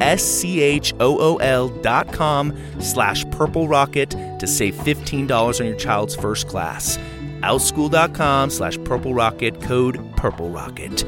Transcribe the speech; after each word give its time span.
S-C-H-O-O-L 0.00 1.68
dot 1.82 2.12
com 2.12 2.56
slash 2.80 3.24
purple 3.30 3.68
rocket 3.68 4.10
to 4.10 4.46
save 4.46 4.74
$15 4.74 5.60
on 5.60 5.66
your 5.66 5.76
child's 5.76 6.16
first 6.16 6.48
class. 6.48 6.98
Outschool.com 7.40 8.50
slash 8.50 8.78
purple 8.84 9.14
rocket, 9.14 9.60
code 9.62 10.16
purple 10.16 10.50
rocket. 10.50 11.04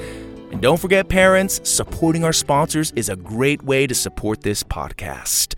And 0.50 0.60
don't 0.60 0.78
forget, 0.78 1.08
parents, 1.08 1.60
supporting 1.68 2.24
our 2.24 2.32
sponsors 2.32 2.92
is 2.94 3.08
a 3.08 3.16
great 3.16 3.62
way 3.62 3.86
to 3.86 3.94
support 3.94 4.42
this 4.42 4.62
podcast. 4.62 5.54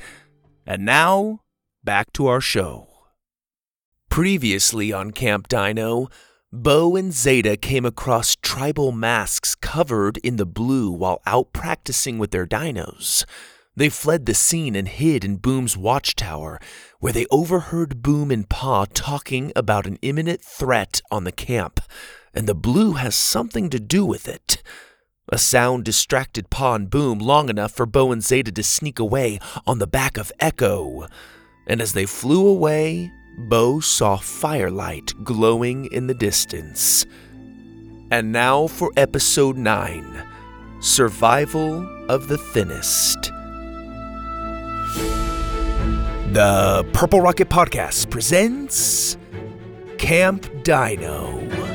And 0.66 0.84
now, 0.84 1.40
back 1.82 2.12
to 2.14 2.26
our 2.28 2.40
show. 2.40 2.88
Previously 4.08 4.92
on 4.92 5.10
Camp 5.10 5.48
Dino, 5.48 6.08
Bo 6.56 6.94
and 6.94 7.12
Zada 7.12 7.56
came 7.56 7.84
across 7.84 8.36
tribal 8.36 8.92
masks 8.92 9.56
covered 9.56 10.18
in 10.18 10.36
the 10.36 10.46
blue 10.46 10.88
while 10.88 11.20
out 11.26 11.52
practicing 11.52 12.16
with 12.16 12.30
their 12.30 12.46
dinos. 12.46 13.24
They 13.74 13.88
fled 13.88 14.24
the 14.24 14.34
scene 14.34 14.76
and 14.76 14.86
hid 14.86 15.24
in 15.24 15.38
Boom's 15.38 15.76
watchtower, 15.76 16.60
where 17.00 17.12
they 17.12 17.26
overheard 17.28 18.04
Boom 18.04 18.30
and 18.30 18.48
Pa 18.48 18.84
talking 18.94 19.50
about 19.56 19.84
an 19.84 19.98
imminent 20.00 20.42
threat 20.42 21.02
on 21.10 21.24
the 21.24 21.32
camp, 21.32 21.80
and 22.32 22.46
the 22.46 22.54
blue 22.54 22.92
has 22.92 23.16
something 23.16 23.68
to 23.70 23.80
do 23.80 24.06
with 24.06 24.28
it. 24.28 24.62
A 25.30 25.38
sound 25.38 25.84
distracted 25.84 26.50
Pa 26.50 26.76
and 26.76 26.88
Boom 26.88 27.18
long 27.18 27.48
enough 27.48 27.72
for 27.72 27.84
Bo 27.84 28.12
and 28.12 28.22
Zada 28.22 28.52
to 28.52 28.62
sneak 28.62 29.00
away 29.00 29.40
on 29.66 29.80
the 29.80 29.88
back 29.88 30.16
of 30.16 30.30
Echo. 30.38 31.08
And 31.66 31.80
as 31.80 31.94
they 31.94 32.06
flew 32.06 32.46
away, 32.46 33.10
Bo 33.36 33.80
saw 33.80 34.16
firelight 34.16 35.12
glowing 35.24 35.86
in 35.86 36.06
the 36.06 36.14
distance. 36.14 37.06
And 38.10 38.32
now 38.32 38.66
for 38.66 38.92
episode 38.96 39.56
9 39.56 40.22
Survival 40.80 41.86
of 42.08 42.28
the 42.28 42.38
Thinnest. 42.38 43.32
The 46.32 46.86
Purple 46.92 47.20
Rocket 47.20 47.48
Podcast 47.48 48.10
presents 48.10 49.16
Camp 49.98 50.48
Dino. 50.62 51.73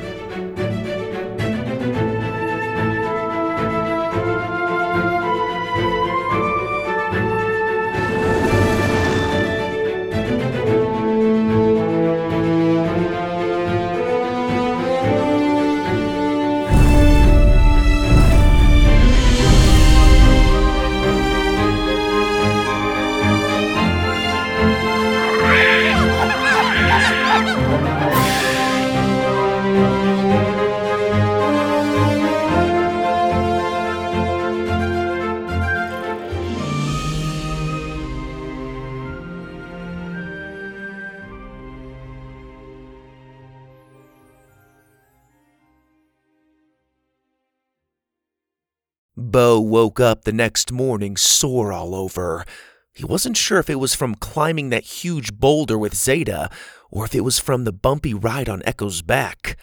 Bo 49.19 49.59
woke 49.59 49.99
up 49.99 50.23
the 50.23 50.31
next 50.31 50.71
morning 50.71 51.17
sore 51.17 51.73
all 51.73 51.93
over. 51.93 52.45
He 52.93 53.03
wasn't 53.03 53.35
sure 53.35 53.59
if 53.59 53.69
it 53.69 53.75
was 53.75 53.93
from 53.93 54.15
climbing 54.15 54.69
that 54.69 54.85
huge 54.85 55.33
boulder 55.33 55.77
with 55.77 55.93
Zada 55.93 56.49
or 56.89 57.03
if 57.03 57.13
it 57.13 57.21
was 57.21 57.37
from 57.37 57.65
the 57.65 57.73
bumpy 57.73 58.13
ride 58.13 58.47
on 58.47 58.63
Echo's 58.63 59.01
back. 59.01 59.57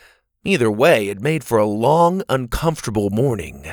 Either 0.45 0.71
way, 0.71 1.09
it 1.09 1.23
made 1.23 1.43
for 1.43 1.57
a 1.57 1.67
long, 1.67 2.23
uncomfortable 2.29 3.09
morning. 3.09 3.67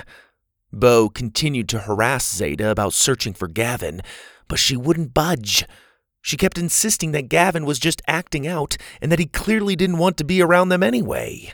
Bo 0.71 1.09
continued 1.09 1.67
to 1.69 1.79
harass 1.79 2.33
Zada 2.33 2.69
about 2.69 2.93
searching 2.93 3.33
for 3.33 3.49
Gavin, 3.49 4.01
but 4.47 4.59
she 4.59 4.77
wouldn't 4.77 5.13
budge. 5.13 5.65
She 6.21 6.37
kept 6.37 6.57
insisting 6.57 7.11
that 7.11 7.27
Gavin 7.27 7.65
was 7.65 7.77
just 7.77 8.01
acting 8.07 8.47
out 8.47 8.77
and 9.01 9.11
that 9.11 9.19
he 9.19 9.25
clearly 9.25 9.75
didn't 9.75 9.97
want 9.97 10.15
to 10.17 10.23
be 10.23 10.41
around 10.41 10.69
them 10.69 10.81
anyway. 10.81 11.53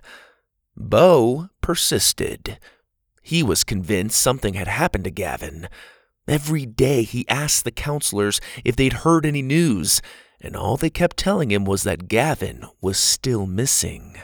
Bo 0.78 1.50
persisted. 1.62 2.60
He 3.30 3.44
was 3.44 3.64
convinced 3.64 4.20
something 4.20 4.56
had 4.56 4.68
happened 4.68 5.04
to 5.04 5.12
Gavin. 5.12 5.70
Every 6.28 6.66
day 6.66 7.04
he 7.04 7.30
asked 7.30 7.64
the 7.64 7.70
counselors 7.70 8.42
if 8.66 8.76
they'd 8.76 9.06
heard 9.06 9.24
any 9.24 9.44
news, 9.44 10.02
and 10.42 10.56
all 10.56 10.78
they 10.78 10.90
kept 10.90 11.16
telling 11.16 11.52
him 11.52 11.64
was 11.64 11.84
that 11.84 12.08
Gavin 12.08 12.66
was 12.81 12.98
still 12.98 13.46
missing. 13.46 14.18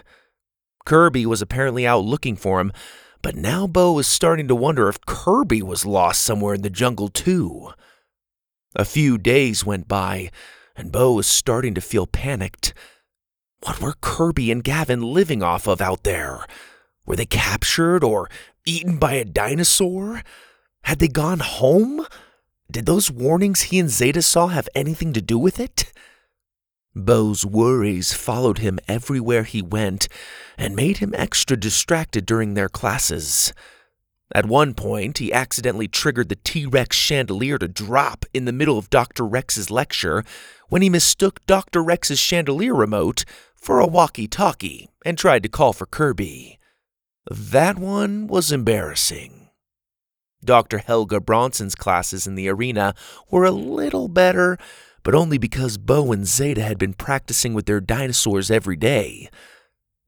Kirby 0.88 1.28
was 1.28 1.40
apparently 1.40 1.86
out 1.86 2.04
looking 2.04 2.36
for 2.36 2.60
him, 2.60 2.74
but 3.22 3.36
now 3.36 3.68
Bo 3.68 3.92
was 3.94 4.08
starting 4.08 4.48
to 4.48 4.56
wonder 4.56 4.90
if 4.90 5.06
Kirby 5.06 5.62
was 5.62 5.86
lost 5.86 6.24
somewhere 6.24 6.56
in 6.56 6.64
the 6.64 6.72
jungle 6.72 7.10
too. 7.10 7.74
A 8.76 8.86
few 8.86 9.20
days 9.20 9.64
went 9.64 9.88
by, 9.88 10.32
and 10.76 10.92
Bo 10.92 11.14
was 11.14 11.28
starting 11.28 11.76
to 11.76 11.80
feel 11.80 12.08
panicked. 12.08 12.74
What 13.62 13.80
were 13.80 13.94
Kirby 14.02 14.50
and 14.50 14.64
Gavin 14.64 15.04
living 15.04 15.44
off 15.44 15.68
of 15.68 15.80
out 15.80 16.06
there? 16.06 16.48
Were 17.06 17.16
they 17.16 17.28
captured 17.28 18.04
or 18.04 18.32
eaten 18.66 18.98
by 18.98 19.14
a 19.14 19.26
dinosaur? 19.26 20.24
Had 20.84 21.00
they 21.00 21.08
gone 21.08 21.40
home? 21.40 22.06
Did 22.70 22.86
those 22.86 23.12
warnings 23.12 23.64
he 23.64 23.80
and 23.80 23.90
Zada 23.90 24.22
saw 24.22 24.48
have 24.48 24.70
anything 24.76 25.14
to 25.14 25.22
do 25.22 25.38
with 25.38 25.60
it? 25.60 25.92
Bo's 26.96 27.46
worries 27.46 28.14
followed 28.14 28.60
him 28.60 28.80
everywhere 28.88 29.44
he 29.44 29.62
went 29.62 30.08
and 30.58 30.76
made 30.76 30.98
him 30.98 31.14
extra 31.16 31.58
distracted 31.58 32.26
during 32.26 32.54
their 32.54 32.70
classes. 32.70 33.54
At 34.34 34.46
one 34.48 34.74
point, 34.74 35.20
he 35.20 35.32
accidentally 35.32 35.88
triggered 35.88 36.30
the 36.30 36.38
T 36.38 36.66
Rex 36.66 36.96
chandelier 36.96 37.58
to 37.60 37.68
drop 37.68 38.26
in 38.34 38.46
the 38.46 38.54
middle 38.54 38.78
of 38.78 38.90
Dr. 38.90 39.26
Rex's 39.26 39.70
lecture 39.70 40.24
when 40.70 40.82
he 40.82 40.90
mistook 40.90 41.46
Dr. 41.46 41.84
Rex's 41.84 42.20
chandelier 42.20 42.74
remote 42.74 43.26
for 43.56 43.80
a 43.80 43.88
walkie 43.88 44.28
talkie 44.28 44.90
and 45.06 45.18
tried 45.18 45.44
to 45.44 45.50
call 45.50 45.74
for 45.74 45.86
Kirby. 45.86 46.60
That 47.30 47.80
one 47.80 48.28
was 48.28 48.52
embarrassing. 48.52 49.50
Dr. 50.44 50.78
Helga 50.78 51.20
Bronson's 51.20 51.74
classes 51.74 52.28
in 52.28 52.36
the 52.36 52.48
arena 52.50 52.94
were 53.32 53.46
a 53.46 53.52
little 53.52 54.08
better, 54.08 54.60
but 55.04 55.16
only 55.16 55.40
because 55.40 55.80
Bo 55.80 56.12
and 56.12 56.28
Zada 56.28 56.62
had 56.62 56.78
been 56.78 56.94
practicing 56.94 57.56
with 57.56 57.66
their 57.66 57.82
dinosaurs 57.82 58.52
every 58.52 58.76
day. 58.76 59.30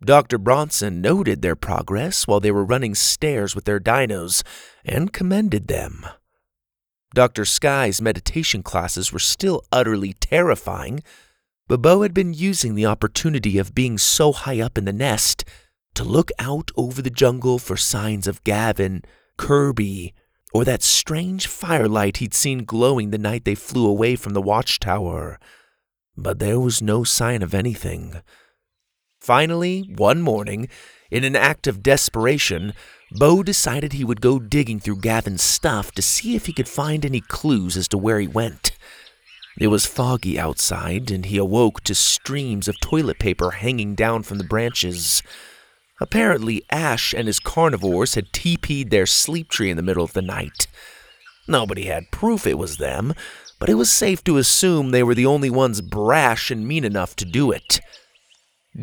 Dr. 0.04 0.38
Bronson 0.38 1.02
noted 1.02 1.42
their 1.42 1.56
progress 1.56 2.28
while 2.28 2.40
they 2.40 2.52
were 2.52 2.64
running 2.64 2.94
stairs 2.94 3.56
with 3.56 3.66
their 3.66 3.80
dinos 3.80 4.44
and 4.86 5.12
commended 5.12 5.68
them. 5.68 6.06
Dr. 7.16 7.46
Sky's 7.46 8.00
meditation 8.00 8.62
classes 8.62 9.12
were 9.12 9.18
still 9.18 9.64
utterly 9.72 10.14
terrifying, 10.14 11.02
but 11.68 11.82
Bo 11.82 12.04
had 12.04 12.14
been 12.14 12.36
using 12.36 12.76
the 12.76 12.86
opportunity 12.86 13.58
of 13.58 13.74
being 13.74 13.98
so 13.98 14.32
high 14.32 14.62
up 14.62 14.78
in 14.78 14.86
the 14.86 14.94
nest 14.94 15.44
to 15.98 16.04
look 16.04 16.30
out 16.38 16.70
over 16.78 17.02
the 17.02 17.10
jungle 17.10 17.58
for 17.58 17.76
signs 17.76 18.28
of 18.28 18.44
Gavin, 18.44 19.02
Kirby, 19.36 20.14
or 20.54 20.64
that 20.64 20.84
strange 20.84 21.48
firelight 21.48 22.18
he'd 22.18 22.36
seen 22.36 22.66
glowing 22.66 23.10
the 23.10 23.18
night 23.18 23.46
they 23.46 23.56
flew 23.56 23.88
away 23.88 24.16
from 24.16 24.36
the 24.36 24.42
watchtower. 24.42 25.40
But 26.16 26.38
there 26.38 26.60
was 26.60 26.84
no 26.84 27.04
sign 27.04 27.42
of 27.42 27.56
anything. 27.56 28.22
Finally, 29.20 29.92
one 29.96 30.22
morning, 30.22 30.70
in 31.10 31.24
an 31.24 31.36
act 31.36 31.66
of 31.66 31.82
desperation, 31.82 32.74
Bo 33.12 33.42
decided 33.42 33.94
he 33.94 34.04
would 34.04 34.22
go 34.22 34.38
digging 34.38 34.80
through 34.80 35.02
Gavin's 35.02 35.42
stuff 35.42 35.92
to 35.94 36.04
see 36.04 36.36
if 36.36 36.46
he 36.46 36.54
could 36.54 36.70
find 36.70 37.04
any 37.06 37.22
clues 37.22 37.76
as 37.76 37.88
to 37.88 37.98
where 37.98 38.20
he 38.20 38.28
went. 38.28 38.78
It 39.60 39.68
was 39.68 39.88
foggy 39.88 40.38
outside, 40.40 41.10
and 41.10 41.26
he 41.26 41.38
awoke 41.38 41.82
to 41.86 41.96
streams 41.96 42.68
of 42.68 42.80
toilet 42.80 43.18
paper 43.18 43.50
hanging 43.50 43.96
down 43.96 44.22
from 44.22 44.38
the 44.38 44.44
branches. 44.44 45.24
Apparently, 46.00 46.64
Ash 46.70 47.14
and 47.14 47.28
his 47.28 47.40
carnivores 47.40 48.16
had 48.16 48.32
TP'd 48.32 48.92
their 48.92 49.06
sleep 49.06 49.50
tree 49.50 49.72
in 49.72 49.78
the 49.78 49.84
middle 49.84 50.04
of 50.04 50.14
the 50.14 50.22
night. 50.22 50.68
Nobody 51.48 51.86
had 51.86 52.12
proof 52.12 52.46
it 52.46 52.58
was 52.58 52.78
them, 52.78 53.14
but 53.60 53.70
it 53.70 53.76
was 53.76 53.90
safe 53.90 54.24
to 54.26 54.38
assume 54.38 54.92
they 54.92 55.04
were 55.04 55.16
the 55.16 55.26
only 55.26 55.50
ones 55.50 55.82
brash 55.82 56.52
and 56.52 56.68
mean 56.68 56.84
enough 56.84 57.16
to 57.16 57.26
do 57.26 57.52
it. 57.52 57.80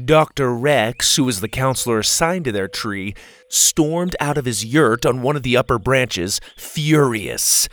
Dr. 0.05 0.52
Rex, 0.52 1.14
who 1.14 1.25
was 1.25 1.40
the 1.40 1.49
counselor 1.49 2.00
assigned 2.00 2.46
to 2.46 2.52
their 2.52 2.66
tree, 2.66 3.14
stormed 3.49 4.16
out 4.19 4.37
of 4.37 4.44
his 4.44 4.64
yurt 4.64 5.06
on 5.06 5.22
one 5.22 5.37
of 5.37 5.44
the 5.44 5.56
upper 5.56 5.78
branches, 5.78 6.40
furious. 6.56 7.69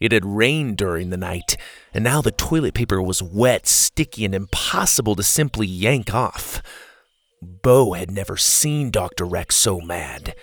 It 0.00 0.10
had 0.10 0.24
rained 0.24 0.78
during 0.78 1.10
the 1.10 1.16
night, 1.16 1.56
and 1.94 2.02
now 2.02 2.22
the 2.22 2.32
toilet 2.32 2.74
paper 2.74 3.00
was 3.00 3.22
wet, 3.22 3.68
sticky, 3.68 4.24
and 4.24 4.34
impossible 4.34 5.14
to 5.14 5.22
simply 5.22 5.66
yank 5.66 6.12
off. 6.12 6.60
Bo 7.42 7.94
had 7.94 8.10
never 8.10 8.36
seen 8.36 8.90
Dr. 8.90 9.24
Rex 9.24 9.56
so 9.56 9.80
mad. 9.80 10.34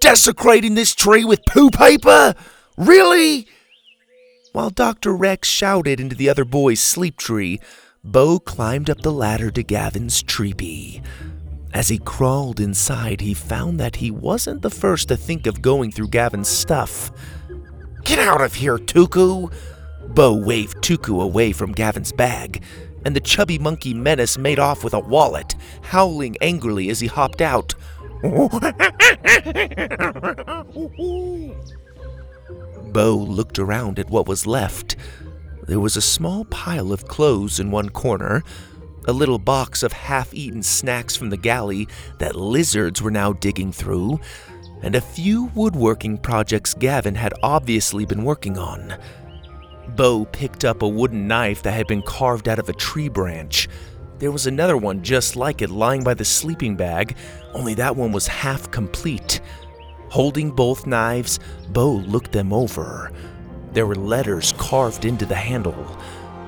Desecrating 0.00 0.74
this 0.74 0.94
tree 0.94 1.24
with 1.24 1.44
poo 1.46 1.70
paper? 1.70 2.34
Really? 2.76 3.48
While 4.52 4.70
Dr. 4.70 5.14
Rex 5.14 5.48
shouted 5.48 5.98
into 5.98 6.14
the 6.14 6.28
other 6.28 6.44
boy's 6.44 6.80
sleep 6.80 7.16
tree, 7.16 7.60
Bo 8.04 8.38
climbed 8.38 8.88
up 8.88 9.00
the 9.00 9.12
ladder 9.12 9.50
to 9.50 9.62
Gavin's 9.62 10.22
tree. 10.22 11.02
As 11.74 11.88
he 11.88 11.98
crawled 11.98 12.60
inside, 12.60 13.20
he 13.20 13.34
found 13.34 13.80
that 13.80 13.96
he 13.96 14.10
wasn't 14.10 14.62
the 14.62 14.70
first 14.70 15.08
to 15.08 15.16
think 15.16 15.46
of 15.46 15.60
going 15.60 15.90
through 15.90 16.08
Gavin's 16.08 16.48
stuff. 16.48 17.10
Get 18.04 18.20
out 18.20 18.40
of 18.40 18.54
here, 18.54 18.78
Tuku! 18.78 19.52
Bo 20.06 20.34
waved 20.34 20.76
Tuku 20.78 21.20
away 21.20 21.52
from 21.52 21.72
Gavin's 21.72 22.12
bag, 22.12 22.62
and 23.06 23.14
the 23.14 23.20
chubby 23.20 23.56
monkey 23.56 23.94
menace 23.94 24.36
made 24.36 24.58
off 24.58 24.82
with 24.82 24.92
a 24.92 24.98
wallet, 24.98 25.54
howling 25.80 26.36
angrily 26.40 26.90
as 26.90 26.98
he 26.98 27.06
hopped 27.06 27.40
out. 27.40 27.72
Bo 32.92 33.14
looked 33.14 33.60
around 33.60 34.00
at 34.00 34.10
what 34.10 34.26
was 34.26 34.44
left. 34.44 34.96
There 35.68 35.78
was 35.78 35.96
a 35.96 36.02
small 36.02 36.46
pile 36.46 36.92
of 36.92 37.06
clothes 37.06 37.60
in 37.60 37.70
one 37.70 37.90
corner, 37.90 38.42
a 39.06 39.12
little 39.12 39.38
box 39.38 39.84
of 39.84 39.92
half 39.92 40.34
eaten 40.34 40.64
snacks 40.64 41.14
from 41.14 41.30
the 41.30 41.36
galley 41.36 41.86
that 42.18 42.34
lizards 42.34 43.00
were 43.00 43.12
now 43.12 43.32
digging 43.32 43.70
through, 43.70 44.18
and 44.82 44.96
a 44.96 45.00
few 45.00 45.44
woodworking 45.54 46.18
projects 46.18 46.74
Gavin 46.74 47.14
had 47.14 47.34
obviously 47.40 48.04
been 48.04 48.24
working 48.24 48.58
on. 48.58 48.98
Bo 49.96 50.26
picked 50.26 50.62
up 50.64 50.82
a 50.82 50.88
wooden 50.88 51.26
knife 51.26 51.62
that 51.62 51.72
had 51.72 51.86
been 51.86 52.02
carved 52.02 52.48
out 52.48 52.58
of 52.58 52.68
a 52.68 52.74
tree 52.74 53.08
branch. 53.08 53.66
There 54.18 54.30
was 54.30 54.46
another 54.46 54.76
one 54.76 55.02
just 55.02 55.36
like 55.36 55.62
it 55.62 55.70
lying 55.70 56.04
by 56.04 56.12
the 56.12 56.24
sleeping 56.24 56.76
bag, 56.76 57.16
only 57.54 57.72
that 57.74 57.96
one 57.96 58.12
was 58.12 58.26
half 58.26 58.70
complete. 58.70 59.40
Holding 60.10 60.50
both 60.50 60.86
knives, 60.86 61.40
Bo 61.70 61.92
looked 61.92 62.32
them 62.32 62.52
over. 62.52 63.10
There 63.72 63.86
were 63.86 63.94
letters 63.94 64.52
carved 64.58 65.06
into 65.06 65.24
the 65.24 65.34
handle. 65.34 65.72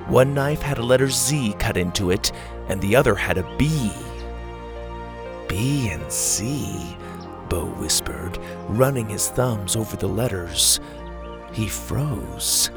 One 0.09 0.35
knife 0.35 0.61
had 0.61 0.79
a 0.79 0.83
letter 0.83 1.09
Z 1.09 1.55
cut 1.59 1.79
into 1.79 2.11
it, 2.11 2.33
and 2.69 2.81
the 2.83 2.97
other 2.97 3.15
had 3.15 3.39
a 3.39 3.57
B. 3.57 3.91
B 5.49 5.89
and 5.89 6.13
C, 6.13 6.97
Bo 7.49 7.65
whispered, 7.65 8.39
running 8.69 9.09
his 9.09 9.29
thumbs 9.31 9.75
over 9.75 9.97
the 9.97 10.07
letters. 10.07 10.81
He 11.53 11.67
froze. 11.67 12.71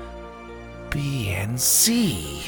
B 0.92 1.30
and 1.30 1.60
C. 1.60 2.44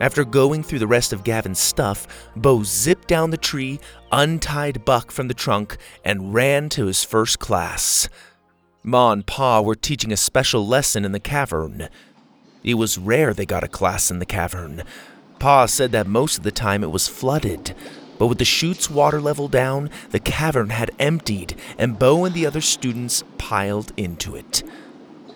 After 0.00 0.24
going 0.24 0.62
through 0.62 0.80
the 0.80 0.86
rest 0.86 1.12
of 1.12 1.24
Gavin's 1.24 1.60
stuff, 1.60 2.06
Bo 2.34 2.64
zipped 2.64 3.06
down 3.06 3.30
the 3.30 3.36
tree, 3.36 3.78
untied 4.10 4.84
Buck 4.84 5.12
from 5.12 5.28
the 5.28 5.34
trunk, 5.34 5.76
and 6.04 6.34
ran 6.34 6.68
to 6.70 6.86
his 6.86 7.04
first 7.04 7.38
class. 7.38 8.08
Ma 8.82 9.12
and 9.12 9.26
Pa 9.26 9.60
were 9.60 9.74
teaching 9.74 10.10
a 10.10 10.16
special 10.16 10.66
lesson 10.66 11.04
in 11.04 11.12
the 11.12 11.20
cavern. 11.20 11.88
It 12.64 12.74
was 12.74 12.98
rare 12.98 13.32
they 13.32 13.46
got 13.46 13.64
a 13.64 13.68
class 13.68 14.10
in 14.10 14.18
the 14.18 14.26
cavern. 14.26 14.82
Pa 15.38 15.66
said 15.66 15.92
that 15.92 16.06
most 16.06 16.38
of 16.38 16.44
the 16.44 16.50
time 16.50 16.82
it 16.82 16.90
was 16.90 17.08
flooded, 17.08 17.74
but 18.18 18.26
with 18.26 18.38
the 18.38 18.44
chute's 18.44 18.90
water 18.90 19.20
level 19.20 19.48
down, 19.48 19.88
the 20.10 20.18
cavern 20.18 20.70
had 20.70 20.90
emptied, 20.98 21.54
and 21.78 21.98
Bo 21.98 22.24
and 22.24 22.34
the 22.34 22.46
other 22.46 22.60
students 22.60 23.22
piled 23.38 23.92
into 23.96 24.34
it. 24.34 24.62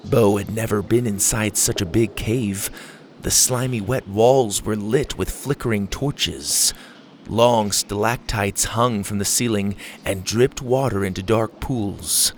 Bo 0.05 0.37
had 0.37 0.55
never 0.55 0.83
been 0.83 1.07
inside 1.07 1.57
such 1.57 1.81
a 1.81 1.87
big 1.87 2.15
cave. 2.15 2.71
The 3.23 3.31
slimy 3.31 3.81
wet 3.81 4.07
walls 4.07 4.63
were 4.63 4.77
lit 4.77 5.17
with 5.17 5.31
flickering 5.31 5.89
torches. 5.89 6.75
Long 7.27 7.73
stalactites 7.73 8.65
hung 8.65 9.03
from 9.03 9.19
the 9.19 9.25
ceiling 9.25 9.77
and 10.05 10.25
dripped 10.25 10.61
water 10.61 11.05
into 11.05 11.23
dark 11.23 11.59
pools. 11.59 12.35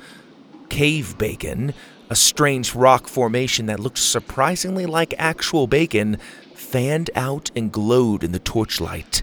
Cave 0.69 1.19
bacon, 1.19 1.75
a 2.09 2.15
strange 2.15 2.75
rock 2.75 3.09
formation 3.09 3.67
that 3.67 3.81
looked 3.81 3.99
surprisingly 3.99 4.87
like 4.87 5.13
actual 5.19 5.67
bacon, 5.67 6.19
fanned 6.55 7.11
out 7.17 7.51
and 7.57 7.73
glowed 7.73 8.23
in 8.23 8.31
the 8.31 8.39
torchlight. 8.39 9.23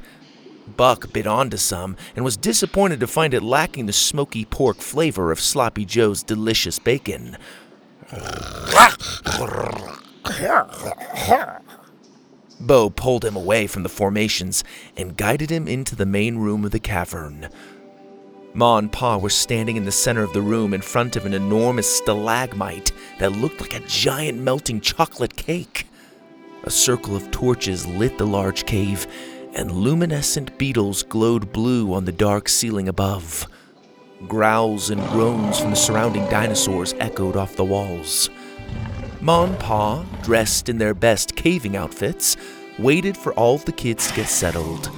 Buck 0.76 1.12
bit 1.14 1.28
onto 1.28 1.58
some 1.58 1.96
and 2.16 2.26
was 2.26 2.38
disappointed 2.38 3.00
to 3.00 3.08
find 3.08 3.34
it 3.34 3.44
lacking 3.44 3.86
the 3.86 3.94
smoky 3.94 4.46
pork 4.46 4.78
flavor 4.78 5.32
of 5.32 5.40
Sloppy 5.40 5.86
Joe's 5.86 6.24
delicious 6.24 6.80
bacon. 6.80 7.38
Bo 12.60 12.89
pulled 12.89 13.25
him 13.25 13.36
away 13.36 13.67
from 13.67 13.84
the 13.84 13.89
formations 13.89 14.63
and 14.96 15.17
guided 15.17 15.50
him 15.50 15.67
into 15.67 15.96
the 15.96 16.05
main 16.05 16.38
room 16.38 16.63
of 16.63 16.72
the 16.72 16.79
cavern. 16.79 17.50
Ma 18.53 18.77
and 18.77 18.91
Pa 18.91 19.17
were 19.17 19.29
standing 19.29 19.77
in 19.77 19.86
the 19.86 19.91
center 19.91 20.22
of 20.22 20.34
the 20.34 20.41
room 20.41 20.74
in 20.74 20.82
front 20.82 21.15
of 21.15 21.25
an 21.25 21.34
enormous 21.34 21.98
stalagmite 21.98 22.91
that 23.20 23.32
looked 23.32 23.60
like 23.60 23.74
a 23.74 23.86
giant 23.88 24.39
melting 24.39 24.79
chocolate 24.79 25.36
cake. 25.36 25.88
A 26.63 26.70
circle 26.70 27.15
of 27.15 27.32
torches 27.32 27.86
lit 27.86 28.17
the 28.17 28.27
large 28.27 28.65
cave, 28.65 29.08
and 29.53 29.72
luminescent 29.72 30.58
beetles 30.58 31.03
glowed 31.03 31.51
blue 31.51 31.93
on 31.93 32.05
the 32.05 32.12
dark 32.12 32.48
ceiling 32.48 32.88
above. 32.88 33.48
Growls 34.27 34.89
and 34.89 35.01
groans 35.10 35.60
from 35.60 35.72
the 35.72 35.75
surrounding 35.75 36.27
dinosaurs 36.30 36.94
echoed 37.00 37.36
off 37.36 37.56
the 37.56 37.63
walls. 37.63 38.30
Ma 39.22 39.44
and 39.44 39.60
Pa, 39.60 40.03
dressed 40.22 40.70
in 40.70 40.77
their 40.77 40.94
best 40.94 41.36
caving 41.36 41.75
outfits, 41.75 42.38
waited 42.80 43.18
for 43.18 43.34
all 43.34 43.58
the 43.58 43.72
kids 43.72 44.08
to 44.08 44.15
get 44.15 44.27
settled. 44.27 44.89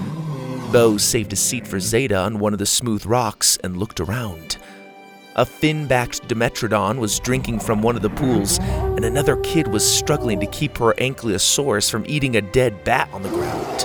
Bo 0.71 0.97
saved 0.97 1.33
a 1.33 1.35
seat 1.35 1.67
for 1.67 1.79
Zada 1.79 2.17
on 2.17 2.39
one 2.39 2.53
of 2.53 2.59
the 2.59 2.65
smooth 2.65 3.05
rocks 3.05 3.57
and 3.63 3.77
looked 3.77 3.99
around. 3.99 4.57
A 5.35 5.45
fin 5.45 5.85
backed 5.85 6.27
Dimetrodon 6.27 6.97
was 6.99 7.19
drinking 7.19 7.59
from 7.59 7.81
one 7.81 7.95
of 7.95 8.01
the 8.01 8.09
pools, 8.09 8.59
and 8.59 9.03
another 9.03 9.35
kid 9.37 9.67
was 9.67 9.85
struggling 9.85 10.39
to 10.39 10.47
keep 10.47 10.77
her 10.77 10.93
Ankylosaurus 10.93 11.91
from 11.91 12.05
eating 12.07 12.37
a 12.37 12.41
dead 12.41 12.83
bat 12.83 13.09
on 13.11 13.21
the 13.21 13.29
ground. 13.29 13.81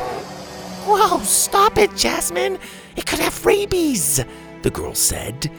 Whoa, 0.87 1.19
stop 1.21 1.77
it, 1.77 1.95
Jasmine! 1.97 2.59
It 2.97 3.07
could 3.07 3.19
have 3.19 3.45
rabies! 3.45 4.21
The 4.63 4.71
girl 4.71 4.95
said. 4.95 5.51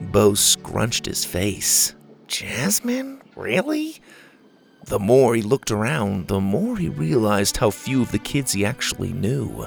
Bo 0.00 0.34
scrunched 0.34 1.06
his 1.06 1.24
face. 1.24 1.94
Jasmine? 2.26 3.22
Really? 3.36 4.00
The 4.84 4.98
more 4.98 5.34
he 5.34 5.42
looked 5.42 5.70
around, 5.70 6.28
the 6.28 6.40
more 6.40 6.76
he 6.76 6.88
realized 6.88 7.58
how 7.58 7.70
few 7.70 8.02
of 8.02 8.12
the 8.12 8.18
kids 8.18 8.52
he 8.52 8.64
actually 8.64 9.12
knew. 9.12 9.66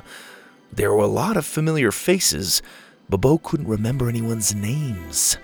There 0.71 0.91
were 0.93 1.03
a 1.03 1.07
lot 1.07 1.37
of 1.37 1.45
familiar 1.45 1.91
faces, 1.91 2.61
but 3.09 3.17
Bo 3.17 3.37
couldn't 3.37 3.67
remember 3.67 4.09
anyone's 4.09 4.55
names. 4.55 5.37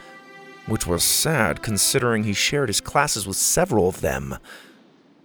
Which 0.66 0.88
was 0.88 1.04
sad 1.04 1.62
considering 1.62 2.24
he 2.24 2.34
shared 2.34 2.70
his 2.70 2.82
classes 2.82 3.28
with 3.28 3.38
several 3.38 3.88
of 3.88 4.02
them. 4.02 4.38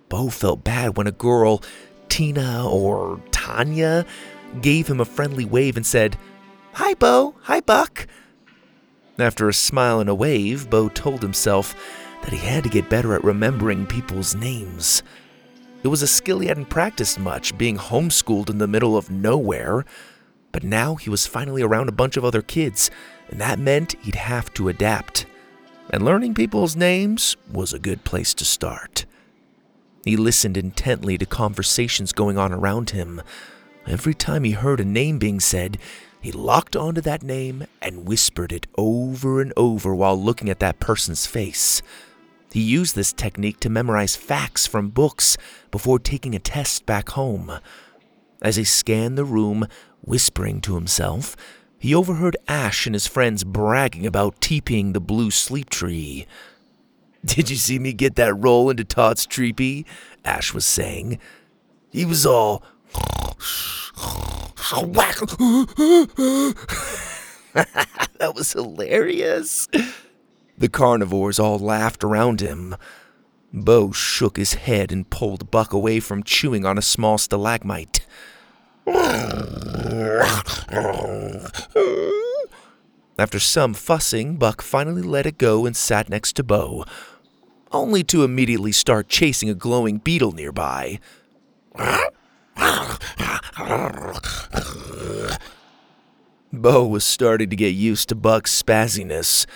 Bo 0.09 0.29
felt 0.29 0.65
bad 0.65 0.97
when 0.97 1.07
a 1.07 1.13
girl, 1.13 1.63
Tina 2.09 2.69
or 2.69 3.21
Tanya, 3.31 4.05
gave 4.61 4.87
him 4.87 5.01
a 5.01 5.05
friendly 5.05 5.45
wave 5.45 5.77
and 5.77 5.87
said, 5.87 6.17
Hi, 6.77 6.95
Bo. 6.95 7.35
Hi, 7.43 7.61
Buck. 7.61 8.07
After 9.19 9.47
a 9.47 9.53
smile 9.53 10.01
and 10.01 10.09
a 10.09 10.15
wave, 10.15 10.71
Bo 10.71 10.89
told 10.89 11.21
himself 11.21 11.75
that 12.23 12.33
he 12.33 12.39
had 12.39 12.65
to 12.65 12.71
get 12.71 12.89
better 12.89 13.15
at 13.15 13.23
remembering 13.23 13.85
people's 13.85 14.35
names. 14.35 15.03
It 15.83 15.89
was 15.89 16.01
a 16.01 16.07
skill 16.07 16.39
he 16.39 16.49
hadn't 16.49 16.71
practiced 16.71 17.19
much, 17.19 17.59
being 17.59 17.77
homeschooled 17.77 18.49
in 18.49 18.57
the 18.57 18.67
middle 18.67 18.97
of 18.97 19.11
nowhere. 19.11 19.85
But 20.51 20.65
now 20.65 20.95
he 20.95 21.11
was 21.11 21.27
finally 21.27 21.61
around 21.61 21.91
a 21.91 21.93
bunch 21.93 22.17
of 22.17 22.25
other 22.25 22.41
kids, 22.41 22.91
and 23.29 23.39
that 23.39 23.59
meant 23.59 23.95
he'd 24.01 24.15
have 24.15 24.53
to 24.55 24.71
adapt. 24.71 25.27
And 25.91 26.03
learning 26.03 26.33
people's 26.33 26.75
names 26.75 27.37
was 27.53 27.75
a 27.75 27.79
good 27.79 28.03
place 28.05 28.33
to 28.33 28.47
start. 28.47 29.05
He 30.07 30.17
listened 30.17 30.57
intently 30.57 31.19
to 31.19 31.27
conversations 31.27 32.15
going 32.15 32.39
on 32.39 32.51
around 32.51 32.91
him. 32.91 33.21
Every 33.87 34.15
time 34.15 34.45
he 34.45 34.53
heard 34.53 34.81
a 34.81 34.87
name 34.87 35.19
being 35.19 35.39
said, 35.39 35.77
he 36.23 36.33
locked 36.33 36.77
onto 36.77 37.01
that 37.01 37.23
name 37.23 37.67
and 37.83 38.07
whispered 38.07 38.53
it 38.53 38.69
over 38.79 39.41
and 39.41 39.53
over 39.57 39.95
while 39.95 40.17
looking 40.17 40.49
at 40.49 40.61
that 40.61 40.79
person's 40.79 41.27
face. 41.27 41.83
He 42.53 42.61
used 42.61 42.95
this 42.95 43.13
technique 43.13 43.59
to 43.61 43.69
memorize 43.69 44.15
facts 44.15 44.67
from 44.67 44.91
books 44.91 45.37
before 45.71 45.99
taking 45.99 46.35
a 46.35 46.39
test 46.39 46.87
back 46.87 47.11
home. 47.11 47.59
As 48.41 48.57
he 48.57 48.65
scanned 48.65 49.19
the 49.19 49.25
room, 49.25 49.67
whispering 50.01 50.61
to 50.63 50.77
himself, 50.77 51.37
he 51.79 51.95
overheard 51.95 52.37
Ash 52.47 52.87
and 52.87 52.95
his 52.95 53.09
friends 53.09 53.43
bragging 53.43 54.07
about 54.07 54.41
teepeeing 54.41 54.93
the 54.93 55.01
blue 55.01 55.33
sleep 55.33 55.71
tree. 55.71 56.27
Did 57.25 57.51
you 57.51 57.57
see 57.57 57.79
me 57.81 57.93
get 57.93 58.15
that 58.17 58.35
roll 58.35 58.71
into 58.71 58.85
Todd's 58.85 59.27
treepee? 59.27 59.85
Ash 60.25 60.55
was 60.55 60.67
saying. 60.67 61.19
He 61.91 62.05
was 62.05 62.25
all. 62.25 62.63
that 68.19 68.33
was 68.35 68.53
hilarious. 68.53 69.69
The 70.57 70.69
carnivores 70.69 71.39
all 71.39 71.59
laughed 71.59 72.05
around 72.05 72.41
him. 72.41 72.77
Bo 73.53 73.93
shook 73.93 74.37
his 74.37 74.55
head 74.55 74.91
and 74.91 75.11
pulled 75.11 75.51
Buck 75.51 75.73
away 75.73 76.01
from 76.01 76.23
chewing 76.23 76.65
on 76.65 76.79
a 76.79 76.83
small 76.83 77.19
stalagmite. 77.19 78.07
After 83.19 83.39
some 83.39 83.75
fussing, 83.75 84.37
Buck 84.37 84.63
finally 84.63 85.03
let 85.03 85.27
it 85.27 85.37
go 85.37 85.67
and 85.67 85.77
sat 85.77 86.09
next 86.09 86.35
to 86.37 86.43
Bo, 86.43 86.85
only 87.71 88.03
to 88.05 88.25
immediately 88.25 88.73
start 88.73 89.09
chasing 89.09 89.51
a 89.51 89.55
glowing 89.55 89.99
beetle 89.99 90.33
nearby. 90.33 90.99
Bo 96.53 96.87
was 96.87 97.05
starting 97.05 97.51
to 97.51 97.57
get 97.57 97.75
used 97.75 98.09
to 98.11 98.15
Buck's 98.15 98.63
spazziness 98.63 99.47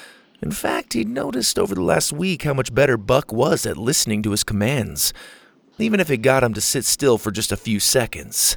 in 0.42 0.50
fact, 0.50 0.92
he'd 0.92 1.08
noticed 1.08 1.58
over 1.58 1.74
the 1.74 1.82
last 1.82 2.12
week 2.12 2.42
how 2.42 2.52
much 2.52 2.74
better 2.74 2.96
Buck 2.96 3.32
was 3.32 3.64
at 3.64 3.76
listening 3.76 4.22
to 4.22 4.32
his 4.32 4.44
commands, 4.44 5.12
even 5.78 5.98
if 5.98 6.10
it 6.10 6.18
got 6.18 6.44
him 6.44 6.52
to 6.54 6.60
sit 6.60 6.84
still 6.84 7.16
for 7.18 7.30
just 7.30 7.52
a 7.52 7.56
few 7.56 7.80
seconds. 7.80 8.56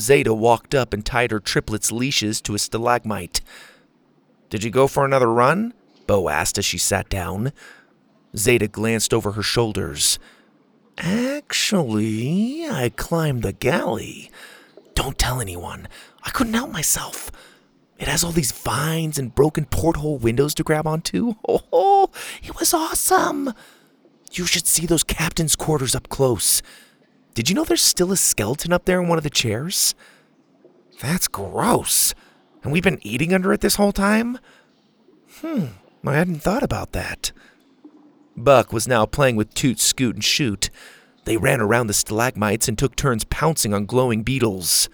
Zada 0.00 0.34
walked 0.34 0.74
up 0.74 0.92
and 0.92 1.06
tied 1.06 1.30
her 1.30 1.38
triplet's 1.38 1.92
leashes 1.92 2.40
to 2.42 2.54
a 2.54 2.58
stalagmite. 2.58 3.40
Did 4.50 4.64
you 4.64 4.70
go 4.70 4.88
for 4.88 5.04
another 5.04 5.32
run? 5.32 5.74
Bo 6.06 6.28
asked 6.28 6.58
as 6.58 6.64
she 6.64 6.78
sat 6.78 7.08
down. 7.08 7.52
Zada 8.36 8.66
glanced 8.66 9.14
over 9.14 9.32
her 9.32 9.42
shoulders. 9.42 10.18
Actually, 10.98 12.66
I 12.68 12.90
climbed 12.90 13.42
the 13.42 13.52
galley. 13.52 14.30
Don't 14.94 15.18
tell 15.18 15.40
anyone. 15.40 15.88
I 16.22 16.30
couldn't 16.30 16.54
help 16.54 16.70
myself. 16.70 17.30
It 17.98 18.08
has 18.08 18.24
all 18.24 18.32
these 18.32 18.52
vines 18.52 19.18
and 19.18 19.34
broken 19.34 19.66
porthole 19.66 20.18
windows 20.18 20.54
to 20.54 20.62
grab 20.62 20.86
onto. 20.86 21.34
Oh, 21.76 22.10
it 22.42 22.58
was 22.58 22.74
awesome. 22.74 23.52
You 24.30 24.46
should 24.46 24.66
see 24.66 24.84
those 24.84 25.02
captain's 25.02 25.56
quarters 25.56 25.94
up 25.94 26.08
close. 26.08 26.62
Did 27.34 27.48
you 27.48 27.54
know 27.54 27.64
there's 27.64 27.82
still 27.82 28.12
a 28.12 28.16
skeleton 28.16 28.72
up 28.72 28.84
there 28.84 29.00
in 29.00 29.08
one 29.08 29.18
of 29.18 29.24
the 29.24 29.30
chairs? 29.30 29.94
That's 31.00 31.28
gross. 31.28 32.14
And 32.62 32.72
we've 32.72 32.82
been 32.82 33.00
eating 33.02 33.32
under 33.32 33.52
it 33.52 33.60
this 33.60 33.76
whole 33.76 33.92
time? 33.92 34.38
Hmm, 35.40 35.66
I 36.04 36.14
hadn't 36.14 36.42
thought 36.42 36.62
about 36.62 36.92
that. 36.92 37.32
Buck 38.36 38.72
was 38.72 38.88
now 38.88 39.06
playing 39.06 39.36
with 39.36 39.54
Toot, 39.54 39.78
Scoot, 39.78 40.16
and 40.16 40.24
Shoot. 40.24 40.70
They 41.24 41.36
ran 41.36 41.60
around 41.60 41.86
the 41.86 41.94
stalagmites 41.94 42.68
and 42.68 42.76
took 42.76 42.96
turns 42.96 43.24
pouncing 43.24 43.72
on 43.72 43.86
glowing 43.86 44.22
beetles. 44.22 44.88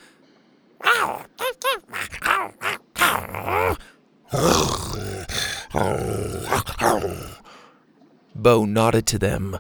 Bo 8.35 8.65
nodded 8.65 9.07
to 9.07 9.19
them. 9.19 9.59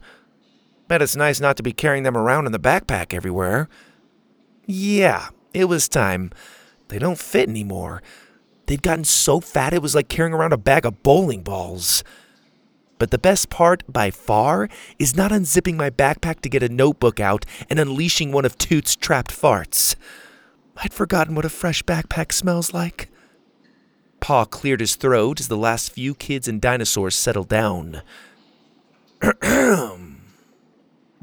Bet 0.88 1.02
it's 1.02 1.16
nice 1.16 1.40
not 1.40 1.56
to 1.56 1.62
be 1.62 1.72
carrying 1.72 2.02
them 2.02 2.16
around 2.16 2.46
in 2.46 2.52
the 2.52 2.58
backpack 2.58 3.14
everywhere. 3.14 3.68
Yeah, 4.66 5.28
it 5.52 5.66
was 5.66 5.88
time. 5.88 6.30
They 6.88 6.99
don't 6.99 7.18
fit 7.18 7.49
anymore. 7.49 8.02
They'd 8.66 8.82
gotten 8.82 9.04
so 9.04 9.40
fat 9.40 9.75
it 9.75 9.82
was 9.82 9.94
like 9.94 10.08
carrying 10.08 10.34
around 10.34 10.52
a 10.52 10.58
bag 10.58 10.87
of 10.87 11.02
bowling 11.02 11.42
balls. 11.42 12.04
But 13.00 13.11
the 13.11 13.19
best 13.19 13.49
part, 13.49 13.83
by 13.90 14.11
far, 14.11 14.69
is 14.99 15.16
not 15.16 15.30
unzipping 15.33 15.75
my 15.75 15.88
backpack 15.88 16.40
to 16.42 16.50
get 16.50 16.62
a 16.62 16.69
notebook 16.69 17.19
out 17.19 17.47
and 17.71 17.80
unleashing 17.80 18.30
one 18.30 18.45
of 18.45 18.59
Toot's 18.59 18.95
trapped 18.95 19.30
farts. 19.33 19.97
I'd 20.76 20.92
forgotten 20.92 21.35
what 21.35 21.47
a 21.47 21.49
fresh 21.49 21.83
backpack 21.83 22.30
smells 22.30 22.75
like. 22.75 23.09
Pa 24.21 24.45
cleared 24.45 24.80
his 24.80 24.97
throat 24.97 25.40
as 25.40 25.49
the 25.49 25.57
last 25.57 25.90
few 25.90 26.14
kids 26.14 26.47
and 26.47 26.61
dinosaurs 26.61 27.16
settled 27.16 27.49
down. 27.49 28.02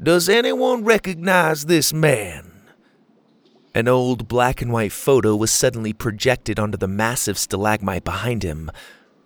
Does 0.02 0.28
anyone 0.28 0.82
recognize 0.82 1.66
this 1.66 1.92
man? 1.92 2.50
An 3.72 3.86
old 3.86 4.26
black 4.26 4.60
and 4.60 4.72
white 4.72 4.90
photo 4.90 5.36
was 5.36 5.52
suddenly 5.52 5.92
projected 5.92 6.58
onto 6.58 6.76
the 6.76 6.88
massive 6.88 7.38
stalagmite 7.38 8.02
behind 8.02 8.42
him. 8.42 8.72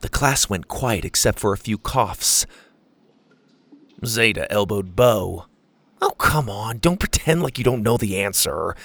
The 0.03 0.09
class 0.09 0.49
went 0.49 0.69
quiet 0.69 1.05
except 1.05 1.39
for 1.39 1.53
a 1.53 1.59
few 1.59 1.79
coughs. 1.79 2.45
Zada 4.05 4.51
elbowed 4.53 4.95
Bo. 4.95 5.47
Oh, 6.01 6.11
come 6.11 6.51
on, 6.51 6.79
don't 6.79 7.01
pretend 7.01 7.43
like 7.43 7.57
you 7.57 7.65
don't 7.65 7.85
know 7.85 7.97
the 7.97 8.19
answer. 8.21 8.77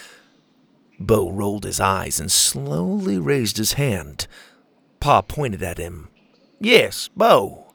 Bo 1.00 1.30
rolled 1.32 1.64
his 1.64 1.80
eyes 1.80 2.20
and 2.20 2.32
slowly 2.32 3.18
raised 3.18 3.58
his 3.58 3.74
hand. 3.74 4.28
Pa 5.00 5.22
pointed 5.22 5.64
at 5.64 5.80
him. 5.80 6.10
Yes, 6.60 7.10
Bo. 7.16 7.74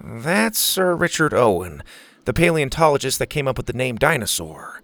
That's 0.00 0.58
Sir 0.58 0.96
Richard 0.96 1.32
Owen, 1.32 1.82
the 2.24 2.32
paleontologist 2.32 3.20
that 3.20 3.30
came 3.30 3.46
up 3.46 3.56
with 3.56 3.66
the 3.66 3.72
name 3.72 3.96
dinosaur. 3.96 4.82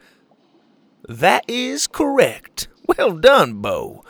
That 1.09 1.45
is 1.49 1.89
correct. 1.89 2.69
Well 2.87 3.19
done, 3.19 3.55
Bo. 3.55 4.05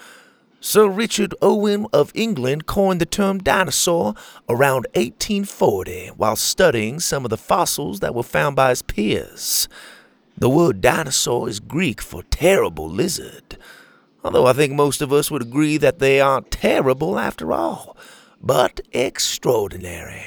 Sir 0.61 0.89
Richard 0.89 1.37
Owen 1.41 1.87
of 1.93 2.11
England 2.17 2.67
coined 2.67 3.01
the 3.01 3.07
term 3.07 3.39
dinosaur 3.39 4.15
around 4.49 4.87
1840 4.95 6.09
while 6.17 6.35
studying 6.35 6.99
some 6.99 7.25
of 7.25 7.31
the 7.31 7.37
fossils 7.37 8.01
that 8.01 8.15
were 8.15 8.25
found 8.25 8.57
by 8.57 8.71
his 8.71 8.83
peers. 8.83 9.69
The 10.37 10.49
word 10.49 10.81
dinosaur 10.81 11.49
is 11.49 11.61
Greek 11.61 12.03
for 12.03 12.25
terrible 12.25 12.89
lizard, 12.89 13.57
although 14.25 14.47
I 14.47 14.53
think 14.53 14.73
most 14.73 15.01
of 15.01 15.13
us 15.13 15.31
would 15.31 15.43
agree 15.43 15.77
that 15.77 16.01
they 16.01 16.21
aren't 16.21 16.51
terrible 16.51 17.21
after 17.21 17.53
all, 17.53 17.97
but 18.43 18.81
extraordinary. 18.93 20.25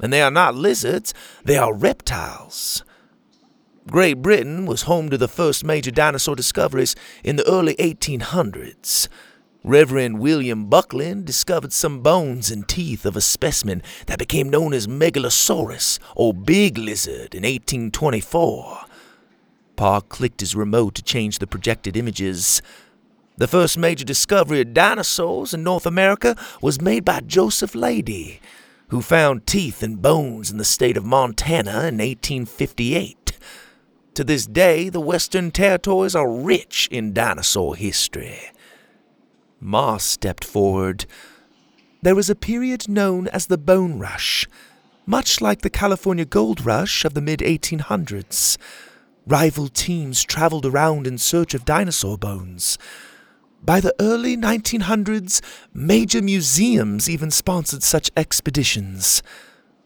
And 0.00 0.10
they 0.10 0.22
are 0.22 0.30
not 0.30 0.54
lizards, 0.54 1.12
they 1.44 1.58
are 1.58 1.74
reptiles. 1.74 2.82
Great 3.90 4.22
Britain 4.22 4.64
was 4.64 4.82
home 4.82 5.10
to 5.10 5.18
the 5.18 5.28
first 5.28 5.64
major 5.64 5.90
dinosaur 5.90 6.34
discoveries 6.34 6.96
in 7.22 7.36
the 7.36 7.46
early 7.46 7.74
1800s. 7.74 9.08
Reverend 9.62 10.20
William 10.20 10.70
Buckland 10.70 11.26
discovered 11.26 11.74
some 11.74 12.00
bones 12.00 12.50
and 12.50 12.66
teeth 12.66 13.04
of 13.04 13.14
a 13.14 13.20
specimen 13.20 13.82
that 14.06 14.18
became 14.18 14.48
known 14.48 14.72
as 14.72 14.86
Megalosaurus, 14.86 15.98
or 16.16 16.32
Big 16.32 16.78
Lizard, 16.78 17.34
in 17.34 17.42
1824. 17.42 18.78
Pa 19.76 20.00
clicked 20.00 20.40
his 20.40 20.56
remote 20.56 20.94
to 20.94 21.02
change 21.02 21.38
the 21.38 21.46
projected 21.46 21.94
images. 21.94 22.62
The 23.36 23.46
first 23.46 23.76
major 23.76 24.04
discovery 24.06 24.62
of 24.62 24.72
dinosaurs 24.72 25.52
in 25.52 25.62
North 25.62 25.84
America 25.84 26.36
was 26.62 26.80
made 26.80 27.04
by 27.04 27.20
Joseph 27.20 27.74
Leidy, 27.74 28.40
who 28.88 29.02
found 29.02 29.46
teeth 29.46 29.82
and 29.82 30.00
bones 30.00 30.50
in 30.50 30.56
the 30.56 30.64
state 30.64 30.96
of 30.96 31.04
Montana 31.04 31.70
in 31.70 31.98
1858. 31.98 33.38
To 34.14 34.24
this 34.24 34.46
day, 34.46 34.88
the 34.88 35.00
Western 35.00 35.50
Territories 35.50 36.16
are 36.16 36.30
rich 36.30 36.88
in 36.90 37.12
dinosaur 37.12 37.76
history. 37.76 38.40
Ma 39.60 39.98
stepped 39.98 40.44
forward. 40.44 41.04
There 42.02 42.14
was 42.14 42.30
a 42.30 42.34
period 42.34 42.88
known 42.88 43.28
as 43.28 43.46
the 43.46 43.58
Bone 43.58 43.98
Rush, 43.98 44.48
much 45.04 45.40
like 45.40 45.60
the 45.60 45.68
California 45.68 46.24
Gold 46.24 46.64
Rush 46.64 47.04
of 47.04 47.12
the 47.12 47.20
mid 47.20 47.40
1800s. 47.40 48.56
Rival 49.26 49.68
teams 49.68 50.24
traveled 50.24 50.64
around 50.64 51.06
in 51.06 51.18
search 51.18 51.52
of 51.52 51.66
dinosaur 51.66 52.16
bones. 52.16 52.78
By 53.62 53.80
the 53.80 53.94
early 54.00 54.34
1900s, 54.34 55.42
major 55.74 56.22
museums 56.22 57.10
even 57.10 57.30
sponsored 57.30 57.82
such 57.82 58.10
expeditions. 58.16 59.22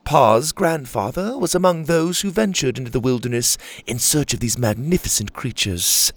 Pa's 0.04 0.52
grandfather 0.52 1.37
was 1.37 1.54
among 1.54 1.85
those 1.85 2.21
who 2.21 2.31
ventured 2.31 2.78
into 2.78 2.93
the 2.93 3.00
wilderness 3.00 3.59
in 3.87 3.99
search 3.99 4.33
of 4.33 4.40
these 4.40 4.59
magnificent 4.59 5.33
creatures. 5.33 6.12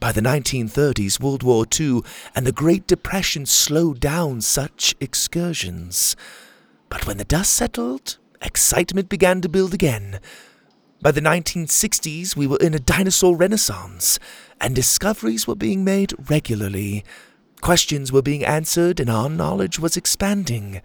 By 0.00 0.12
the 0.12 0.20
1930s, 0.20 1.20
World 1.20 1.42
War 1.42 1.66
II 1.78 2.02
and 2.34 2.46
the 2.46 2.52
Great 2.52 2.86
Depression 2.86 3.46
slowed 3.46 3.98
down 3.98 4.40
such 4.40 4.94
excursions. 5.00 6.14
But 6.88 7.04
when 7.04 7.16
the 7.16 7.24
dust 7.24 7.52
settled, 7.52 8.18
excitement 8.40 9.08
began 9.08 9.40
to 9.40 9.48
build 9.48 9.74
again. 9.74 10.20
By 11.02 11.10
the 11.10 11.20
1960s, 11.20 12.36
we 12.36 12.46
were 12.46 12.58
in 12.58 12.74
a 12.74 12.78
dinosaur 12.78 13.36
renaissance, 13.36 14.20
and 14.60 14.74
discoveries 14.74 15.48
were 15.48 15.56
being 15.56 15.82
made 15.82 16.14
regularly. 16.30 17.04
Questions 17.60 18.12
were 18.12 18.22
being 18.22 18.44
answered, 18.44 19.00
and 19.00 19.10
our 19.10 19.28
knowledge 19.28 19.80
was 19.80 19.96
expanding. 19.96 20.80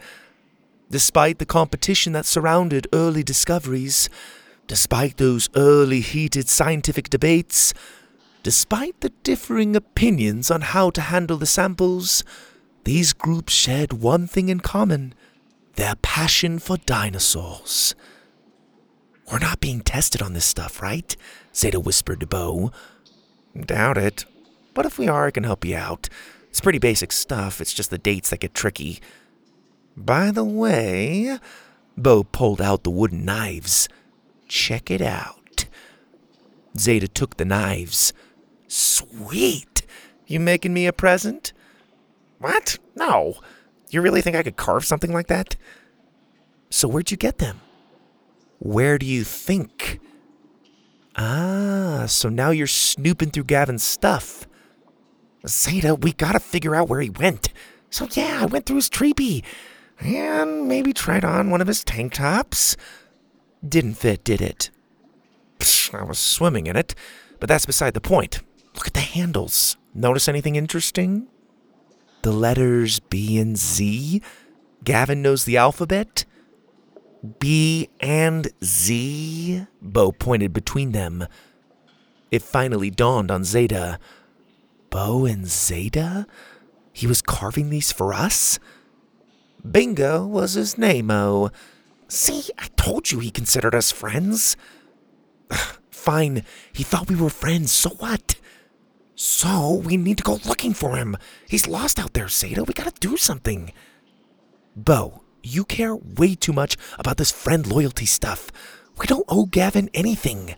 Despite 0.89 1.38
the 1.38 1.46
competition 1.46 2.13
that 2.13 2.25
surrounded 2.25 2.88
early 2.93 3.24
discoveries, 3.24 4.10
despite 4.65 5.17
those 5.17 5.50
early 5.55 6.01
heated 6.01 6.50
scientific 6.50 7.10
debates, 7.10 7.74
Despite 8.43 9.00
the 9.00 9.09
differing 9.23 9.73
opinions 9.73 10.51
on 10.51 10.62
how 10.62 10.89
to 10.91 11.01
handle 11.01 11.38
the 11.38 11.45
samples, 11.45 12.25
these 12.83 13.13
groups 13.13 13.53
shared 13.53 13.93
one 13.93 14.27
thing 14.27 14.50
in 14.50 14.59
common 14.59 15.15
their 15.75 15.95
passion 15.95 16.59
for 16.59 16.77
dinosaurs. 16.77 17.95
We're 19.31 19.39
not 19.39 19.59
being 19.59 19.81
tested 19.81 20.22
on 20.22 20.33
this 20.33 20.46
stuff, 20.46 20.81
right? 20.81 21.15
Zada 21.55 21.79
whispered 21.79 22.20
to 22.20 22.27
Bo. 22.27 22.72
Doubt 23.59 23.98
it. 23.98 24.25
But 24.74 24.85
if 24.85 25.00
we 25.00 25.07
are, 25.07 25.25
I 25.27 25.31
can 25.31 25.46
help 25.46 25.65
you 25.65 25.75
out. 25.75 26.09
It's 26.50 26.61
pretty 26.61 26.77
basic 26.79 27.11
stuff, 27.11 27.59
it's 27.61 27.74
just 27.74 27.89
the 27.89 27.98
dates 27.98 28.29
that 28.29 28.41
get 28.41 28.53
tricky. 28.53 29.01
By 29.98 30.29
the 30.29 30.44
way, 30.44 31.39
Bo 31.98 32.24
pulled 32.24 32.61
out 32.61 32.83
the 32.83 32.91
wooden 32.91 33.25
knives. 33.25 33.89
Check 34.48 34.91
it 34.91 35.01
out. 35.01 35.65
Zada 36.77 37.07
took 37.07 37.37
the 37.37 37.46
knives. 37.46 38.13
Sweet. 38.74 39.83
You 40.25 40.40
making 40.40 40.74
me 40.74 40.88
a 40.88 40.94
present? 40.94 41.53
What? 42.40 42.79
No. 42.96 43.36
You 43.92 44.01
really 44.01 44.22
think 44.22 44.36
I 44.36 44.42
could 44.42 44.55
carve 44.55 44.83
something 44.83 45.14
like 45.14 45.27
that? 45.27 45.55
So 46.72 46.88
where'd 46.88 47.12
you 47.12 47.18
get 47.18 47.38
them? 47.38 47.62
Where 48.57 48.98
do 48.98 49.05
you 49.05 49.24
think? 49.24 50.00
Ah, 51.16 52.05
so 52.07 52.29
now 52.29 52.50
you're 52.50 52.66
snooping 52.66 53.29
through 53.29 53.44
Gavin's 53.44 53.83
stuff. 53.83 54.48
Zada, 55.48 55.94
we 55.94 56.12
gotta 56.12 56.40
figure 56.40 56.74
out 56.74 56.90
where 56.90 57.01
he 57.01 57.12
went. 57.12 57.50
So 57.92 58.07
yeah, 58.14 58.40
I 58.42 58.46
went 58.48 58.66
through 58.66 58.77
his 58.77 58.90
tree 58.90 59.44
and 60.00 60.68
maybe 60.68 60.94
tried 60.94 61.24
on 61.24 61.51
one 61.51 61.62
of 61.62 61.68
his 61.68 61.83
tank 61.83 62.14
tops. 62.14 62.75
Didn't 63.68 63.94
fit, 63.94 64.24
did 64.24 64.42
it? 64.42 64.72
I 65.94 66.03
was 66.03 66.18
swimming 66.18 66.66
in 66.66 66.75
it, 66.75 66.96
but 67.40 67.48
that's 67.48 67.68
beside 67.68 67.94
the 67.94 68.01
point. 68.01 68.42
Look 68.75 68.88
at 68.88 68.94
the 68.94 69.01
handles. 69.01 69.77
Notice 69.94 70.27
anything 70.27 70.55
interesting? 70.55 71.27
The 72.24 72.31
letters 72.31 73.00
B 73.00 73.38
and 73.38 73.57
Z? 73.57 74.22
Gavin 74.83 75.22
knows 75.22 75.46
the 75.46 75.57
alphabet? 75.57 76.25
B 77.40 77.90
and 78.00 78.50
Z? 78.64 79.66
Bo 79.81 80.12
pointed 80.12 80.51
between 80.53 80.92
them. 80.92 81.27
It 82.31 82.42
finally 82.42 82.90
dawned 82.90 83.29
on 83.29 83.44
Zada. 83.44 84.00
Bo 84.90 85.25
and 85.25 85.48
Zada? 85.48 86.27
He 86.92 87.07
was 87.07 87.22
carving 87.22 87.70
these 87.70 87.92
for 87.92 88.14
us? 88.14 88.59
Bingo 89.70 90.25
was 90.25 90.53
his 90.53 90.77
name-o. 90.77 91.16
Oh. 91.16 91.51
See, 92.07 92.50
I 92.59 92.68
told 92.75 93.12
you 93.12 93.20
he 93.20 93.31
considered 93.31 93.74
us 93.74 93.92
friends. 93.92 94.57
Fine, 95.90 96.44
he 96.74 96.83
thought 96.83 97.09
we 97.09 97.16
were 97.16 97.29
friends, 97.29 97.72
so 97.72 97.90
what? 97.92 98.36
So, 99.15 99.75
we 99.75 99.95
need 99.95 100.17
to 100.17 100.23
go 100.23 100.39
looking 100.45 100.73
for 100.73 100.95
him. 100.95 101.17
He's 101.47 101.67
lost 101.67 101.99
out 101.99 102.13
there, 102.13 102.27
Zada. 102.27 102.63
We 102.63 102.73
gotta 102.73 102.93
do 102.99 103.15
something. 103.15 103.71
Bo, 104.75 105.21
you 105.43 105.65
care 105.65 105.95
way 105.95 106.35
too 106.35 106.53
much 106.53 106.77
about 106.97 107.17
this 107.17 107.31
friend 107.31 107.67
loyalty 107.67 108.05
stuff. 108.05 108.49
We 108.97 109.05
don't 109.05 109.25
owe 109.29 109.45
Gavin 109.45 109.89
anything. 109.93 110.55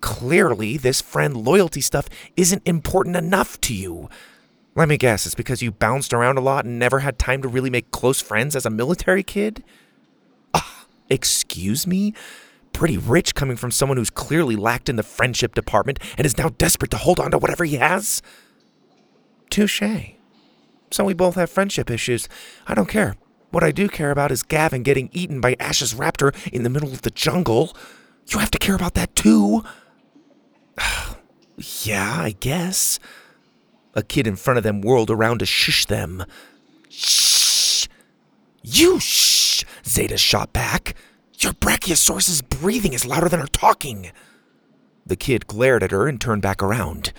Clearly, 0.00 0.76
this 0.76 1.00
friend 1.00 1.36
loyalty 1.36 1.80
stuff 1.80 2.08
isn't 2.36 2.62
important 2.66 3.16
enough 3.16 3.60
to 3.62 3.74
you. 3.74 4.08
Let 4.74 4.88
me 4.88 4.96
guess, 4.96 5.24
it's 5.24 5.34
because 5.34 5.62
you 5.62 5.70
bounced 5.70 6.12
around 6.12 6.38
a 6.38 6.42
lot 6.42 6.64
and 6.64 6.78
never 6.78 6.98
had 6.98 7.18
time 7.18 7.42
to 7.42 7.48
really 7.48 7.70
make 7.70 7.90
close 7.90 8.20
friends 8.20 8.54
as 8.54 8.66
a 8.66 8.70
military 8.70 9.22
kid? 9.22 9.64
Uh, 10.52 10.60
excuse 11.08 11.86
me? 11.86 12.12
Pretty 12.76 12.98
rich 12.98 13.34
coming 13.34 13.56
from 13.56 13.70
someone 13.70 13.96
who's 13.96 14.10
clearly 14.10 14.54
lacked 14.54 14.90
in 14.90 14.96
the 14.96 15.02
friendship 15.02 15.54
department 15.54 15.98
and 16.18 16.26
is 16.26 16.36
now 16.36 16.50
desperate 16.50 16.90
to 16.90 16.98
hold 16.98 17.18
on 17.18 17.30
to 17.30 17.38
whatever 17.38 17.64
he 17.64 17.76
has? 17.76 18.20
Touche. 19.48 19.82
So 20.90 21.02
we 21.02 21.14
both 21.14 21.36
have 21.36 21.48
friendship 21.48 21.90
issues. 21.90 22.28
I 22.66 22.74
don't 22.74 22.86
care. 22.86 23.16
What 23.50 23.64
I 23.64 23.72
do 23.72 23.88
care 23.88 24.10
about 24.10 24.30
is 24.30 24.42
Gavin 24.42 24.82
getting 24.82 25.08
eaten 25.14 25.40
by 25.40 25.56
Ash's 25.58 25.94
raptor 25.94 26.36
in 26.52 26.64
the 26.64 26.68
middle 26.68 26.92
of 26.92 27.00
the 27.00 27.10
jungle. 27.10 27.74
You 28.26 28.40
have 28.40 28.50
to 28.50 28.58
care 28.58 28.74
about 28.74 28.92
that 28.92 29.16
too. 29.16 29.64
yeah, 31.56 32.20
I 32.20 32.36
guess. 32.38 32.98
A 33.94 34.02
kid 34.02 34.26
in 34.26 34.36
front 34.36 34.58
of 34.58 34.64
them 34.64 34.82
whirled 34.82 35.10
around 35.10 35.38
to 35.38 35.46
shush 35.46 35.86
them. 35.86 36.26
Shh! 36.90 37.88
You 38.62 39.00
shh! 39.00 39.64
Zada 39.82 40.18
shot 40.18 40.52
back. 40.52 40.94
Your 41.38 41.52
Brachiosaurus's 41.52 42.42
breathing 42.42 42.92
is 42.92 43.06
louder 43.06 43.28
than 43.28 43.40
her 43.40 43.46
talking. 43.46 44.10
The 45.04 45.16
kid 45.16 45.46
glared 45.46 45.82
at 45.82 45.90
her 45.90 46.08
and 46.08 46.20
turned 46.20 46.42
back 46.42 46.62
around. 46.62 47.12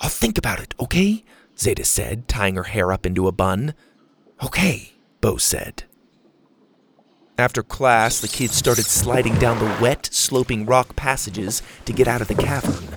I'll 0.00 0.10
think 0.10 0.36
about 0.36 0.60
it, 0.60 0.74
okay? 0.78 1.24
Zada 1.56 1.84
said, 1.84 2.28
tying 2.28 2.56
her 2.56 2.64
hair 2.64 2.92
up 2.92 3.06
into 3.06 3.28
a 3.28 3.32
bun. 3.32 3.74
Okay, 4.42 4.92
Bo 5.20 5.36
said. 5.36 5.84
After 7.38 7.62
class, 7.62 8.20
the 8.20 8.28
kids 8.28 8.54
started 8.54 8.84
sliding 8.84 9.36
down 9.38 9.58
the 9.58 9.76
wet, 9.80 10.08
sloping 10.12 10.66
rock 10.66 10.94
passages 10.94 11.62
to 11.84 11.92
get 11.92 12.06
out 12.06 12.20
of 12.20 12.28
the 12.28 12.34
cavern. 12.34 12.96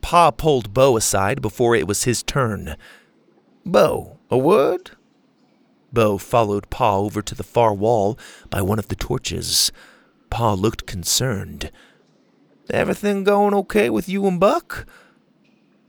Pa 0.00 0.30
pulled 0.30 0.74
Bo 0.74 0.96
aside 0.96 1.40
before 1.40 1.74
it 1.74 1.86
was 1.86 2.04
his 2.04 2.22
turn. 2.22 2.76
Bo, 3.64 4.18
a 4.30 4.38
word? 4.38 4.92
Bo 5.92 6.18
followed 6.18 6.70
Pa 6.70 6.96
over 6.96 7.20
to 7.22 7.34
the 7.34 7.44
far 7.44 7.74
wall 7.74 8.18
by 8.50 8.62
one 8.62 8.78
of 8.78 8.88
the 8.88 8.96
torches. 8.96 9.70
Pa 10.30 10.54
looked 10.54 10.86
concerned. 10.86 11.70
Everything 12.70 13.24
going 13.24 13.52
okay 13.54 13.90
with 13.90 14.08
you 14.08 14.26
and 14.26 14.40
Buck? 14.40 14.86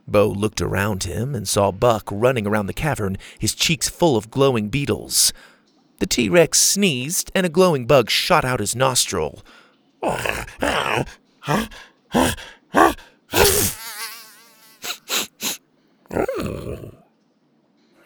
Bo 0.05 0.27
looked 0.27 0.61
around 0.61 1.03
him 1.03 1.33
and 1.33 1.47
saw 1.47 1.71
Buck 1.71 2.09
running 2.11 2.45
around 2.45 2.65
the 2.65 2.73
cavern, 2.73 3.17
his 3.39 3.55
cheeks 3.55 3.87
full 3.87 4.17
of 4.17 4.29
glowing 4.29 4.67
beetles. 4.67 5.31
The 5.99 6.05
T 6.05 6.27
Rex 6.27 6.59
sneezed, 6.59 7.31
and 7.33 7.45
a 7.45 7.49
glowing 7.49 7.85
bug 7.85 8.09
shot 8.09 8.43
out 8.43 8.59
his 8.59 8.75
nostril. 8.75 9.41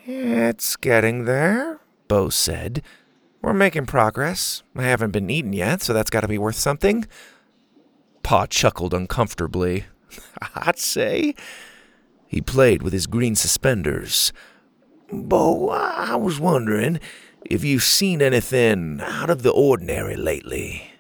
It's 0.06 0.76
getting 0.76 1.26
there, 1.26 1.80
Bo 2.08 2.30
said. 2.30 2.82
We're 3.42 3.54
making 3.54 3.86
progress. 3.86 4.64
I 4.76 4.84
haven't 4.84 5.12
been 5.12 5.30
eaten 5.30 5.54
yet, 5.54 5.82
so 5.82 5.94
that's 5.94 6.10
got 6.10 6.22
to 6.22 6.28
be 6.28 6.38
worth 6.38 6.56
something. 6.56 7.06
Pa 8.24 8.46
chuckled 8.48 8.94
uncomfortably. 8.94 9.86
I'd 10.56 10.80
say. 10.80 11.36
He 12.28 12.42
played 12.42 12.82
with 12.82 12.94
his 12.94 13.08
green 13.08 13.36
suspenders. 13.36 14.34
Bo, 15.12 15.70
I 15.70 16.16
was 16.16 16.40
wondering 16.40 17.00
if 17.46 17.64
you've 17.64 17.84
seen 17.84 18.22
anything 18.22 19.00
out 19.02 19.30
of 19.30 19.44
the 19.44 19.52
ordinary 19.52 20.18
lately. 20.18 20.92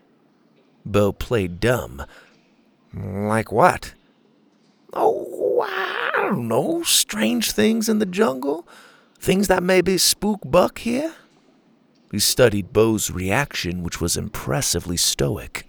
Bo 0.86 1.12
played 1.12 1.60
dumb. 1.60 2.06
Like 2.93 3.52
what? 3.52 3.93
Oh, 4.93 5.62
I 5.67 6.12
don't 6.15 6.48
know. 6.48 6.84
Strange 6.84 7.52
things 7.52 7.89
in 7.89 8.00
the 8.00 8.06
jungle? 8.06 8.65
Things 9.19 9.47
that 9.47 9.63
maybe 9.63 9.97
spook 9.97 10.41
Buck 10.45 10.80
here? 10.80 11.13
He 12.12 12.19
studied 12.19 12.71
Bo's 12.71 13.12
reaction, 13.12 13.84
which 13.84 13.99
was 13.99 14.15
impressively 14.15 14.97
stoic. 14.97 15.67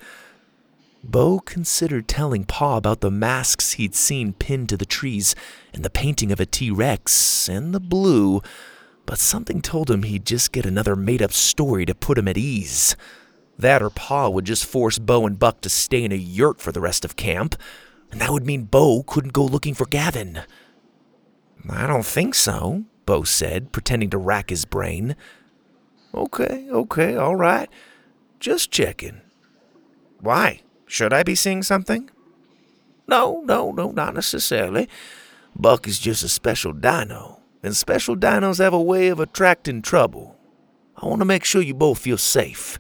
Bo 1.03 1.41
considered 1.41 2.09
telling 2.09 2.45
Pa 2.45 2.77
about 2.77 3.01
the 3.01 3.11
masks 3.11 3.73
he'd 3.73 3.95
seen 3.95 4.33
pinned 4.33 4.69
to 4.69 4.77
the 4.77 4.85
trees 4.85 5.35
and 5.73 5.85
the 5.85 5.91
painting 5.91 6.31
of 6.31 6.41
a 6.41 6.47
T 6.47 6.71
Rex 6.71 7.49
and 7.49 7.75
the 7.75 7.81
blue, 7.81 8.43
but 9.07 9.19
something 9.19 9.63
told 9.63 9.91
him 9.91 10.03
he'd 10.03 10.27
just 10.27 10.53
get 10.53 10.67
another 10.67 10.95
made 10.95 11.23
up 11.23 11.33
story 11.33 11.87
to 11.87 11.95
put 11.95 12.19
him 12.19 12.29
at 12.29 12.37
ease. 12.37 12.97
That 13.59 13.83
or 13.83 13.91
Pa 13.91 14.29
would 14.29 14.45
just 14.45 14.67
force 14.67 14.99
Bo 14.99 15.27
and 15.27 15.39
Buck 15.39 15.61
to 15.63 15.69
stay 15.69 16.05
in 16.05 16.13
a 16.13 16.17
yurt 16.17 16.61
for 16.61 16.73
the 16.73 16.81
rest 16.81 17.05
of 17.05 17.17
camp, 17.17 17.57
and 18.11 18.21
that 18.21 18.31
would 18.31 18.47
mean 18.47 18.65
Bo 18.65 19.03
couldn't 19.05 19.33
go 19.33 19.45
looking 19.45 19.75
for 19.75 19.87
Gavin. 19.87 20.43
I 21.69 21.87
don't 21.87 22.07
think 22.07 22.35
so, 22.35 22.85
Bo 23.09 23.25
said, 23.25 23.73
pretending 23.73 24.11
to 24.11 24.19
rack 24.19 24.51
his 24.51 24.67
brain. 24.67 25.17
Okay, 26.15 26.69
okay, 26.71 27.17
all 27.17 27.37
right. 27.37 27.71
Just 28.39 28.71
checking. 28.71 29.23
Why? 30.21 30.61
Should 30.85 31.15
I 31.15 31.23
be 31.23 31.35
seeing 31.35 31.63
something? 31.63 32.11
No, 33.07 33.41
no, 33.47 33.71
no, 33.71 33.93
not 33.93 34.13
necessarily. 34.13 34.91
Buck 35.57 35.89
is 35.89 35.99
just 35.99 36.23
a 36.23 36.29
special 36.29 36.75
dino, 36.75 37.41
and 37.63 37.75
special 37.75 38.15
dinos 38.15 38.59
have 38.59 38.75
a 38.75 38.83
way 38.83 39.09
of 39.09 39.21
attracting 39.21 39.81
trouble. 39.81 40.37
I 40.95 41.07
want 41.07 41.23
to 41.23 41.25
make 41.25 41.45
sure 41.45 41.63
you 41.63 41.73
both 41.73 42.01
feel 42.01 42.19
safe. 42.19 42.79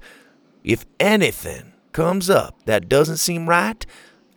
If 0.62 0.84
anything 1.00 1.72
comes 1.92 2.28
up 2.28 2.66
that 2.66 2.90
doesn't 2.90 3.16
seem 3.16 3.48
right, 3.48 3.86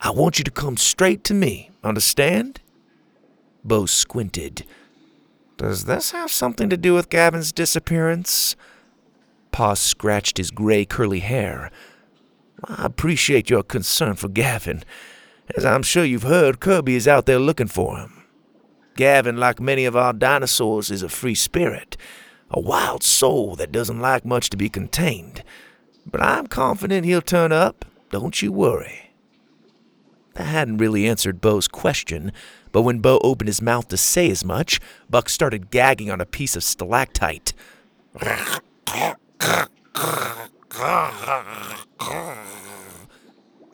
I 0.00 0.08
want 0.08 0.38
you 0.38 0.44
to 0.44 0.50
come 0.50 0.78
straight 0.78 1.22
to 1.24 1.34
me. 1.34 1.70
Understand? 1.84 2.62
Bo 3.62 3.84
squinted. 3.84 4.64
Does 5.56 5.84
this 5.84 6.10
have 6.10 6.30
something 6.30 6.68
to 6.70 6.76
do 6.76 6.94
with 6.94 7.10
Gavin's 7.10 7.52
disappearance? 7.52 8.56
Pa 9.52 9.74
scratched 9.74 10.38
his 10.38 10.50
gray 10.50 10.84
curly 10.84 11.20
hair. 11.20 11.70
I 12.64 12.86
appreciate 12.86 13.50
your 13.50 13.62
concern 13.62 14.14
for 14.14 14.28
Gavin. 14.28 14.82
As 15.56 15.64
I'm 15.64 15.82
sure 15.82 16.04
you've 16.04 16.22
heard, 16.22 16.60
Kirby 16.60 16.94
is 16.94 17.06
out 17.06 17.26
there 17.26 17.38
looking 17.38 17.66
for 17.66 17.98
him. 17.98 18.24
Gavin, 18.96 19.36
like 19.36 19.60
many 19.60 19.84
of 19.84 19.96
our 19.96 20.12
dinosaurs, 20.12 20.90
is 20.90 21.02
a 21.02 21.08
free 21.08 21.34
spirit, 21.34 21.96
a 22.50 22.60
wild 22.60 23.02
soul 23.02 23.56
that 23.56 23.72
doesn't 23.72 24.00
like 24.00 24.24
much 24.24 24.50
to 24.50 24.56
be 24.56 24.68
contained. 24.68 25.42
But 26.06 26.22
I'm 26.22 26.46
confident 26.46 27.06
he'll 27.06 27.22
turn 27.22 27.52
up. 27.52 27.84
Don't 28.10 28.42
you 28.42 28.52
worry. 28.52 29.10
That 30.34 30.44
hadn't 30.44 30.78
really 30.78 31.06
answered 31.06 31.40
Bo's 31.40 31.68
question, 31.68 32.32
but 32.72 32.82
when 32.82 33.00
Bo 33.00 33.18
opened 33.22 33.48
his 33.48 33.62
mouth 33.62 33.88
to 33.88 33.96
say 33.96 34.30
as 34.30 34.44
much, 34.44 34.80
Buck 35.08 35.28
started 35.28 35.70
gagging 35.70 36.10
on 36.10 36.20
a 36.20 36.26
piece 36.26 36.56
of 36.56 36.64
stalactite. 36.64 37.52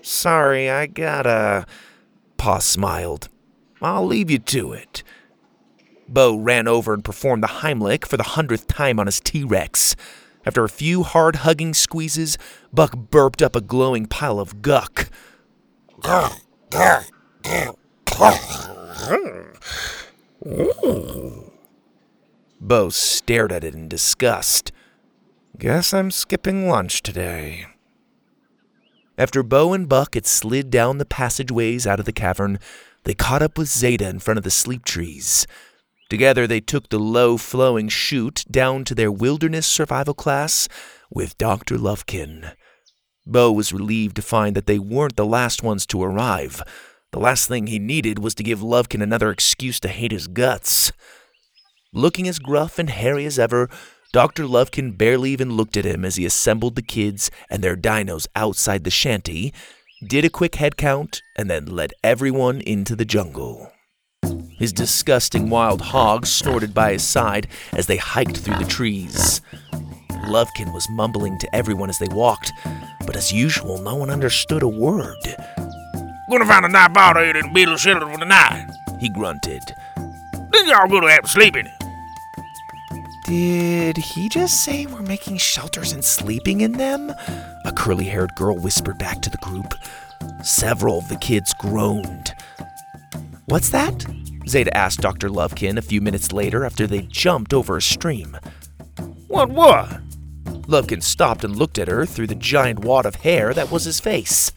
Sorry, 0.02 0.68
I 0.68 0.86
gotta. 0.86 1.66
Pa 2.36 2.58
smiled. 2.58 3.28
I'll 3.80 4.06
leave 4.06 4.30
you 4.30 4.38
to 4.38 4.72
it. 4.72 5.02
Bo 6.08 6.36
ran 6.36 6.66
over 6.66 6.94
and 6.94 7.04
performed 7.04 7.42
the 7.42 7.48
Heimlich 7.48 8.06
for 8.06 8.16
the 8.16 8.22
hundredth 8.22 8.66
time 8.66 8.98
on 8.98 9.06
his 9.06 9.20
T 9.20 9.44
Rex. 9.44 9.94
After 10.46 10.64
a 10.64 10.68
few 10.68 11.02
hard 11.02 11.36
hugging 11.36 11.74
squeezes, 11.74 12.38
Buck 12.72 12.96
burped 12.96 13.42
up 13.42 13.54
a 13.54 13.60
glowing 13.60 14.06
pile 14.06 14.40
of 14.40 14.62
guck. 14.62 15.10
Bo 22.60 22.90
stared 22.90 23.52
at 23.52 23.64
it 23.64 23.74
in 23.74 23.88
disgust. 23.88 24.72
Guess 25.58 25.94
I'm 25.94 26.10
skipping 26.10 26.68
lunch 26.68 27.02
today. 27.02 27.66
After 29.16 29.42
Bo 29.42 29.72
and 29.72 29.88
Buck 29.88 30.14
had 30.14 30.26
slid 30.26 30.70
down 30.70 30.98
the 30.98 31.04
passageways 31.04 31.86
out 31.86 31.98
of 31.98 32.06
the 32.06 32.12
cavern, 32.12 32.58
they 33.04 33.14
caught 33.14 33.42
up 33.42 33.58
with 33.58 33.68
Zada 33.68 34.08
in 34.08 34.18
front 34.18 34.38
of 34.38 34.44
the 34.44 34.50
sleep 34.50 34.84
trees. 34.84 35.46
Together, 36.08 36.46
they 36.46 36.60
took 36.60 36.88
the 36.88 36.98
low 36.98 37.36
flowing 37.36 37.88
chute 37.88 38.44
down 38.50 38.84
to 38.84 38.94
their 38.94 39.12
wilderness 39.12 39.66
survival 39.66 40.14
class 40.14 40.68
with 41.10 41.36
Dr. 41.38 41.76
Lovekin. 41.76 42.52
Bo 43.26 43.52
was 43.52 43.72
relieved 43.72 44.16
to 44.16 44.22
find 44.22 44.56
that 44.56 44.66
they 44.66 44.78
weren't 44.78 45.16
the 45.16 45.26
last 45.26 45.62
ones 45.62 45.86
to 45.86 46.02
arrive. 46.02 46.62
The 47.10 47.18
last 47.18 47.48
thing 47.48 47.66
he 47.66 47.78
needed 47.78 48.18
was 48.18 48.34
to 48.34 48.42
give 48.42 48.60
Lovekin 48.60 49.02
another 49.02 49.30
excuse 49.30 49.80
to 49.80 49.88
hate 49.88 50.12
his 50.12 50.26
guts. 50.26 50.92
Looking 51.92 52.28
as 52.28 52.38
gruff 52.38 52.78
and 52.78 52.90
hairy 52.90 53.24
as 53.24 53.38
ever, 53.38 53.70
Dr. 54.12 54.44
Lovekin 54.44 54.96
barely 54.96 55.30
even 55.30 55.56
looked 55.56 55.76
at 55.78 55.86
him 55.86 56.04
as 56.04 56.16
he 56.16 56.26
assembled 56.26 56.74
the 56.74 56.82
kids 56.82 57.30
and 57.50 57.62
their 57.62 57.76
dinos 57.76 58.26
outside 58.36 58.84
the 58.84 58.90
shanty, 58.90 59.54
did 60.06 60.24
a 60.24 60.30
quick 60.30 60.56
head 60.56 60.76
count, 60.76 61.22
and 61.36 61.50
then 61.50 61.64
led 61.66 61.94
everyone 62.04 62.60
into 62.60 62.94
the 62.94 63.06
jungle. 63.06 63.72
His 64.58 64.72
disgusting 64.72 65.48
wild 65.48 65.80
hogs 65.80 66.30
snorted 66.30 66.74
by 66.74 66.92
his 66.92 67.04
side 67.04 67.48
as 67.72 67.86
they 67.86 67.96
hiked 67.96 68.36
through 68.36 68.58
the 68.58 68.64
trees. 68.64 69.40
Lovekin 70.26 70.74
was 70.74 70.88
mumbling 70.90 71.38
to 71.38 71.54
everyone 71.54 71.88
as 71.88 71.98
they 71.98 72.08
walked, 72.08 72.52
but 73.06 73.16
as 73.16 73.32
usual, 73.32 73.80
no 73.80 73.94
one 73.94 74.10
understood 74.10 74.62
a 74.62 74.68
word. 74.68 75.16
Gonna 76.30 76.44
find 76.44 76.66
a 76.66 76.68
night 76.68 76.92
ball 76.92 77.14
here 77.14 77.36
in 77.36 77.46
the 77.46 77.52
middle 77.52 77.76
shelter 77.76 78.06
for 78.06 78.18
the 78.18 78.26
night, 78.26 78.70
He 79.00 79.08
grunted. 79.08 79.62
Then 79.96 80.66
y'all 80.66 80.86
gonna 80.86 81.10
have 81.10 81.22
to 81.22 81.28
sleep 81.28 81.56
in 81.56 81.66
it. 81.66 81.72
Did 83.24 83.96
he 83.96 84.28
just 84.28 84.62
say 84.62 84.86
we're 84.86 85.02
making 85.02 85.38
shelters 85.38 85.92
and 85.92 86.04
sleeping 86.04 86.60
in 86.60 86.72
them? 86.72 87.10
A 87.64 87.72
curly 87.74 88.04
haired 88.04 88.34
girl 88.36 88.58
whispered 88.58 88.98
back 88.98 89.22
to 89.22 89.30
the 89.30 89.38
group. 89.38 89.72
Several 90.42 90.98
of 90.98 91.08
the 91.08 91.16
kids 91.16 91.54
groaned. 91.58 92.32
What's 93.46 93.70
that? 93.70 94.06
Zada 94.46 94.74
asked 94.76 95.00
Dr. 95.00 95.28
Lovekin 95.28 95.78
a 95.78 95.82
few 95.82 96.00
minutes 96.00 96.32
later 96.32 96.64
after 96.64 96.86
they 96.86 97.02
jumped 97.02 97.54
over 97.54 97.76
a 97.76 97.82
stream. 97.82 98.36
What 99.28 99.48
what? 99.50 100.00
Lovekin 100.68 101.02
stopped 101.02 101.44
and 101.44 101.56
looked 101.56 101.78
at 101.78 101.88
her 101.88 102.04
through 102.04 102.26
the 102.26 102.34
giant 102.34 102.80
wad 102.80 103.06
of 103.06 103.16
hair 103.16 103.54
that 103.54 103.70
was 103.70 103.84
his 103.84 104.00
face. 104.00 104.52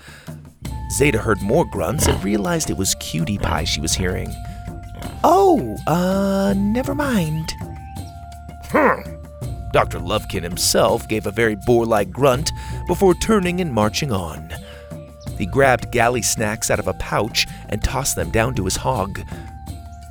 Zada 0.92 1.20
heard 1.20 1.42
more 1.42 1.66
grunts 1.66 2.08
and 2.08 2.22
realized 2.24 2.70
it 2.70 2.78
was 2.78 2.96
Cutie 2.96 3.38
Pie 3.38 3.64
she 3.64 3.80
was 3.80 3.94
hearing. 3.94 4.34
Oh, 5.24 5.78
uh, 5.88 6.54
never 6.58 6.94
mind. 6.94 7.54
Hmm. 8.66 9.02
Dr. 9.72 10.00
Lovekin 10.00 10.44
himself 10.44 11.08
gave 11.08 11.26
a 11.26 11.32
very 11.32 11.56
boar 11.56 11.86
like 11.86 12.12
grunt 12.12 12.52
before 12.88 13.16
turning 13.16 13.62
and 13.62 13.74
marching 13.74 14.12
on. 14.12 14.54
He 15.38 15.46
grabbed 15.46 15.92
galley 15.92 16.22
snacks 16.22 16.70
out 16.70 16.80
of 16.80 16.90
a 16.90 16.94
pouch 16.94 17.48
and 17.70 17.82
tossed 17.82 18.18
them 18.18 18.30
down 18.30 18.54
to 18.56 18.66
his 18.66 18.76
hog. 18.76 19.22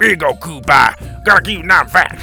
Here 0.00 0.10
you 0.10 0.16
go, 0.16 0.34
pie. 0.34 0.94
Gotta 1.24 1.42
keep 1.42 1.64
not 1.64 1.90
fat. 1.90 2.18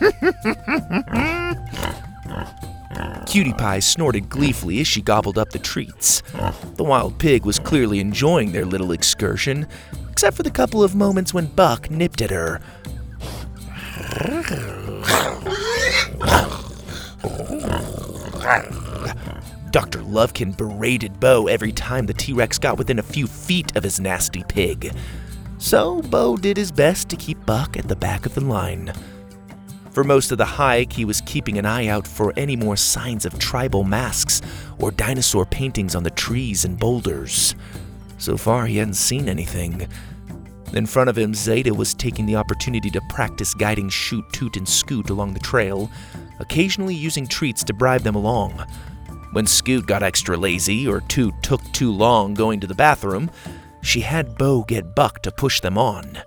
Cutie 3.26 3.52
Pie 3.52 3.78
snorted 3.78 4.28
gleefully 4.28 4.80
as 4.80 4.88
she 4.88 5.00
gobbled 5.00 5.38
up 5.38 5.50
the 5.50 5.58
treats. 5.58 6.22
The 6.74 6.84
wild 6.84 7.18
pig 7.18 7.44
was 7.44 7.58
clearly 7.58 8.00
enjoying 8.00 8.52
their 8.52 8.64
little 8.64 8.92
excursion, 8.92 9.66
except 10.10 10.36
for 10.36 10.42
the 10.42 10.50
couple 10.50 10.82
of 10.82 10.94
moments 10.94 11.32
when 11.32 11.46
Buck 11.46 11.90
nipped 11.90 12.20
at 12.20 12.30
her. 12.30 12.60
Dr. 19.70 20.00
Lovekin 20.00 20.56
berated 20.56 21.20
Bo 21.20 21.46
every 21.46 21.70
time 21.70 22.06
the 22.06 22.14
T 22.14 22.32
Rex 22.32 22.58
got 22.58 22.76
within 22.76 22.98
a 22.98 23.04
few 23.04 23.26
feet 23.28 23.76
of 23.76 23.84
his 23.84 24.00
nasty 24.00 24.42
pig. 24.48 24.92
So 25.58 26.02
Bo 26.02 26.36
did 26.36 26.56
his 26.56 26.72
best 26.72 27.08
to 27.10 27.16
keep 27.16 27.44
Buck 27.46 27.76
at 27.76 27.86
the 27.86 27.94
back 27.94 28.26
of 28.26 28.34
the 28.34 28.40
line. 28.40 28.92
For 29.92 30.04
most 30.04 30.30
of 30.30 30.38
the 30.38 30.44
hike, 30.44 30.92
he 30.92 31.04
was 31.04 31.20
keeping 31.22 31.58
an 31.58 31.66
eye 31.66 31.88
out 31.88 32.06
for 32.06 32.32
any 32.36 32.54
more 32.54 32.76
signs 32.76 33.26
of 33.26 33.38
tribal 33.38 33.82
masks 33.82 34.40
or 34.78 34.92
dinosaur 34.92 35.44
paintings 35.44 35.94
on 35.94 36.04
the 36.04 36.10
trees 36.10 36.64
and 36.64 36.78
boulders. 36.78 37.56
So 38.18 38.36
far, 38.36 38.66
he 38.66 38.76
hadn't 38.76 38.94
seen 38.94 39.28
anything. 39.28 39.88
In 40.74 40.86
front 40.86 41.10
of 41.10 41.18
him, 41.18 41.34
Zada 41.34 41.74
was 41.74 41.94
taking 41.94 42.26
the 42.26 42.36
opportunity 42.36 42.90
to 42.90 43.00
practice 43.08 43.54
guiding 43.54 43.88
Shoot, 43.88 44.24
Toot, 44.32 44.56
and 44.56 44.68
Scoot 44.68 45.10
along 45.10 45.34
the 45.34 45.40
trail, 45.40 45.90
occasionally 46.38 46.94
using 46.94 47.26
treats 47.26 47.64
to 47.64 47.74
bribe 47.74 48.02
them 48.02 48.14
along. 48.14 48.64
When 49.32 49.46
Scoot 49.46 49.86
got 49.86 50.04
extra 50.04 50.36
lazy 50.36 50.86
or 50.86 51.00
Toot 51.02 51.34
took 51.42 51.62
too 51.72 51.92
long 51.92 52.34
going 52.34 52.60
to 52.60 52.68
the 52.68 52.74
bathroom, 52.74 53.30
she 53.82 54.00
had 54.00 54.38
Bo 54.38 54.62
get 54.62 54.94
Buck 54.94 55.22
to 55.22 55.32
push 55.32 55.60
them 55.60 55.76
on. 55.76 56.18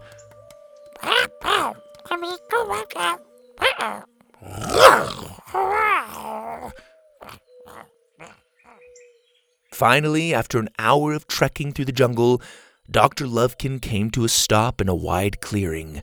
Finally, 9.72 10.34
after 10.34 10.60
an 10.60 10.70
hour 10.78 11.14
of 11.14 11.28
trekking 11.28 11.74
through 11.74 11.86
the 11.86 11.92
jungle, 11.92 12.42
Dr. 12.90 13.26
Lovekin 13.26 13.82
came 13.82 14.12
to 14.12 14.24
a 14.24 14.30
stop 14.30 14.80
in 14.80 14.88
a 14.88 14.96
wide 14.96 15.42
clearing. 15.42 16.02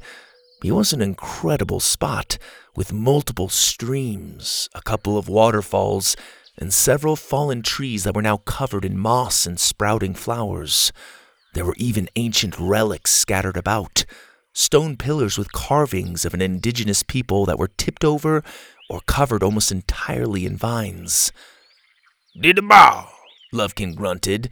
It 0.65 0.73
was 0.73 0.93
an 0.93 1.01
incredible 1.01 1.81
spot 1.81 2.37
with 2.75 2.93
multiple 2.93 3.49
streams, 3.49 4.69
a 4.75 4.83
couple 4.83 5.17
of 5.17 5.29
waterfalls, 5.29 6.17
and 6.59 6.75
several 6.75 7.17
fallen 7.17 7.63
trees 7.63 8.05
that 8.05 8.15
were 8.15 8.23
now 8.23 8.39
covered 8.39 8.85
in 8.85 8.99
moss 8.99 9.47
and 9.47 9.59
sprouting 9.59 10.15
flowers. 10.15 10.93
There 11.55 11.65
were 11.65 11.77
even 11.79 12.09
ancient 12.17 12.59
relics 12.59 13.13
scattered 13.13 13.57
about 13.57 14.05
stone 14.61 14.97
pillars 14.97 15.39
with 15.39 15.53
carvings 15.53 16.25
of 16.25 16.35
an 16.35 16.43
indigenous 16.43 17.03
people 17.03 17.47
that 17.47 17.59
were 17.59 17.71
tipped 17.79 18.05
over 18.05 18.43
or 18.89 19.01
covered 19.07 19.43
almost 19.43 19.73
entirely 19.73 20.45
in 20.45 20.57
vines. 20.57 21.33
Did 22.39 22.57
the 22.57 22.63
ball. 22.63 23.11
Lovekin 23.55 23.97
grunted. 23.97 24.51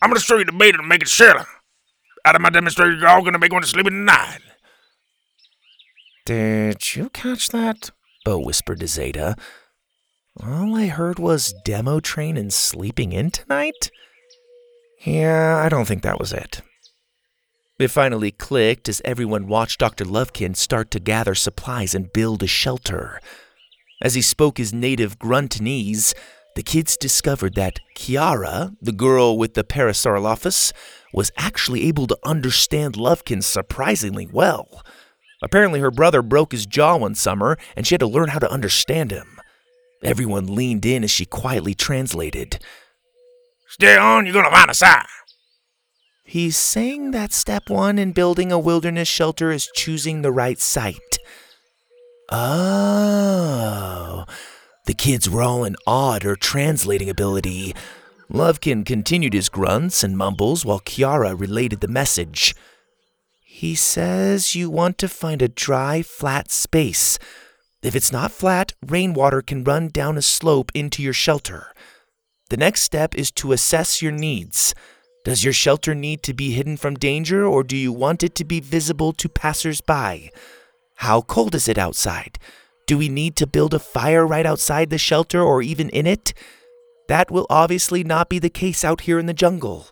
I'm 0.00 0.10
gonna 0.10 0.20
show 0.20 0.38
you 0.38 0.44
the 0.44 0.52
bait 0.52 0.72
to 0.72 0.82
make 0.82 1.02
it 1.02 1.08
shelter. 1.08 1.46
Out 2.24 2.34
of 2.34 2.40
my 2.40 2.50
demonstration, 2.50 2.98
you're 2.98 3.08
all 3.08 3.22
gonna 3.22 3.38
make 3.38 3.52
one 3.52 3.62
to 3.62 3.68
sleep 3.68 3.86
in 3.86 4.04
the 4.06 4.12
night. 4.12 4.40
Did 6.24 6.96
you 6.96 7.10
catch 7.10 7.50
that? 7.50 7.90
Bo 8.24 8.38
whispered 8.38 8.80
to 8.80 8.88
Zada. 8.88 9.36
All 10.42 10.74
I 10.74 10.86
heard 10.86 11.18
was 11.18 11.54
demo 11.64 12.00
train 12.00 12.36
and 12.36 12.52
sleeping 12.52 13.12
in 13.12 13.30
tonight? 13.30 13.90
Yeah, 15.04 15.62
I 15.64 15.68
don't 15.68 15.86
think 15.86 16.02
that 16.02 16.18
was 16.18 16.32
it. 16.32 16.62
It 17.78 17.88
finally 17.88 18.30
clicked 18.30 18.88
as 18.88 19.02
everyone 19.04 19.48
watched 19.48 19.80
Dr. 19.80 20.06
Lovekin 20.06 20.56
start 20.56 20.90
to 20.92 21.00
gather 21.00 21.34
supplies 21.34 21.94
and 21.94 22.12
build 22.12 22.42
a 22.42 22.46
shelter. 22.46 23.20
As 24.02 24.14
he 24.14 24.22
spoke 24.22 24.56
his 24.56 24.72
native 24.72 25.18
gruntanese, 25.18 26.14
the 26.54 26.62
kids 26.62 26.96
discovered 26.96 27.54
that 27.56 27.80
Kiara, 27.94 28.74
the 28.80 28.92
girl 28.92 29.36
with 29.36 29.52
the 29.52 29.62
Parasaurolophus, 29.62 30.72
was 31.12 31.30
actually 31.36 31.86
able 31.86 32.06
to 32.06 32.18
understand 32.24 32.94
Lovekin 32.94 33.42
surprisingly 33.42 34.26
well. 34.26 34.82
Apparently, 35.42 35.80
her 35.80 35.90
brother 35.90 36.22
broke 36.22 36.52
his 36.52 36.64
jaw 36.64 36.96
one 36.96 37.14
summer 37.14 37.58
and 37.76 37.86
she 37.86 37.92
had 37.92 38.00
to 38.00 38.06
learn 38.06 38.30
how 38.30 38.38
to 38.38 38.50
understand 38.50 39.10
him. 39.10 39.38
Everyone 40.02 40.54
leaned 40.54 40.86
in 40.86 41.04
as 41.04 41.10
she 41.10 41.26
quietly 41.26 41.74
translated. 41.74 42.58
Stay 43.68 43.98
on, 43.98 44.24
you're 44.24 44.32
gonna 44.32 44.50
find 44.50 44.70
a 44.70 44.74
sign. 44.74 45.04
He's 46.28 46.56
saying 46.56 47.12
that 47.12 47.32
step 47.32 47.70
one 47.70 48.00
in 48.00 48.10
building 48.10 48.50
a 48.50 48.58
wilderness 48.58 49.06
shelter 49.06 49.52
is 49.52 49.70
choosing 49.74 50.22
the 50.22 50.32
right 50.32 50.58
site. 50.58 51.18
Oh. 52.32 54.24
The 54.86 54.94
kids 54.94 55.30
were 55.30 55.42
all 55.42 55.64
in 55.64 55.76
awe 55.86 56.16
at 56.16 56.24
her 56.24 56.34
translating 56.34 57.08
ability. 57.08 57.76
Lovekin 58.28 58.84
continued 58.84 59.34
his 59.34 59.48
grunts 59.48 60.02
and 60.02 60.18
mumbles 60.18 60.64
while 60.64 60.80
Kiara 60.80 61.38
related 61.38 61.80
the 61.80 61.86
message. 61.86 62.56
He 63.44 63.76
says 63.76 64.56
you 64.56 64.68
want 64.68 64.98
to 64.98 65.08
find 65.08 65.40
a 65.40 65.48
dry, 65.48 66.02
flat 66.02 66.50
space. 66.50 67.20
If 67.84 67.94
it's 67.94 68.10
not 68.10 68.32
flat, 68.32 68.72
rainwater 68.84 69.42
can 69.42 69.62
run 69.62 69.88
down 69.88 70.18
a 70.18 70.22
slope 70.22 70.72
into 70.74 71.04
your 71.04 71.12
shelter. 71.12 71.68
The 72.50 72.56
next 72.56 72.82
step 72.82 73.14
is 73.14 73.30
to 73.32 73.52
assess 73.52 74.02
your 74.02 74.12
needs. 74.12 74.74
Does 75.26 75.42
your 75.42 75.52
shelter 75.52 75.92
need 75.92 76.22
to 76.22 76.32
be 76.32 76.52
hidden 76.52 76.76
from 76.76 76.94
danger 76.94 77.44
or 77.44 77.64
do 77.64 77.76
you 77.76 77.92
want 77.92 78.22
it 78.22 78.36
to 78.36 78.44
be 78.44 78.60
visible 78.60 79.12
to 79.14 79.28
passersby? 79.28 80.30
How 80.98 81.20
cold 81.20 81.56
is 81.56 81.66
it 81.66 81.78
outside? 81.78 82.38
Do 82.86 82.96
we 82.96 83.08
need 83.08 83.34
to 83.34 83.46
build 83.48 83.74
a 83.74 83.80
fire 83.80 84.24
right 84.24 84.46
outside 84.46 84.88
the 84.88 84.98
shelter 84.98 85.42
or 85.42 85.62
even 85.62 85.88
in 85.88 86.06
it? 86.06 86.32
That 87.08 87.32
will 87.32 87.48
obviously 87.50 88.04
not 88.04 88.28
be 88.28 88.38
the 88.38 88.48
case 88.48 88.84
out 88.84 89.00
here 89.00 89.18
in 89.18 89.26
the 89.26 89.34
jungle. 89.34 89.88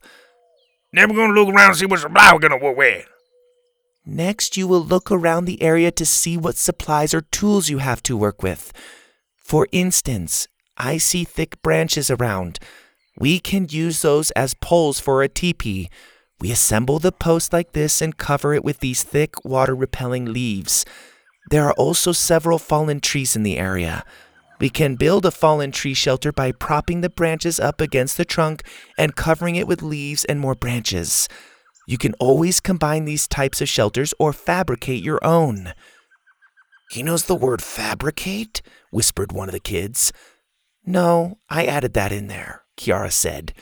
Then 0.92 1.10
we're 1.10 1.16
gonna 1.16 1.32
look 1.32 1.52
around 1.52 1.70
and 1.70 1.78
see 1.78 1.86
what 1.86 1.98
supply 1.98 2.32
we're 2.32 2.38
gonna 2.38 2.56
work 2.56 2.76
with. 2.76 3.04
Next, 4.06 4.56
you 4.56 4.68
will 4.68 4.84
look 4.84 5.10
around 5.10 5.46
the 5.46 5.60
area 5.60 5.90
to 5.90 6.06
see 6.06 6.36
what 6.36 6.54
supplies 6.54 7.12
or 7.12 7.22
tools 7.22 7.68
you 7.68 7.78
have 7.78 8.04
to 8.04 8.16
work 8.16 8.44
with. 8.44 8.72
For 9.42 9.66
instance, 9.72 10.46
I 10.78 10.98
see 10.98 11.24
thick 11.24 11.60
branches 11.60 12.08
around. 12.08 12.60
We 13.18 13.38
can 13.38 13.68
use 13.70 14.02
those 14.02 14.30
as 14.32 14.54
poles 14.54 15.00
for 15.00 15.22
a 15.22 15.28
teepee. 15.28 15.88
We 16.40 16.50
assemble 16.50 16.98
the 16.98 17.12
post 17.12 17.52
like 17.52 17.72
this 17.72 18.02
and 18.02 18.16
cover 18.16 18.54
it 18.54 18.64
with 18.64 18.80
these 18.80 19.02
thick, 19.02 19.44
water 19.44 19.74
repelling 19.74 20.32
leaves. 20.32 20.84
There 21.50 21.64
are 21.64 21.74
also 21.74 22.12
several 22.12 22.58
fallen 22.58 23.00
trees 23.00 23.36
in 23.36 23.42
the 23.42 23.58
area. 23.58 24.04
We 24.60 24.70
can 24.70 24.96
build 24.96 25.26
a 25.26 25.30
fallen 25.30 25.72
tree 25.72 25.94
shelter 25.94 26.32
by 26.32 26.52
propping 26.52 27.00
the 27.00 27.10
branches 27.10 27.60
up 27.60 27.80
against 27.80 28.16
the 28.16 28.24
trunk 28.24 28.62
and 28.96 29.16
covering 29.16 29.56
it 29.56 29.66
with 29.66 29.82
leaves 29.82 30.24
and 30.24 30.40
more 30.40 30.54
branches. 30.54 31.28
You 31.86 31.98
can 31.98 32.14
always 32.14 32.60
combine 32.60 33.04
these 33.04 33.28
types 33.28 33.60
of 33.60 33.68
shelters 33.68 34.14
or 34.18 34.32
fabricate 34.32 35.02
your 35.02 35.18
own. 35.22 35.74
He 36.90 37.02
knows 37.02 37.24
the 37.24 37.34
word 37.34 37.62
fabricate? 37.62 38.62
whispered 38.90 39.32
one 39.32 39.48
of 39.48 39.52
the 39.52 39.60
kids. 39.60 40.12
No, 40.86 41.38
I 41.48 41.66
added 41.66 41.94
that 41.94 42.12
in 42.12 42.28
there, 42.28 42.63
Kiara 42.76 43.12
said. 43.12 43.52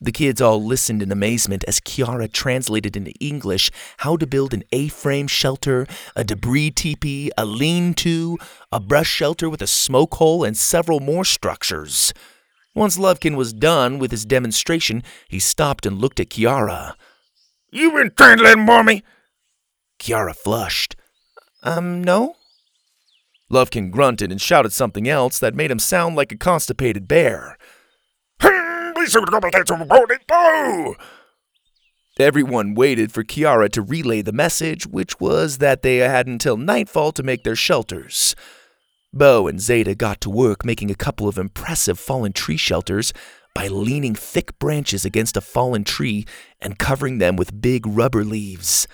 The 0.00 0.12
kids 0.12 0.40
all 0.40 0.62
listened 0.62 1.02
in 1.02 1.10
amazement 1.10 1.64
as 1.66 1.80
Kiara 1.80 2.30
translated 2.30 2.96
into 2.96 3.10
English 3.20 3.70
how 3.98 4.16
to 4.16 4.28
build 4.28 4.54
an 4.54 4.62
A 4.70 4.86
frame 4.88 5.26
shelter, 5.26 5.88
a 6.14 6.22
debris 6.22 6.70
teepee, 6.70 7.32
a 7.36 7.44
lean 7.44 7.94
to, 7.94 8.38
a 8.70 8.78
brush 8.78 9.08
shelter 9.08 9.50
with 9.50 9.60
a 9.60 9.66
smoke 9.66 10.14
hole, 10.14 10.44
and 10.44 10.56
several 10.56 11.00
more 11.00 11.24
structures. 11.24 12.14
Once 12.76 12.96
Lovekin 12.96 13.34
was 13.34 13.52
done 13.52 13.98
with 13.98 14.12
his 14.12 14.24
demonstration, 14.24 15.02
he 15.26 15.40
stopped 15.40 15.84
and 15.84 15.98
looked 15.98 16.20
at 16.20 16.28
Kiara. 16.28 16.94
You 17.72 17.90
been 17.90 18.12
translating 18.16 18.66
for 18.66 18.84
me? 18.84 19.02
Kiara 19.98 20.34
flushed. 20.34 20.94
Um, 21.64 22.04
no? 22.04 22.36
Lovekin 23.50 23.90
grunted 23.90 24.30
and 24.30 24.40
shouted 24.40 24.72
something 24.72 25.08
else 25.08 25.40
that 25.40 25.56
made 25.56 25.72
him 25.72 25.80
sound 25.80 26.14
like 26.14 26.30
a 26.30 26.36
constipated 26.36 27.08
bear. 27.08 27.57
Everyone 32.18 32.74
waited 32.74 33.12
for 33.12 33.22
Kiara 33.22 33.70
to 33.70 33.80
relay 33.80 34.22
the 34.22 34.32
message, 34.32 34.86
which 34.86 35.20
was 35.20 35.58
that 35.58 35.82
they 35.82 35.98
had 35.98 36.26
until 36.26 36.56
nightfall 36.56 37.12
to 37.12 37.22
make 37.22 37.44
their 37.44 37.54
shelters. 37.54 38.34
Bo 39.12 39.46
and 39.46 39.60
Zada 39.60 39.94
got 39.94 40.20
to 40.22 40.30
work 40.30 40.64
making 40.64 40.90
a 40.90 40.96
couple 40.96 41.28
of 41.28 41.38
impressive 41.38 41.98
fallen 41.98 42.32
tree 42.32 42.56
shelters 42.56 43.12
by 43.54 43.68
leaning 43.68 44.16
thick 44.16 44.58
branches 44.58 45.04
against 45.04 45.36
a 45.36 45.40
fallen 45.40 45.84
tree 45.84 46.26
and 46.60 46.78
covering 46.78 47.18
them 47.18 47.36
with 47.36 47.60
big 47.60 47.86
rubber 47.86 48.24
leaves. 48.24 48.88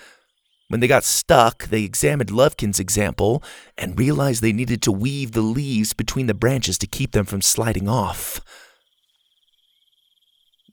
When 0.67 0.79
they 0.79 0.87
got 0.87 1.03
stuck, 1.03 1.65
they 1.65 1.83
examined 1.83 2.29
Lovekin's 2.29 2.79
example 2.79 3.43
and 3.77 3.99
realized 3.99 4.41
they 4.41 4.53
needed 4.53 4.81
to 4.83 4.91
weave 4.91 5.31
the 5.31 5.41
leaves 5.41 5.93
between 5.93 6.27
the 6.27 6.33
branches 6.33 6.77
to 6.79 6.87
keep 6.87 7.11
them 7.11 7.25
from 7.25 7.41
sliding 7.41 7.89
off. 7.89 8.39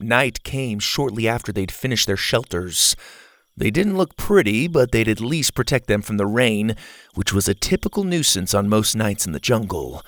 Night 0.03 0.43
came 0.43 0.79
shortly 0.79 1.27
after 1.27 1.51
they'd 1.51 1.71
finished 1.71 2.07
their 2.07 2.17
shelters. 2.17 2.95
They 3.55 3.71
didn't 3.71 3.97
look 3.97 4.17
pretty, 4.17 4.67
but 4.67 4.91
they'd 4.91 5.07
at 5.07 5.19
least 5.19 5.55
protect 5.55 5.87
them 5.87 6.01
from 6.01 6.17
the 6.17 6.25
rain, 6.25 6.75
which 7.13 7.33
was 7.33 7.47
a 7.47 7.53
typical 7.53 8.03
nuisance 8.03 8.53
on 8.53 8.67
most 8.67 8.95
nights 8.95 9.25
in 9.25 9.31
the 9.31 9.39
jungle. 9.39 10.03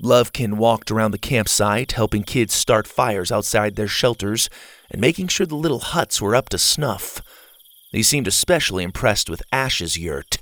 Lovekin 0.00 0.56
walked 0.56 0.90
around 0.90 1.12
the 1.12 1.18
campsite, 1.18 1.92
helping 1.92 2.22
kids 2.22 2.52
start 2.54 2.86
fires 2.86 3.30
outside 3.30 3.76
their 3.76 3.88
shelters 3.88 4.48
and 4.90 5.00
making 5.00 5.28
sure 5.28 5.46
the 5.46 5.54
little 5.54 5.80
huts 5.80 6.20
were 6.20 6.34
up 6.34 6.48
to 6.50 6.58
snuff. 6.58 7.20
He 7.90 8.02
seemed 8.02 8.26
especially 8.26 8.82
impressed 8.82 9.30
with 9.30 9.42
Ash's 9.52 9.96
yurt. 9.96 10.38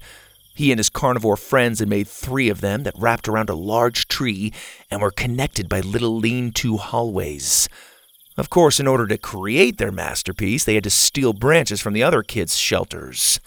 He 0.54 0.70
and 0.70 0.78
his 0.78 0.90
carnivore 0.90 1.36
friends 1.36 1.80
had 1.80 1.88
made 1.88 2.08
three 2.08 2.48
of 2.48 2.60
them 2.60 2.82
that 2.82 2.94
wrapped 2.96 3.28
around 3.28 3.50
a 3.50 3.54
large 3.54 4.08
tree 4.08 4.52
and 4.90 5.00
were 5.00 5.10
connected 5.10 5.68
by 5.68 5.80
little 5.80 6.16
lean 6.16 6.52
to 6.52 6.76
hallways. 6.76 7.68
Of 8.36 8.48
course, 8.48 8.80
in 8.80 8.86
order 8.86 9.06
to 9.06 9.18
create 9.18 9.76
their 9.76 9.92
masterpiece, 9.92 10.64
they 10.64 10.74
had 10.74 10.84
to 10.84 10.90
steal 10.90 11.32
branches 11.32 11.80
from 11.80 11.92
the 11.92 12.02
other 12.02 12.22
kids' 12.22 12.56
shelters. 12.56 13.40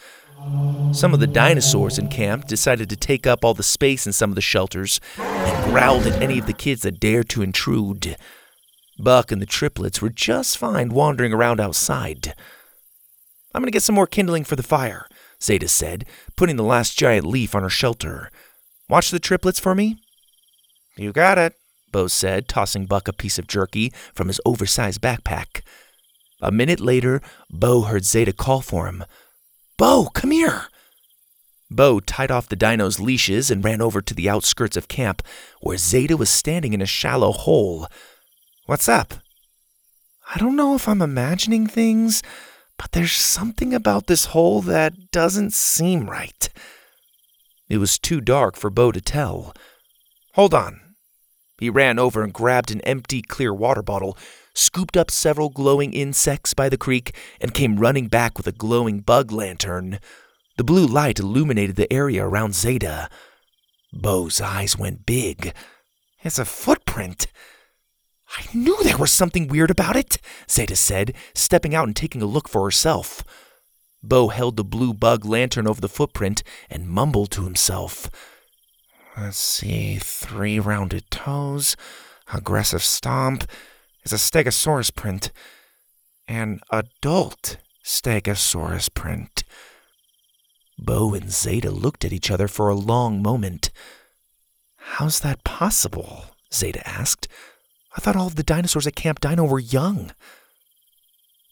Some 0.92 1.14
of 1.14 1.20
the 1.20 1.28
dinosaurs 1.28 1.98
in 1.98 2.08
camp 2.10 2.46
decided 2.46 2.90
to 2.90 2.96
take 2.96 3.26
up 3.26 3.44
all 3.44 3.54
the 3.54 3.64
space 3.64 4.06
in 4.06 4.14
some 4.14 4.30
of 4.30 4.36
the 4.36 4.42
shelters 4.42 5.00
and 5.18 5.72
growled 5.72 6.06
at 6.06 6.22
any 6.22 6.38
of 6.38 6.46
the 6.46 6.54
kids 6.54 6.84
that 6.84 7.00
dared 7.00 7.30
to 7.30 7.42
intrude. 7.42 8.16
Buck 9.00 9.32
and 9.32 9.42
the 9.42 9.48
triplets 9.48 10.02
were 10.02 10.10
just 10.10 10.58
fine 10.58 10.90
wandering 10.90 11.34
around 11.34 11.60
outside. 11.60 12.36
I'm 13.54 13.62
going 13.62 13.68
to 13.68 13.72
get 13.72 13.84
some 13.84 13.96
more 13.96 14.08
kindling 14.08 14.44
for 14.44 14.56
the 14.56 14.64
fire, 14.64 15.08
Zada 15.42 15.68
said, 15.68 16.06
putting 16.36 16.58
the 16.58 16.64
last 16.64 16.98
giant 16.98 17.26
leaf 17.26 17.56
on 17.56 17.64
her 17.64 17.70
shelter. 17.70 18.30
Watch 18.88 19.10
the 19.10 19.20
triplets 19.20 19.60
for 19.60 19.74
me? 19.74 19.98
You 20.96 21.12
got 21.12 21.38
it, 21.38 21.56
Bo 21.96 22.08
said, 22.08 22.50
tossing 22.50 22.88
Buck 22.88 23.08
a 23.08 23.14
piece 23.14 23.40
of 23.40 23.48
jerky 23.48 23.90
from 24.14 24.28
his 24.28 24.42
oversized 24.46 25.00
backpack. 25.00 25.62
A 26.42 26.52
minute 26.52 26.82
later, 26.82 27.22
Bo 27.50 27.84
heard 27.84 28.04
Zada 28.04 28.34
call 28.34 28.60
for 28.60 28.88
him. 28.88 29.06
Bo, 29.78 30.08
come 30.08 30.32
here! 30.32 30.64
Bo 31.72 32.02
tied 32.02 32.32
off 32.32 32.50
the 32.50 32.58
dino's 32.58 33.00
leashes 33.00 33.50
and 33.50 33.64
ran 33.64 33.80
over 33.80 34.02
to 34.02 34.14
the 34.14 34.28
outskirts 34.28 34.76
of 34.76 34.90
camp, 34.90 35.22
where 35.62 35.78
Zada 35.78 36.18
was 36.18 36.30
standing 36.30 36.74
in 36.74 36.82
a 36.82 36.86
shallow 36.86 37.32
hole. 37.32 37.88
What's 38.66 38.90
up? 38.90 39.14
I 40.36 40.38
don't 40.38 40.58
know 40.58 40.76
if 40.76 40.90
I'm 40.90 41.02
imagining 41.02 41.66
things, 41.66 42.22
but 42.78 42.92
there's 42.92 43.14
something 43.14 43.74
about 43.74 44.08
this 44.08 44.26
hole 44.26 44.62
that 44.64 45.12
doesn't 45.12 45.54
seem 45.54 46.10
right. 46.10 46.50
It 47.70 47.78
was 47.78 47.98
too 47.98 48.20
dark 48.20 48.58
for 48.58 48.70
Bo 48.70 48.92
to 48.92 49.00
tell. 49.00 49.54
Hold 50.34 50.54
on. 50.54 50.82
He 51.58 51.70
ran 51.70 52.00
over 52.00 52.24
and 52.24 52.34
grabbed 52.34 52.72
an 52.72 52.82
empty 52.82 53.22
clear 53.22 53.54
water 53.54 53.82
bottle, 53.82 54.18
scooped 54.54 54.98
up 54.98 55.10
several 55.10 55.50
glowing 55.50 55.94
insects 55.94 56.54
by 56.54 56.70
the 56.70 56.78
creek, 56.78 57.16
and 57.40 57.54
came 57.54 57.80
running 57.80 58.08
back 58.08 58.38
with 58.38 58.48
a 58.48 58.52
glowing 58.52 59.00
bug 59.00 59.32
lantern. 59.32 60.00
The 60.58 60.64
blue 60.64 60.86
light 60.86 61.20
illuminated 61.20 61.76
the 61.76 61.92
area 61.92 62.26
around 62.26 62.56
Zada. 62.56 63.10
Bo's 63.94 64.42
eyes 64.42 64.78
went 64.78 65.06
big. 65.06 65.54
It's 66.22 66.40
a 66.40 66.46
footprint. 66.46 67.28
I 68.38 68.46
knew 68.54 68.78
there 68.84 68.98
was 68.98 69.12
something 69.12 69.48
weird 69.48 69.72
about 69.72 69.96
it, 69.96 70.18
Zada 70.50 70.76
said, 70.76 71.14
stepping 71.34 71.74
out 71.74 71.88
and 71.88 71.96
taking 71.96 72.22
a 72.22 72.26
look 72.26 72.50
for 72.50 72.64
herself. 72.64 73.24
Bo 74.04 74.28
held 74.28 74.58
the 74.58 74.64
blue 74.64 74.94
bug 74.94 75.26
lantern 75.26 75.68
over 75.68 75.80
the 75.80 75.90
footprint 75.90 76.44
and 76.70 76.90
mumbled 76.90 77.32
to 77.32 77.44
himself. 77.44 78.10
Let's 79.18 79.38
see, 79.38 79.98
three 79.98 80.60
rounded 80.60 81.10
toes, 81.10 81.76
aggressive 82.34 82.84
stomp. 82.84 83.50
Is 84.04 84.14
a 84.14 84.18
Stegosaurus 84.18 84.94
print. 84.94 85.32
An 86.28 86.60
adult 86.70 87.58
Stegosaurus 87.84 88.94
print. 88.94 89.44
Bo 90.78 91.14
and 91.14 91.32
Zada 91.32 91.72
looked 91.72 92.06
at 92.06 92.14
each 92.14 92.30
other 92.30 92.48
for 92.48 92.70
a 92.70 92.76
long 92.76 93.22
moment. 93.24 93.72
How's 94.78 95.22
that 95.22 95.44
possible? 95.44 96.26
Zada 96.54 96.88
asked. 96.88 97.28
I 97.98 98.02
thought 98.02 98.16
all 98.16 98.28
of 98.28 98.36
the 98.36 98.44
dinosaurs 98.44 98.86
at 98.86 98.96
Camp 98.96 99.22
Dino 99.22 99.46
were 99.46 99.60
young. 99.60 100.12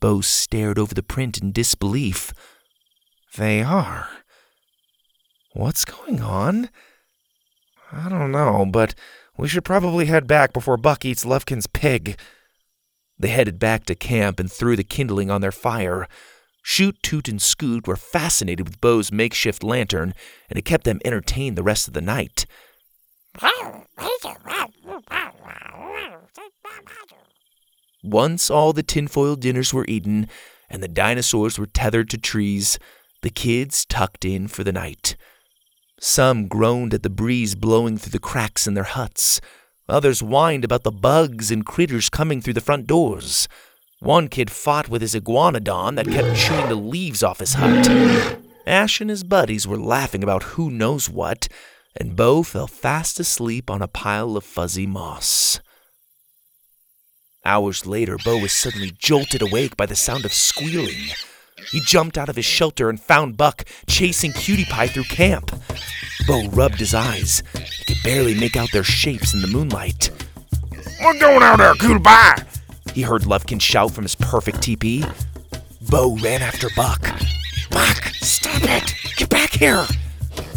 Bo 0.01 0.21
stared 0.21 0.77
over 0.77 0.93
the 0.93 1.01
print 1.01 1.37
in 1.39 1.53
disbelief. 1.53 2.33
They 3.37 3.63
are. 3.63 4.09
What's 5.53 5.85
going 5.85 6.21
on? 6.21 6.69
I 7.93 8.09
don't 8.09 8.31
know, 8.31 8.65
but 8.69 8.95
we 9.37 9.47
should 9.47 9.63
probably 9.63 10.05
head 10.05 10.27
back 10.27 10.51
before 10.51 10.77
Buck 10.77 11.05
eats 11.05 11.25
Lovekin's 11.25 11.67
pig. 11.67 12.19
They 13.19 13.29
headed 13.29 13.59
back 13.59 13.85
to 13.85 13.95
camp 13.95 14.39
and 14.39 14.51
threw 14.51 14.75
the 14.75 14.83
kindling 14.83 15.29
on 15.29 15.41
their 15.41 15.51
fire. 15.51 16.07
Shoot, 16.63 16.97
Toot, 17.03 17.27
and 17.27 17.41
Scoot 17.41 17.87
were 17.87 17.95
fascinated 17.95 18.67
with 18.67 18.81
Bo's 18.81 19.11
makeshift 19.11 19.63
lantern, 19.63 20.13
and 20.49 20.57
it 20.57 20.65
kept 20.65 20.85
them 20.85 20.99
entertained 21.05 21.57
the 21.57 21.63
rest 21.63 21.87
of 21.87 21.93
the 21.93 22.01
night. 22.01 22.45
Once 28.03 28.49
all 28.49 28.73
the 28.73 28.83
tinfoil 28.83 29.35
dinners 29.35 29.73
were 29.73 29.85
eaten 29.87 30.27
and 30.69 30.83
the 30.83 30.87
dinosaurs 30.87 31.57
were 31.59 31.65
tethered 31.65 32.09
to 32.09 32.17
trees, 32.17 32.79
the 33.21 33.29
kids 33.29 33.85
tucked 33.85 34.25
in 34.25 34.47
for 34.47 34.63
the 34.63 34.71
night. 34.71 35.15
Some 36.05 36.49
groaned 36.49 36.93
at 36.93 37.01
the 37.01 37.09
breeze 37.09 37.55
blowing 37.55 37.97
through 37.97 38.11
the 38.11 38.19
cracks 38.19 38.67
in 38.67 38.73
their 38.73 38.83
huts. 38.83 39.39
Others 39.87 40.19
whined 40.19 40.65
about 40.65 40.83
the 40.83 40.91
bugs 40.91 41.49
and 41.49 41.65
critters 41.65 42.09
coming 42.09 42.41
through 42.41 42.55
the 42.55 42.59
front 42.59 42.87
doors. 42.87 43.47
One 44.01 44.27
kid 44.27 44.51
fought 44.51 44.89
with 44.89 45.01
his 45.01 45.15
iguanodon 45.15 45.95
that 45.95 46.09
kept 46.09 46.37
chewing 46.37 46.67
the 46.67 46.75
leaves 46.75 47.23
off 47.23 47.39
his 47.39 47.53
hut. 47.53 48.37
Ash 48.67 48.99
and 48.99 49.09
his 49.09 49.23
buddies 49.23 49.65
were 49.65 49.77
laughing 49.77 50.23
about 50.23 50.43
who 50.43 50.69
knows 50.69 51.09
what, 51.09 51.47
and 51.95 52.17
Bo 52.17 52.43
fell 52.43 52.67
fast 52.67 53.17
asleep 53.17 53.69
on 53.69 53.81
a 53.81 53.87
pile 53.87 54.35
of 54.35 54.43
fuzzy 54.43 54.85
moss. 54.85 55.61
Hours 57.45 57.85
later, 57.85 58.17
Bo 58.25 58.39
was 58.39 58.51
suddenly 58.51 58.91
jolted 58.91 59.41
awake 59.41 59.77
by 59.77 59.85
the 59.85 59.95
sound 59.95 60.25
of 60.25 60.33
squealing. 60.33 61.11
He 61.71 61.79
jumped 61.79 62.17
out 62.17 62.29
of 62.29 62.35
his 62.35 62.45
shelter 62.45 62.89
and 62.89 62.99
found 62.99 63.37
Buck 63.37 63.65
chasing 63.87 64.31
Cutie 64.33 64.65
Pie 64.65 64.87
through 64.87 65.03
camp. 65.03 65.51
Bo 66.27 66.47
rubbed 66.49 66.79
his 66.79 66.93
eyes. 66.93 67.43
He 67.53 67.85
could 67.85 68.03
barely 68.03 68.39
make 68.39 68.55
out 68.55 68.71
their 68.71 68.83
shapes 68.83 69.33
in 69.33 69.41
the 69.41 69.47
moonlight. 69.47 70.11
What's 71.01 71.19
going 71.19 71.43
on 71.43 71.59
there, 71.59 71.73
Cutie 71.75 71.99
Pie? 71.99 72.43
He 72.93 73.01
heard 73.01 73.23
Lovekin 73.23 73.61
shout 73.61 73.91
from 73.91 74.03
his 74.03 74.15
perfect 74.15 74.61
teepee. 74.61 75.03
Bo 75.89 76.15
ran 76.17 76.41
after 76.41 76.69
Buck. 76.75 77.01
Buck, 77.69 78.03
stop 78.13 78.61
it! 78.63 78.93
Get 79.17 79.29
back 79.29 79.51
here! 79.51 79.85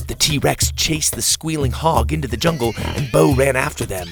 The 0.06 0.14
T 0.18 0.38
Rex 0.38 0.70
chased 0.72 1.14
the 1.16 1.22
squealing 1.22 1.72
hog 1.72 2.12
into 2.12 2.28
the 2.28 2.36
jungle, 2.36 2.74
and 2.78 3.10
Bo 3.10 3.34
ran 3.34 3.56
after 3.56 3.84
them. 3.84 4.08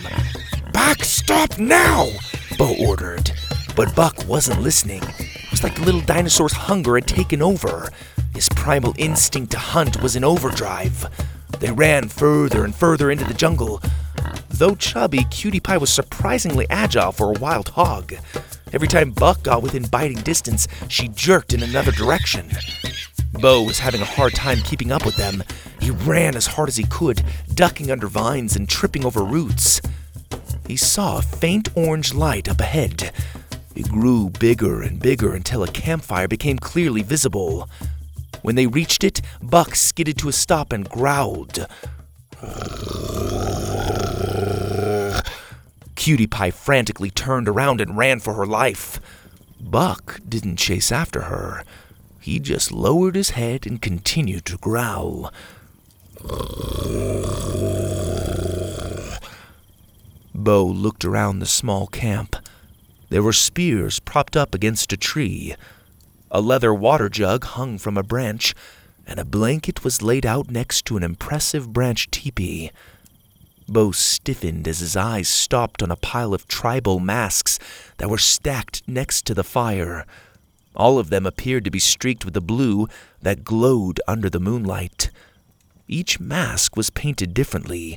Buck, 0.72 1.04
stop 1.04 1.59
now! 1.59 2.09
Bo 2.59 2.74
ordered. 2.85 3.30
But 3.76 3.94
Buck 3.94 4.26
wasn't 4.26 4.62
listening. 4.62 5.02
Like 5.64 5.77
the 5.77 5.87
little 5.87 6.03
dinosaur's 6.03 6.53
hunger 6.53 6.96
had 6.96 7.07
taken 7.07 7.40
over. 7.40 7.88
His 8.35 8.50
primal 8.50 8.94
instinct 8.98 9.53
to 9.53 9.59
hunt 9.59 10.03
was 10.03 10.14
in 10.14 10.22
overdrive. 10.22 11.07
They 11.59 11.72
ran 11.72 12.11
further 12.11 12.66
and 12.66 12.74
further 12.74 13.11
into 13.11 13.24
the 13.24 13.33
jungle. 13.33 13.81
Though 14.50 14.74
chubby, 14.74 15.24
Cutie 15.31 15.61
Pie 15.61 15.79
was 15.79 15.88
surprisingly 15.88 16.66
agile 16.68 17.12
for 17.12 17.31
a 17.31 17.38
wild 17.38 17.70
hog. 17.70 18.12
Every 18.74 18.88
time 18.88 19.12
Buck 19.12 19.42
got 19.42 19.62
within 19.62 19.85
biting 19.85 20.20
distance, 20.20 20.68
she 20.88 21.09
jerked 21.09 21.55
in 21.55 21.62
another 21.62 21.92
direction. 21.92 22.50
Bo 23.33 23.62
was 23.62 23.79
having 23.79 24.03
a 24.03 24.16
hard 24.16 24.35
time 24.35 24.59
keeping 24.59 24.92
up 24.92 25.07
with 25.07 25.16
them. 25.16 25.42
He 25.81 25.90
ran 25.90 26.37
as 26.37 26.46
hard 26.46 26.68
as 26.68 26.77
he 26.77 26.85
could, 26.85 27.24
ducking 27.55 27.90
under 27.90 28.07
vines 28.07 28.55
and 28.55 28.68
tripping 28.68 29.07
over 29.07 29.24
roots. 29.24 29.81
He 30.66 30.77
saw 30.77 31.18
a 31.18 31.22
faint 31.22 31.70
orange 31.74 32.12
light 32.12 32.50
up 32.50 32.61
ahead. 32.61 33.12
It 33.74 33.88
grew 33.88 34.30
bigger 34.30 34.82
and 34.82 35.00
bigger 35.00 35.34
until 35.34 35.62
a 35.62 35.68
campfire 35.68 36.28
became 36.28 36.58
clearly 36.58 37.02
visible. 37.02 37.68
When 38.42 38.54
they 38.54 38.66
reached 38.66 39.02
it, 39.02 39.20
Buck 39.42 39.74
skidded 39.74 40.18
to 40.18 40.28
a 40.28 40.32
stop 40.32 40.72
and 40.72 40.88
growled. 40.88 41.66
Cutie 45.96 46.26
Pie 46.26 46.50
frantically 46.50 47.10
turned 47.10 47.48
around 47.48 47.80
and 47.80 47.96
ran 47.96 48.20
for 48.20 48.34
her 48.34 48.46
life. 48.46 49.00
Buck 49.58 50.20
didn't 50.28 50.56
chase 50.56 50.92
after 50.92 51.22
her. 51.22 51.64
He 52.20 52.38
just 52.38 52.70
lowered 52.70 53.16
his 53.16 53.30
head 53.30 53.66
and 53.66 53.80
continued 53.80 54.44
to 54.46 54.58
growl. 54.58 55.32
Bo 60.34 60.64
looked 60.64 61.04
around 61.04 61.38
the 61.38 61.46
small 61.46 61.87
camp. 61.87 62.37
There 63.14 63.22
were 63.22 63.33
spears 63.33 64.00
propped 64.00 64.37
up 64.37 64.57
against 64.57 64.92
a 64.92 64.96
tree. 64.96 65.55
A 66.33 66.40
leather 66.40 66.74
water 66.74 67.09
jug 67.09 67.44
hung 67.44 67.79
from 67.79 67.96
a 67.96 68.02
branch, 68.02 68.56
and 69.06 69.21
a 69.21 69.25
blanket 69.25 69.85
was 69.85 70.02
laid 70.02 70.27
out 70.27 70.50
next 70.50 70.85
to 70.87 70.96
an 70.96 71.04
impressive 71.04 71.73
branch 71.73 72.10
teepee. 72.10 72.73
Bo 73.69 73.92
stiffened 73.92 74.67
as 74.67 74.81
his 74.81 74.96
eyes 74.96 75.29
stopped 75.29 75.81
on 75.81 75.92
a 75.92 75.96
pile 75.96 76.35
of 76.35 76.48
tribal 76.48 76.98
masks 76.98 77.60
that 77.98 78.10
were 78.10 78.19
stacked 78.19 78.83
next 78.88 79.25
to 79.27 79.33
the 79.35 79.44
fire. 79.44 80.04
All 80.75 80.98
of 80.98 81.10
them 81.10 81.25
appeared 81.25 81.65
to 81.67 81.71
be 81.71 81.79
streaked 81.79 82.25
with 82.25 82.37
a 82.37 82.40
blue 82.40 82.88
that 83.23 83.44
glowed 83.44 84.00
under 84.08 84.29
the 84.29 84.40
moonlight. 84.40 85.12
Each 85.87 86.19
mask 86.19 86.77
was 86.77 86.90
painted 86.90 87.33
differently. 87.33 87.96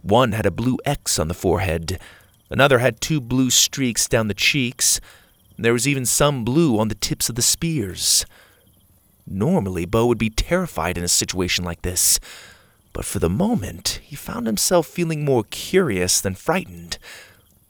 One 0.00 0.32
had 0.32 0.46
a 0.46 0.50
blue 0.50 0.78
X 0.86 1.18
on 1.18 1.28
the 1.28 1.34
forehead, 1.34 2.00
another 2.50 2.78
had 2.78 3.00
two 3.00 3.20
blue 3.20 3.50
streaks 3.50 4.08
down 4.08 4.28
the 4.28 4.34
cheeks, 4.34 5.00
and 5.56 5.64
there 5.64 5.72
was 5.72 5.88
even 5.88 6.06
some 6.06 6.44
blue 6.44 6.78
on 6.78 6.88
the 6.88 6.94
tips 6.94 7.28
of 7.28 7.34
the 7.34 7.42
spears. 7.42 8.26
Normally, 9.26 9.86
Bo 9.86 10.06
would 10.06 10.18
be 10.18 10.30
terrified 10.30 10.96
in 10.96 11.04
a 11.04 11.08
situation 11.08 11.64
like 11.64 11.82
this, 11.82 12.20
but 12.92 13.04
for 13.04 13.18
the 13.18 13.28
moment 13.28 14.00
he 14.02 14.16
found 14.16 14.46
himself 14.46 14.86
feeling 14.86 15.24
more 15.24 15.44
curious 15.44 16.20
than 16.20 16.34
frightened. 16.34 16.98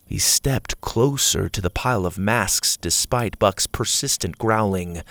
He 0.07 0.19
stepped 0.19 0.81
closer 0.81 1.49
to 1.49 1.61
the 1.61 1.71
pile 1.71 2.07
of 2.07 2.19
masks 2.19 2.77
despite 2.77 3.39
Buck's 3.39 3.67
persistent 3.67 4.39
growling. 4.39 5.03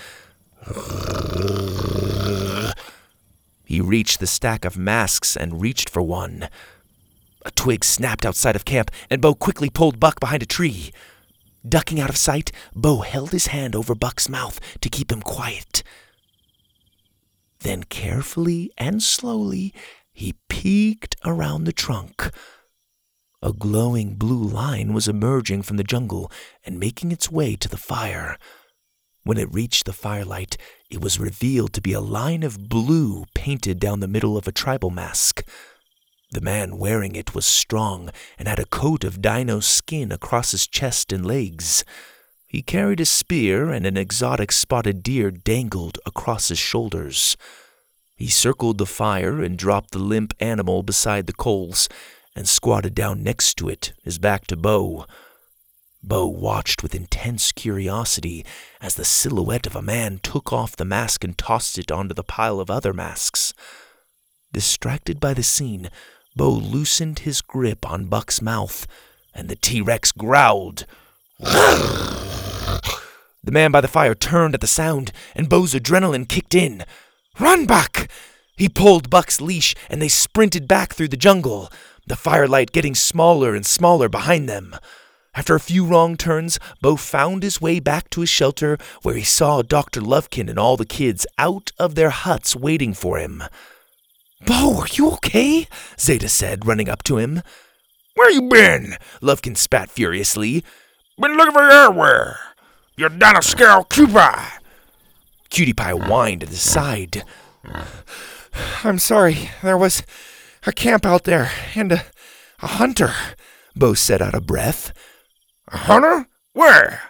He 3.66 3.82
reached 3.82 4.20
the 4.20 4.28
stack 4.28 4.64
of 4.64 4.78
masks 4.78 5.36
and 5.36 5.62
reached 5.62 5.90
for 5.90 6.02
one. 6.02 6.48
A 7.46 7.52
twig 7.52 7.86
snapped 7.86 8.26
outside 8.26 8.56
of 8.56 8.66
camp, 8.66 8.90
and 9.10 9.22
Bo 9.22 9.36
quickly 9.36 9.70
pulled 9.70 10.00
Buck 10.00 10.20
behind 10.20 10.42
a 10.42 10.48
tree. 10.48 10.92
Ducking 11.68 12.00
out 12.00 12.10
of 12.10 12.18
sight, 12.18 12.52
Bo 12.76 13.02
held 13.02 13.32
his 13.32 13.48
hand 13.48 13.76
over 13.76 13.94
Buck's 13.94 14.28
mouth 14.28 14.60
to 14.82 14.90
keep 14.90 15.12
him 15.12 15.22
quiet. 15.22 15.84
Then, 17.60 17.84
carefully 17.84 18.72
and 18.78 19.02
slowly, 19.02 19.74
he 20.12 20.36
peeked 20.50 21.16
around 21.24 21.64
the 21.64 21.72
trunk. 21.72 22.32
A 23.42 23.54
glowing 23.54 24.16
blue 24.16 24.44
line 24.44 24.94
was 24.94 25.08
emerging 25.08 25.62
from 25.62 25.78
the 25.78 25.84
jungle 25.84 26.32
and 26.64 26.80
making 26.80 27.12
its 27.12 27.32
way 27.32 27.56
to 27.56 27.70
the 27.70 27.78
fire. 27.78 28.38
When 29.24 29.38
it 29.38 29.54
reached 29.54 29.86
the 29.86 29.94
firelight, 29.94 30.58
it 30.90 31.02
was 31.02 31.20
revealed 31.20 31.74
to 31.74 31.82
be 31.82 31.94
a 31.94 32.02
line 32.02 32.42
of 32.44 32.70
blue 32.70 33.26
painted 33.36 33.80
down 33.80 34.00
the 34.00 34.08
middle 34.08 34.36
of 34.38 34.48
a 34.48 34.52
tribal 34.52 34.90
mask. 34.90 35.44
The 36.32 36.42
man 36.42 36.78
wearing 36.78 37.16
it 37.16 37.34
was 37.34 37.46
strong 37.46 38.10
and 38.38 38.48
had 38.48 38.60
a 38.60 38.66
coat 38.66 39.04
of 39.04 39.22
dino 39.22 39.60
skin 39.60 40.12
across 40.12 40.52
his 40.52 40.68
chest 40.68 41.14
and 41.14 41.26
legs. 41.26 41.84
He 42.48 42.62
carried 42.62 43.00
a 43.00 43.06
spear, 43.06 43.70
and 43.70 43.86
an 43.86 43.98
exotic 43.98 44.52
spotted 44.52 45.04
deer 45.04 45.30
dangled 45.30 46.00
across 46.06 46.50
his 46.50 46.60
shoulders. 46.60 47.36
He 48.16 48.28
circled 48.28 48.78
the 48.78 48.86
fire 48.86 49.42
and 49.42 49.58
dropped 49.58 49.92
the 49.92 50.00
limp 50.00 50.34
animal 50.40 50.84
beside 50.84 51.28
the 51.28 51.34
coals 51.34 51.90
and 52.36 52.48
squatted 52.48 52.96
down 52.96 53.24
next 53.24 53.56
to 53.58 53.70
it, 53.70 53.94
his 54.04 54.20
back 54.20 54.48
to 54.48 54.56
Bo. 54.56 55.06
Bo 56.04 56.28
watched 56.28 56.84
with 56.84 56.94
intense 56.94 57.52
curiosity 57.52 58.46
as 58.80 58.96
the 58.96 59.06
silhouette 59.06 59.66
of 59.66 59.76
a 59.76 59.82
man 59.82 60.20
took 60.22 60.54
off 60.54 60.76
the 60.76 60.86
mask 60.86 61.24
and 61.24 61.38
tossed 61.38 61.80
it 61.80 61.92
onto 61.92 62.14
the 62.14 62.24
pile 62.24 62.60
of 62.60 62.70
other 62.70 62.94
masks. 62.94 63.54
Distracted 64.54 65.20
by 65.20 65.34
the 65.34 65.44
scene, 65.44 65.90
Bo 66.36 66.50
loosened 66.50 67.20
his 67.20 67.42
grip 67.42 67.90
on 67.90 68.06
Buck's 68.06 68.42
mouth, 68.42 68.86
and 69.34 69.48
the 69.48 69.56
T 69.56 69.80
Rex 69.80 70.12
growled. 70.12 70.86
the 71.40 72.82
man 73.46 73.72
by 73.72 73.80
the 73.80 73.88
fire 73.88 74.16
turned 74.16 74.54
at 74.54 74.60
the 74.60 74.68
sound, 74.68 75.14
and 75.34 75.48
Bo's 75.48 75.74
adrenaline 75.74 76.28
kicked 76.28 76.54
in. 76.54 76.84
Run, 77.40 77.66
Buck! 77.66 78.10
He 78.58 78.68
pulled 78.68 79.10
Buck's 79.10 79.40
leash, 79.40 79.76
and 79.90 80.02
they 80.02 80.10
sprinted 80.10 80.68
back 80.68 80.94
through 80.94 81.08
the 81.10 81.18
jungle, 81.18 81.72
the 82.06 82.18
firelight 82.18 82.74
getting 82.74 82.96
smaller 82.96 83.56
and 83.56 83.66
smaller 83.66 84.10
behind 84.10 84.50
them. 84.50 84.76
After 85.36 85.56
a 85.56 85.60
few 85.60 85.86
wrong 85.86 86.18
turns, 86.18 86.60
Bo 86.82 86.98
found 86.98 87.44
his 87.44 87.62
way 87.62 87.80
back 87.80 88.10
to 88.10 88.22
his 88.22 88.30
shelter, 88.30 88.78
where 89.04 89.16
he 89.16 89.24
saw 89.24 89.62
Dr. 89.62 90.02
Lovekin 90.02 90.50
and 90.50 90.60
all 90.60 90.76
the 90.76 90.86
kids 90.86 91.26
out 91.38 91.72
of 91.80 91.96
their 91.96 92.10
huts 92.10 92.56
waiting 92.56 92.94
for 92.94 93.20
him. 93.20 93.44
Bo, 94.46 94.82
are 94.82 94.88
you 94.92 95.10
okay? 95.12 95.68
Zada 96.00 96.30
said, 96.30 96.68
running 96.68 96.90
up 96.90 97.04
to 97.04 97.18
him. 97.18 97.42
Where 98.16 98.30
you 98.32 98.44
been? 98.44 98.96
Lovekin 99.22 99.58
spat 99.58 99.90
furiously. 99.90 100.64
Been 101.20 101.36
looking 101.36 101.54
for 101.54 101.64
you 101.64 101.72
everywhere. 101.72 102.40
You 102.98 103.10
dinosaur 103.10 103.86
cutie. 103.86 104.14
Cutie 105.50 105.74
Pie 105.74 105.92
whined 105.92 106.44
at 106.44 106.50
his 106.50 106.62
side. 106.62 107.24
I'm 108.84 109.00
sorry. 109.00 109.50
There 109.62 109.78
was 109.78 110.04
a 110.66 110.72
camp 110.72 111.06
out 111.06 111.24
there 111.24 111.52
and 111.76 111.92
a, 111.92 112.06
a 112.62 112.68
hunter, 112.68 113.14
Bo 113.76 113.94
said 113.94 114.22
out 114.22 114.34
of 114.34 114.46
breath. 114.46 114.94
A 115.70 115.78
hunter? 115.78 116.28
Where? 116.54 117.02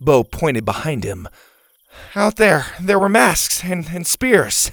Bo 0.00 0.24
pointed 0.24 0.64
behind 0.64 1.04
him. 1.04 1.28
Out 2.14 2.36
there, 2.36 2.66
there 2.80 2.98
were 2.98 3.08
masks 3.08 3.64
and, 3.64 3.88
and 3.92 4.06
spears. 4.06 4.72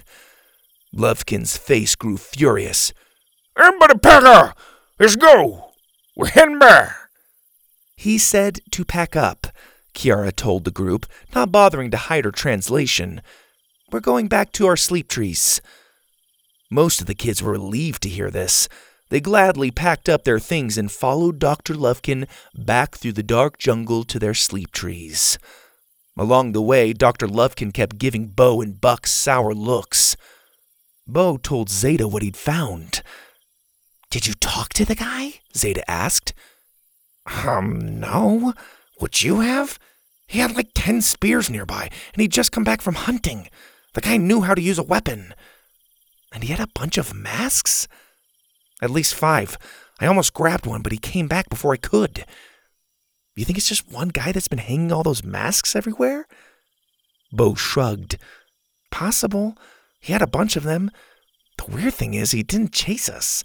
Lovekin's 0.95 1.57
face 1.57 1.95
grew 1.95 2.17
furious. 2.17 2.93
Everybody 3.57 3.99
pack 3.99 4.23
up! 4.23 4.57
Let's 4.99 5.15
go! 5.15 5.71
We're 6.15 6.27
heading 6.27 6.59
back! 6.59 6.95
He 7.95 8.17
said 8.17 8.59
to 8.71 8.85
pack 8.85 9.15
up, 9.15 9.47
Kiara 9.93 10.35
told 10.35 10.63
the 10.63 10.71
group, 10.71 11.05
not 11.35 11.51
bothering 11.51 11.91
to 11.91 11.97
hide 11.97 12.25
her 12.25 12.31
translation. 12.31 13.21
We're 13.91 13.99
going 13.99 14.27
back 14.27 14.51
to 14.53 14.67
our 14.67 14.77
sleep 14.77 15.09
trees. 15.09 15.61
Most 16.71 17.01
of 17.01 17.07
the 17.07 17.15
kids 17.15 17.41
were 17.41 17.51
relieved 17.51 18.03
to 18.03 18.09
hear 18.09 18.31
this. 18.31 18.69
They 19.09 19.19
gladly 19.19 19.71
packed 19.71 20.07
up 20.07 20.23
their 20.23 20.39
things 20.39 20.77
and 20.77 20.91
followed 20.91 21.39
Dr. 21.39 21.73
Lovekin 21.73 22.27
back 22.55 22.95
through 22.95 23.13
the 23.13 23.23
dark 23.23 23.57
jungle 23.57 24.03
to 24.03 24.19
their 24.19 24.35
sleep 24.35 24.71
trees. 24.71 25.39
Along 26.15 26.51
the 26.51 26.61
way, 26.61 26.93
Dr. 26.93 27.27
Lovekin 27.27 27.73
kept 27.73 27.97
giving 27.97 28.27
Bo 28.27 28.61
and 28.61 28.79
Buck 28.79 29.07
sour 29.07 29.53
looks. 29.53 30.15
Bo 31.13 31.37
told 31.37 31.69
Zada 31.69 32.07
what 32.07 32.23
he'd 32.23 32.37
found. 32.37 33.01
Did 34.09 34.27
you 34.27 34.33
talk 34.33 34.69
to 34.73 34.85
the 34.85 34.95
guy? 34.95 35.41
Zada 35.55 35.89
asked. 35.89 36.33
Um, 37.45 37.99
no. 37.99 38.53
Would 39.01 39.21
you 39.21 39.41
have? 39.41 39.79
He 40.27 40.39
had 40.39 40.55
like 40.55 40.71
ten 40.75 41.01
spears 41.01 41.49
nearby, 41.49 41.89
and 42.13 42.21
he'd 42.21 42.31
just 42.31 42.51
come 42.51 42.63
back 42.63 42.81
from 42.81 42.95
hunting. 42.95 43.49
The 43.93 44.01
guy 44.01 44.17
knew 44.17 44.41
how 44.41 44.53
to 44.53 44.61
use 44.61 44.77
a 44.77 44.83
weapon. 44.83 45.33
And 46.31 46.43
he 46.43 46.51
had 46.51 46.59
a 46.59 46.71
bunch 46.73 46.97
of 46.97 47.13
masks? 47.13 47.87
At 48.81 48.91
least 48.91 49.15
five. 49.15 49.57
I 49.99 50.05
almost 50.05 50.33
grabbed 50.33 50.65
one, 50.65 50.81
but 50.81 50.91
he 50.91 50.97
came 50.97 51.27
back 51.27 51.49
before 51.49 51.73
I 51.73 51.77
could. 51.77 52.25
You 53.35 53.45
think 53.45 53.57
it's 53.57 53.69
just 53.69 53.91
one 53.91 54.09
guy 54.09 54.31
that's 54.31 54.47
been 54.47 54.59
hanging 54.59 54.91
all 54.91 55.03
those 55.03 55.23
masks 55.23 55.75
everywhere? 55.75 56.27
Bo 57.31 57.55
shrugged. 57.55 58.17
Possible. 58.91 59.57
He 59.99 60.13
had 60.13 60.21
a 60.21 60.27
bunch 60.27 60.55
of 60.55 60.63
them. 60.63 60.91
The 61.57 61.71
weird 61.75 61.93
thing 61.93 62.13
is, 62.13 62.31
he 62.31 62.43
didn't 62.43 62.73
chase 62.73 63.09
us. 63.09 63.43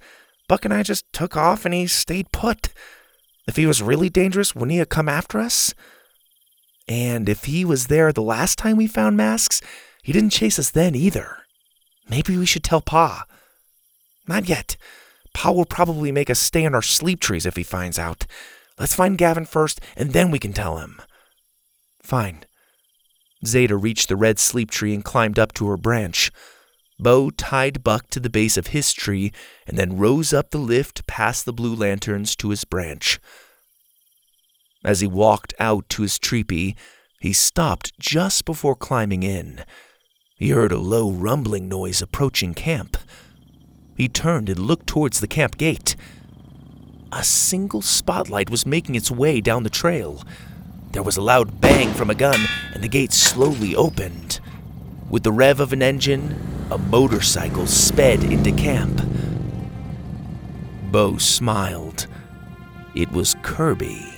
Buck 0.48 0.64
and 0.64 0.72
I 0.72 0.82
just 0.82 1.10
took 1.12 1.36
off 1.36 1.64
and 1.64 1.74
he 1.74 1.86
stayed 1.86 2.32
put. 2.32 2.68
If 3.46 3.56
he 3.56 3.66
was 3.66 3.82
really 3.82 4.08
dangerous, 4.08 4.54
wouldn't 4.54 4.72
he 4.72 4.78
have 4.78 4.88
come 4.88 5.08
after 5.08 5.38
us? 5.38 5.74
And 6.86 7.28
if 7.28 7.44
he 7.44 7.64
was 7.64 7.86
there 7.86 8.12
the 8.12 8.22
last 8.22 8.58
time 8.58 8.76
we 8.76 8.86
found 8.86 9.16
masks, 9.16 9.60
he 10.02 10.12
didn't 10.12 10.30
chase 10.30 10.58
us 10.58 10.70
then 10.70 10.94
either. 10.94 11.38
Maybe 12.08 12.36
we 12.36 12.46
should 12.46 12.64
tell 12.64 12.80
Pa. 12.80 13.24
Not 14.28 14.48
yet. 14.48 14.76
Pa 15.32 15.50
will 15.50 15.64
probably 15.64 16.12
make 16.12 16.30
us 16.30 16.38
stay 16.38 16.64
in 16.64 16.74
our 16.74 16.82
sleep 16.82 17.20
trees 17.20 17.46
if 17.46 17.56
he 17.56 17.62
finds 17.62 17.98
out. 17.98 18.26
Let's 18.78 18.94
find 18.94 19.18
Gavin 19.18 19.46
first, 19.46 19.80
and 19.96 20.12
then 20.12 20.30
we 20.30 20.38
can 20.38 20.52
tell 20.52 20.78
him. 20.78 21.00
Fine. 22.02 22.44
Zada 23.46 23.76
reached 23.76 24.08
the 24.08 24.16
red 24.16 24.38
sleep 24.38 24.70
tree 24.70 24.94
and 24.94 25.04
climbed 25.04 25.38
up 25.38 25.52
to 25.54 25.66
her 25.68 25.76
branch. 25.76 26.30
Bo 26.98 27.30
tied 27.30 27.82
Buck 27.82 28.08
to 28.10 28.20
the 28.20 28.30
base 28.30 28.56
of 28.56 28.68
his 28.68 28.92
tree 28.92 29.32
and 29.66 29.76
then 29.76 29.98
rose 29.98 30.32
up 30.32 30.50
the 30.50 30.58
lift 30.58 31.06
past 31.06 31.44
the 31.44 31.52
blue 31.52 31.74
lanterns 31.74 32.36
to 32.36 32.50
his 32.50 32.64
branch. 32.64 33.18
As 34.84 35.00
he 35.00 35.06
walked 35.06 35.54
out 35.58 35.88
to 35.90 36.02
his 36.02 36.18
trepee, 36.18 36.76
he 37.20 37.32
stopped 37.32 37.98
just 37.98 38.44
before 38.44 38.76
climbing 38.76 39.22
in. 39.22 39.64
He 40.36 40.50
heard 40.50 40.72
a 40.72 40.78
low 40.78 41.10
rumbling 41.10 41.68
noise 41.68 42.02
approaching 42.02 42.54
camp. 42.54 42.96
He 43.96 44.08
turned 44.08 44.48
and 44.48 44.58
looked 44.58 44.86
towards 44.86 45.20
the 45.20 45.28
camp 45.28 45.56
gate. 45.56 45.96
A 47.12 47.24
single 47.24 47.80
spotlight 47.80 48.50
was 48.50 48.66
making 48.66 48.94
its 48.94 49.10
way 49.10 49.40
down 49.40 49.62
the 49.62 49.70
trail. 49.70 50.22
There 50.94 51.02
was 51.02 51.16
a 51.16 51.22
loud 51.22 51.60
bang 51.60 51.92
from 51.92 52.08
a 52.08 52.14
gun, 52.14 52.38
and 52.72 52.80
the 52.80 52.86
gate 52.86 53.12
slowly 53.12 53.74
opened. 53.74 54.38
With 55.10 55.24
the 55.24 55.32
rev 55.32 55.58
of 55.58 55.72
an 55.72 55.82
engine, 55.82 56.38
a 56.70 56.78
motorcycle 56.78 57.66
sped 57.66 58.22
into 58.22 58.52
camp. 58.52 59.02
Bo 60.92 61.16
smiled. 61.16 62.06
It 62.94 63.10
was 63.10 63.34
Kirby. 63.42 64.13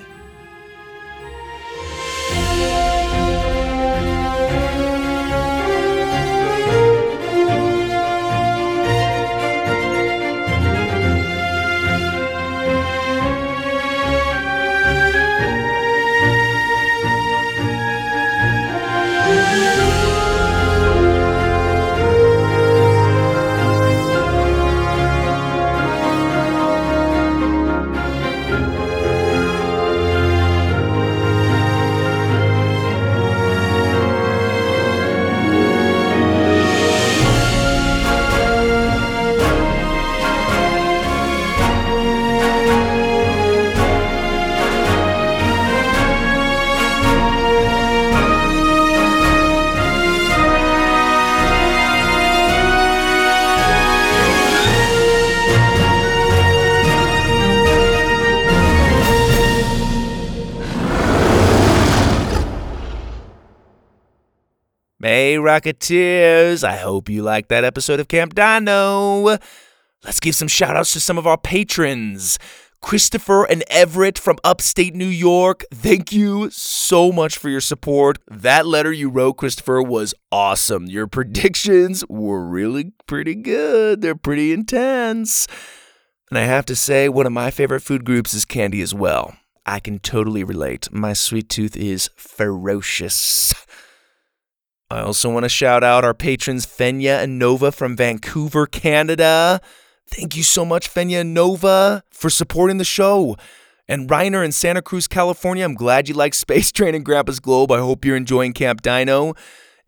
Rocketeers, 65.46 66.64
I 66.64 66.76
hope 66.76 67.08
you 67.08 67.22
liked 67.22 67.50
that 67.50 67.62
episode 67.62 68.00
of 68.00 68.08
Camp 68.08 68.34
Dino. 68.34 69.38
Let's 70.02 70.18
give 70.18 70.34
some 70.34 70.48
shout 70.48 70.74
outs 70.74 70.92
to 70.94 71.00
some 71.00 71.18
of 71.18 71.26
our 71.28 71.38
patrons. 71.38 72.36
Christopher 72.82 73.44
and 73.44 73.62
Everett 73.68 74.18
from 74.18 74.38
upstate 74.42 74.96
New 74.96 75.06
York, 75.06 75.62
thank 75.72 76.10
you 76.10 76.50
so 76.50 77.12
much 77.12 77.38
for 77.38 77.48
your 77.48 77.60
support. 77.60 78.18
That 78.26 78.66
letter 78.66 78.90
you 78.90 79.08
wrote, 79.08 79.34
Christopher, 79.34 79.80
was 79.80 80.14
awesome. 80.32 80.86
Your 80.86 81.06
predictions 81.06 82.04
were 82.08 82.44
really 82.44 82.90
pretty 83.06 83.36
good, 83.36 84.00
they're 84.00 84.16
pretty 84.16 84.52
intense. 84.52 85.46
And 86.28 86.40
I 86.40 86.42
have 86.42 86.66
to 86.66 86.74
say, 86.74 87.08
one 87.08 87.24
of 87.24 87.32
my 87.32 87.52
favorite 87.52 87.82
food 87.82 88.04
groups 88.04 88.34
is 88.34 88.44
candy 88.44 88.82
as 88.82 88.92
well. 88.92 89.36
I 89.64 89.78
can 89.78 90.00
totally 90.00 90.42
relate. 90.42 90.92
My 90.92 91.12
sweet 91.12 91.48
tooth 91.48 91.76
is 91.76 92.10
ferocious. 92.16 93.54
I 94.88 95.00
also 95.00 95.28
want 95.32 95.44
to 95.44 95.48
shout 95.48 95.82
out 95.82 96.04
our 96.04 96.14
patrons 96.14 96.64
Fenya 96.64 97.20
and 97.22 97.38
Nova 97.38 97.72
from 97.72 97.96
Vancouver, 97.96 98.66
Canada. 98.66 99.60
Thank 100.06 100.36
you 100.36 100.44
so 100.44 100.64
much, 100.64 100.88
Fenya 100.88 101.22
and 101.22 101.34
Nova, 101.34 102.04
for 102.10 102.30
supporting 102.30 102.78
the 102.78 102.84
show. 102.84 103.36
And 103.88 104.08
Reiner 104.08 104.44
in 104.44 104.52
Santa 104.52 104.82
Cruz, 104.82 105.08
California, 105.08 105.64
I'm 105.64 105.74
glad 105.74 106.08
you 106.08 106.14
like 106.14 106.34
Space 106.34 106.70
Train 106.72 106.94
and 106.94 107.04
Grandpa's 107.04 107.40
Globe. 107.40 107.72
I 107.72 107.78
hope 107.78 108.04
you're 108.04 108.16
enjoying 108.16 108.52
Camp 108.52 108.82
Dino. 108.82 109.34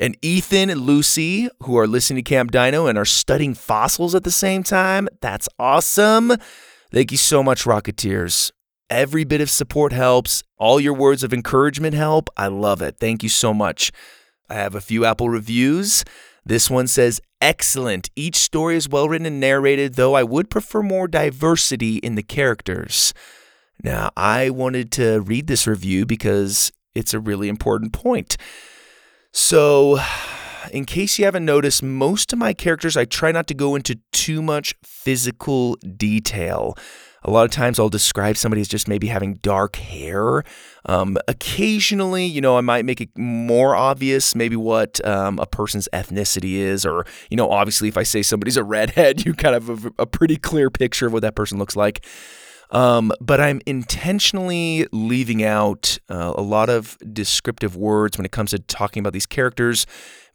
And 0.00 0.16
Ethan 0.22 0.70
and 0.70 0.82
Lucy, 0.82 1.48
who 1.62 1.76
are 1.76 1.86
listening 1.86 2.22
to 2.24 2.28
Camp 2.28 2.50
Dino 2.50 2.86
and 2.86 2.96
are 2.98 3.04
studying 3.04 3.54
fossils 3.54 4.14
at 4.14 4.24
the 4.24 4.30
same 4.30 4.62
time. 4.62 5.08
That's 5.20 5.48
awesome. 5.58 6.34
Thank 6.92 7.12
you 7.12 7.18
so 7.18 7.42
much, 7.42 7.64
Rocketeers. 7.64 8.50
Every 8.90 9.24
bit 9.24 9.40
of 9.40 9.50
support 9.50 9.92
helps. 9.92 10.42
All 10.56 10.80
your 10.80 10.94
words 10.94 11.22
of 11.22 11.32
encouragement 11.32 11.94
help. 11.94 12.30
I 12.36 12.46
love 12.46 12.80
it. 12.80 12.96
Thank 12.98 13.22
you 13.22 13.28
so 13.28 13.52
much. 13.52 13.92
I 14.50 14.54
have 14.54 14.74
a 14.74 14.80
few 14.80 15.04
Apple 15.04 15.28
reviews. 15.28 16.04
This 16.44 16.70
one 16.70 16.86
says, 16.86 17.20
Excellent. 17.40 18.10
Each 18.16 18.36
story 18.36 18.76
is 18.76 18.88
well 18.88 19.08
written 19.08 19.26
and 19.26 19.38
narrated, 19.38 19.94
though 19.94 20.14
I 20.14 20.22
would 20.22 20.50
prefer 20.50 20.82
more 20.82 21.06
diversity 21.06 21.96
in 21.98 22.14
the 22.14 22.22
characters. 22.22 23.14
Now, 23.82 24.10
I 24.16 24.50
wanted 24.50 24.90
to 24.92 25.20
read 25.20 25.46
this 25.46 25.66
review 25.66 26.04
because 26.04 26.72
it's 26.94 27.14
a 27.14 27.20
really 27.20 27.48
important 27.48 27.92
point. 27.92 28.36
So, 29.30 30.00
in 30.72 30.84
case 30.84 31.18
you 31.18 31.26
haven't 31.26 31.44
noticed, 31.44 31.82
most 31.82 32.32
of 32.32 32.38
my 32.38 32.52
characters, 32.54 32.96
I 32.96 33.04
try 33.04 33.30
not 33.30 33.46
to 33.48 33.54
go 33.54 33.76
into 33.76 34.00
too 34.12 34.42
much 34.42 34.74
physical 34.82 35.76
detail. 35.76 36.74
A 37.24 37.30
lot 37.30 37.44
of 37.44 37.50
times 37.50 37.78
I'll 37.78 37.88
describe 37.88 38.36
somebody 38.36 38.60
as 38.60 38.68
just 38.68 38.88
maybe 38.88 39.08
having 39.08 39.34
dark 39.34 39.76
hair. 39.76 40.44
Um, 40.86 41.18
occasionally, 41.26 42.24
you 42.24 42.40
know, 42.40 42.56
I 42.56 42.60
might 42.60 42.84
make 42.84 43.00
it 43.00 43.10
more 43.16 43.74
obvious 43.74 44.34
maybe 44.34 44.56
what 44.56 45.04
um, 45.06 45.38
a 45.38 45.46
person's 45.46 45.88
ethnicity 45.92 46.54
is, 46.54 46.86
or, 46.86 47.04
you 47.30 47.36
know, 47.36 47.50
obviously 47.50 47.88
if 47.88 47.96
I 47.96 48.04
say 48.04 48.22
somebody's 48.22 48.56
a 48.56 48.64
redhead, 48.64 49.24
you 49.26 49.34
kind 49.34 49.54
of 49.54 49.66
have 49.66 49.86
a, 49.86 49.92
a 50.00 50.06
pretty 50.06 50.36
clear 50.36 50.70
picture 50.70 51.06
of 51.06 51.12
what 51.12 51.22
that 51.22 51.34
person 51.34 51.58
looks 51.58 51.76
like. 51.76 52.04
Um, 52.70 53.12
but 53.20 53.40
I'm 53.40 53.60
intentionally 53.66 54.86
leaving 54.92 55.42
out 55.42 55.98
uh, 56.10 56.34
a 56.36 56.42
lot 56.42 56.68
of 56.68 56.98
descriptive 57.12 57.76
words 57.76 58.18
when 58.18 58.26
it 58.26 58.32
comes 58.32 58.50
to 58.50 58.58
talking 58.58 59.00
about 59.00 59.14
these 59.14 59.26
characters 59.26 59.86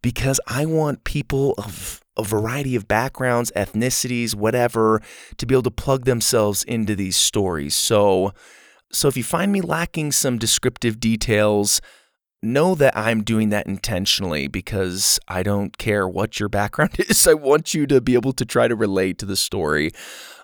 because 0.01 0.39
I 0.47 0.65
want 0.65 1.03
people 1.03 1.53
of 1.57 2.02
a 2.17 2.23
variety 2.23 2.75
of 2.75 2.87
backgrounds, 2.87 3.51
ethnicities, 3.55 4.35
whatever, 4.35 5.01
to 5.37 5.45
be 5.45 5.55
able 5.55 5.63
to 5.63 5.71
plug 5.71 6.05
themselves 6.05 6.63
into 6.63 6.95
these 6.95 7.15
stories. 7.15 7.75
So, 7.75 8.33
so 8.91 9.07
if 9.07 9.17
you 9.17 9.23
find 9.23 9.51
me 9.51 9.61
lacking 9.61 10.11
some 10.11 10.37
descriptive 10.37 10.99
details, 10.99 11.81
know 12.43 12.75
that 12.75 12.95
I'm 12.95 13.23
doing 13.23 13.49
that 13.49 13.65
intentionally 13.65 14.47
because 14.47 15.19
I 15.27 15.43
don't 15.43 15.77
care 15.77 16.07
what 16.07 16.39
your 16.39 16.49
background 16.49 16.95
is. 16.99 17.27
I 17.27 17.33
want 17.33 17.73
you 17.73 17.87
to 17.87 18.01
be 18.01 18.13
able 18.13 18.33
to 18.33 18.45
try 18.45 18.67
to 18.67 18.75
relate 18.75 19.17
to 19.19 19.25
the 19.25 19.37
story. 19.37 19.91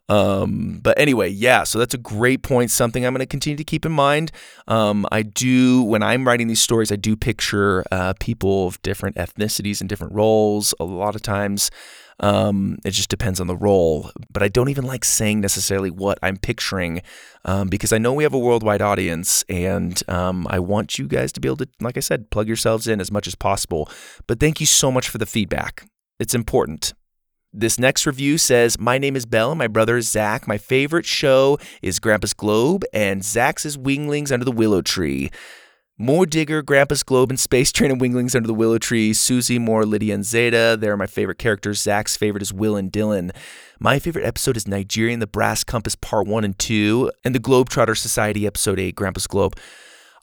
Um, 0.10 0.80
but 0.82 1.00
anyway, 1.00 1.30
yeah, 1.30 1.64
so 1.64 1.80
that's 1.80 1.94
a 1.94 2.00
great 2.00 2.42
point. 2.42 2.72
Something 2.72 3.06
I'm 3.06 3.14
going 3.14 3.20
to 3.20 3.28
continue 3.28 3.58
to 3.58 3.64
keep 3.64 3.86
in 3.86 3.92
mind. 3.92 4.32
Um, 4.68 5.06
I 5.12 5.22
do, 5.22 5.84
when 5.84 6.04
I'm 6.04 6.28
writing 6.28 6.48
these 6.48 6.62
stories, 6.62 6.92
I 6.92 6.96
do 6.96 7.16
picture 7.16 7.86
uh, 7.92 8.14
people 8.20 8.68
of 8.68 8.82
different 8.82 9.16
ethnicities 9.16 9.80
and 9.80 9.88
different 9.88 10.14
roles. 10.14 10.74
A 10.80 10.84
lot 10.84 11.16
of 11.16 11.22
times, 11.22 11.70
um, 12.20 12.78
it 12.84 12.92
just 12.92 13.10
depends 13.10 13.40
on 13.40 13.48
the 13.48 13.56
role. 13.56 14.12
But 14.32 14.44
I 14.44 14.48
don't 14.48 14.70
even 14.70 14.86
like 14.86 15.06
saying 15.06 15.42
necessarily 15.42 15.92
what 15.92 16.18
I'm 16.22 16.38
picturing 16.38 17.02
um, 17.46 17.70
because 17.70 17.94
I 17.94 17.98
know 17.98 18.14
we 18.14 18.24
have 18.24 18.34
a 18.34 18.40
worldwide 18.40 18.82
audience 18.82 19.46
and 19.48 20.02
um, 20.10 20.48
I 20.50 20.60
want 20.60 20.98
you 20.98 21.08
guys 21.08 21.32
to 21.34 21.40
be 21.40 21.48
able 21.48 21.58
to, 21.58 21.68
like 21.80 21.98
I 21.98 22.02
said, 22.02 22.30
plug 22.30 22.48
yourselves 22.48 22.88
in 22.88 23.00
as 23.00 23.12
much 23.12 23.28
as 23.28 23.36
possible. 23.36 23.90
But 24.28 24.40
thank 24.40 24.60
you 24.60 24.66
so 24.66 24.92
much 24.92 25.08
for 25.08 25.18
the 25.18 25.26
feedback. 25.26 25.86
It's 26.20 26.36
important. 26.36 26.94
This 27.52 27.80
next 27.80 28.06
review 28.06 28.38
says, 28.38 28.78
My 28.78 29.00
name 29.00 29.16
is 29.16 29.26
Belle, 29.26 29.56
my 29.56 29.68
brother 29.68 29.98
is 29.98 30.08
Zach. 30.08 30.48
My 30.48 30.60
favorite 30.60 31.08
show 31.08 31.58
is 31.82 31.98
Grandpa's 31.98 32.36
Globe, 32.36 32.84
and 32.94 33.26
Zach's 33.26 33.66
is 33.66 33.76
Winglings 33.76 34.32
Under 34.32 34.46
the 34.46 34.52
Willow 34.52 34.84
Tree. 34.84 35.32
More 35.98 36.28
Digger, 36.28 36.62
Grandpa's 36.62 37.02
Globe, 37.02 37.32
and 37.32 37.40
Space 37.40 37.72
Train 37.72 37.90
and 37.90 38.00
Winglings 38.00 38.36
Under 38.36 38.46
the 38.46 38.54
Willow 38.54 38.78
Tree. 38.78 39.14
Susie, 39.14 39.58
More, 39.58 39.84
Lydia, 39.84 40.14
and 40.14 40.24
Zeta. 40.24 40.78
They're 40.80 40.96
my 40.96 41.08
favorite 41.08 41.40
characters. 41.40 41.82
Zach's 41.82 42.16
favorite 42.16 42.44
is 42.44 42.54
Will 42.54 42.76
and 42.76 42.92
Dylan. 42.92 43.36
My 43.80 43.98
favorite 43.98 44.26
episode 44.26 44.56
is 44.56 44.68
Nigerian, 44.68 45.20
the 45.20 45.26
Brass 45.26 45.64
Compass 45.64 45.96
Part 45.96 46.28
1 46.28 46.44
and 46.44 46.58
2, 46.60 47.12
and 47.26 47.34
the 47.34 47.40
Globetrotter 47.40 47.98
Society 47.98 48.46
Episode 48.46 48.80
8, 48.80 48.96
Grandpa's 48.96 49.26
Globe. 49.26 49.58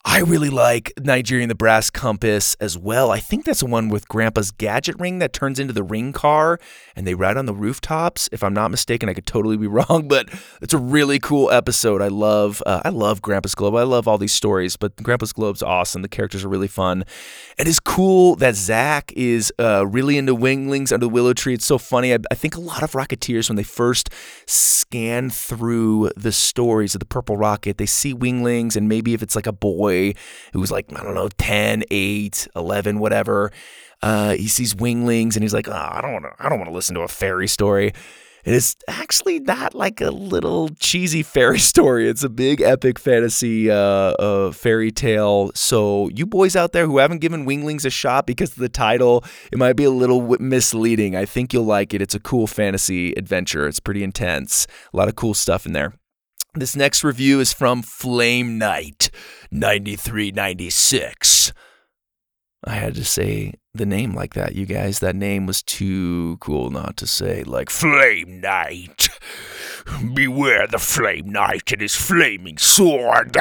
I 0.09 0.21
really 0.21 0.51
like 0.51 0.93
Nigerian 1.01 1.49
the 1.49 1.57
Brass 1.57 1.91
Compass 1.91 2.55
as 2.61 2.79
well. 2.79 3.11
I 3.11 3.19
think 3.19 3.45
that's 3.45 3.59
the 3.59 3.67
one 3.67 3.89
with 3.89 4.07
Grandpa's 4.07 4.53
gadget 4.53 4.95
ring 5.01 5.19
that 5.19 5.33
turns 5.33 5.59
into 5.59 5.73
the 5.73 5.83
ring 5.83 6.13
car 6.13 6.61
and 6.95 7.05
they 7.05 7.15
ride 7.15 7.37
on 7.37 7.47
the 7.47 7.53
rooftops. 7.53 8.29
If 8.31 8.45
I'm 8.45 8.55
not 8.55 8.71
mistaken, 8.71 9.09
I 9.09 9.15
could 9.15 9.27
totally 9.27 9.57
be 9.57 9.67
wrong, 9.67 10.07
but 10.07 10.29
it's 10.63 10.73
a 10.73 10.79
really 10.79 11.19
cool 11.19 11.51
episode. 11.51 12.01
I 12.01 12.07
love 12.07 12.63
uh, 12.65 12.83
I 12.85 12.91
love 12.91 13.21
Grandpa's 13.21 13.57
Globe. 13.57 13.75
I 13.75 13.83
love 13.83 14.07
all 14.07 14.17
these 14.17 14.33
stories, 14.33 14.77
but 14.77 14.95
Grandpa's 15.03 15.33
Globe's 15.33 15.63
awesome. 15.63 16.03
The 16.03 16.09
characters 16.09 16.45
are 16.45 16.49
really 16.49 16.69
fun. 16.69 17.03
It 17.59 17.67
is 17.67 17.81
cool 17.81 18.37
that 18.37 18.55
Zach 18.55 19.13
is 19.17 19.53
uh, 19.59 19.89
really 19.89 20.19
into 20.19 20.37
winglings 20.37 20.93
under 20.93 21.07
the 21.07 21.11
willow 21.11 21.33
tree. 21.33 21.55
It's 21.55 21.67
so 21.67 21.79
funny. 21.79 22.15
I, 22.15 22.19
I 22.31 22.37
think 22.37 22.55
a 22.55 22.61
lot 22.61 22.85
of 22.85 22.93
Rocketeers, 22.93 23.51
when 23.51 23.57
they 23.57 23.65
first 23.65 24.11
scan 24.47 25.31
through 25.31 26.11
the 26.17 26.31
stories 26.31 26.95
of 26.95 27.01
the 27.01 27.07
Purple 27.07 27.37
Rocket, 27.37 27.77
they 27.77 27.87
see 27.87 28.15
winglings 28.15 28.77
and 28.77 28.89
maybe 28.89 29.13
if 29.13 29.21
it's 29.21 29.35
like 29.35 29.49
a 29.49 29.53
boy 29.53 29.96
boy 29.97 30.19
who's 30.53 30.71
like, 30.71 30.87
I 30.95 31.03
don't 31.03 31.15
know, 31.15 31.29
10, 31.39 31.85
8, 31.91 32.49
11, 32.57 32.99
whatever. 32.99 33.53
Uh, 34.03 34.35
he 34.35 34.49
sees 34.49 34.75
winglings 34.77 35.37
and 35.37 35.43
he's 35.43 35.55
like, 35.55 35.69
oh, 35.69 35.73
I 35.73 36.01
don't 36.01 36.13
want 36.13 36.25
to, 36.25 36.33
I 36.39 36.49
don't 36.49 36.59
want 36.59 36.71
to 36.71 36.75
listen 36.75 36.95
to 36.97 37.03
a 37.03 37.09
fairy 37.09 37.49
story. 37.49 37.93
And 38.45 38.55
it's 38.55 38.77
actually 38.87 39.41
not 39.41 39.75
like 39.75 40.01
a 40.01 40.11
little 40.11 40.69
cheesy 40.79 41.23
fairy 41.35 41.59
story. 41.59 42.09
It's 42.09 42.23
a 42.23 42.29
big 42.29 42.61
epic 42.61 42.99
fantasy 42.99 43.71
uh, 43.71 43.75
uh, 43.75 44.53
fairy 44.53 44.93
tale. 44.93 45.51
So 45.55 46.11
you 46.15 46.27
boys 46.27 46.55
out 46.55 46.73
there 46.73 46.87
who 46.87 46.99
haven't 46.99 47.19
given 47.19 47.45
Winglings 47.45 47.85
a 47.85 47.91
shot 47.91 48.27
because 48.27 48.53
of 48.53 48.59
the 48.59 48.69
title, 48.69 49.25
it 49.51 49.59
might 49.59 49.75
be 49.75 49.85
a 49.85 49.91
little 49.91 50.37
misleading. 50.39 51.17
I 51.17 51.25
think 51.25 51.53
you'll 51.53 51.65
like 51.65 51.93
it. 51.93 52.01
It's 52.01 52.15
a 52.15 52.21
cool 52.21 52.47
fantasy 52.47 53.13
adventure. 53.15 53.67
It's 53.67 53.81
pretty 53.81 54.05
intense. 54.05 54.69
A 54.93 54.97
lot 54.97 55.09
of 55.09 55.17
cool 55.17 55.35
stuff 55.35 55.67
in 55.67 55.73
there. 55.73 55.95
This 56.57 56.75
next 56.75 57.05
review 57.05 57.39
is 57.41 57.53
from 57.53 57.83
Flame 57.83 58.57
Knight 58.57 59.11
9396. 59.51 61.53
I 62.65 62.71
had 62.71 62.95
to 62.95 63.05
say 63.05 63.53
the 63.75 63.85
name 63.85 64.15
like 64.15 64.33
that, 64.33 64.55
you 64.55 64.65
guys. 64.65 65.01
That 65.01 65.17
name 65.17 65.45
was 65.45 65.63
too 65.63 66.39
cool 66.41 66.71
not 66.71 66.97
to 66.97 67.07
say, 67.07 67.45
like 67.45 67.69
Flame 67.69 68.41
Knight. 68.41 69.11
Beware 70.15 70.67
the 70.67 70.79
Flame 70.79 71.31
Knight 71.31 71.73
and 71.73 71.83
his 71.83 71.95
flaming 71.95 72.57
sword. 72.57 73.37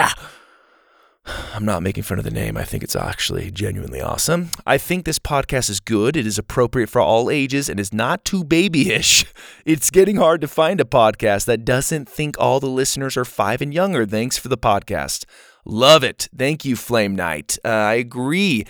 I'm 1.54 1.66
not 1.66 1.84
making 1.84 2.04
fun 2.04 2.18
of 2.20 2.24
the 2.26 2.32
name. 2.32 2.58
I 2.58 2.64
think 2.64 2.84
it's 2.84 2.96
actually 2.96 3.52
genuinely 3.52 4.02
awesome. 4.02 4.50
I 4.66 4.78
think 4.78 5.06
this 5.06 5.20
podcast 5.20 5.70
is 5.70 5.80
good. 5.80 6.16
It 6.16 6.28
is 6.28 6.38
appropriate 6.38 6.90
for 6.90 7.02
all 7.02 7.30
ages 7.30 7.70
and 7.70 7.80
is 7.80 7.94
not 7.94 8.26
too 8.26 8.44
babyish. 8.44 9.26
It's 9.66 9.90
getting 9.90 10.18
hard 10.18 10.42
to 10.42 10.48
find 10.48 10.80
a 10.80 10.86
podcast 10.86 11.46
that 11.46 11.66
doesn't 11.66 12.08
think 12.08 12.36
all 12.38 12.60
the 12.60 12.68
listeners 12.68 13.18
are 13.18 13.26
five 13.26 13.62
and 13.62 13.74
younger. 13.74 14.06
Thanks 14.06 14.38
for 14.38 14.48
the 14.48 14.58
podcast. 14.58 15.26
Love 15.66 16.04
it. 16.04 16.30
Thank 16.38 16.66
you, 16.66 16.76
Flame 16.76 17.16
Knight. 17.16 17.58
Uh, 17.66 17.70
I 17.70 17.96
agree. 17.96 18.66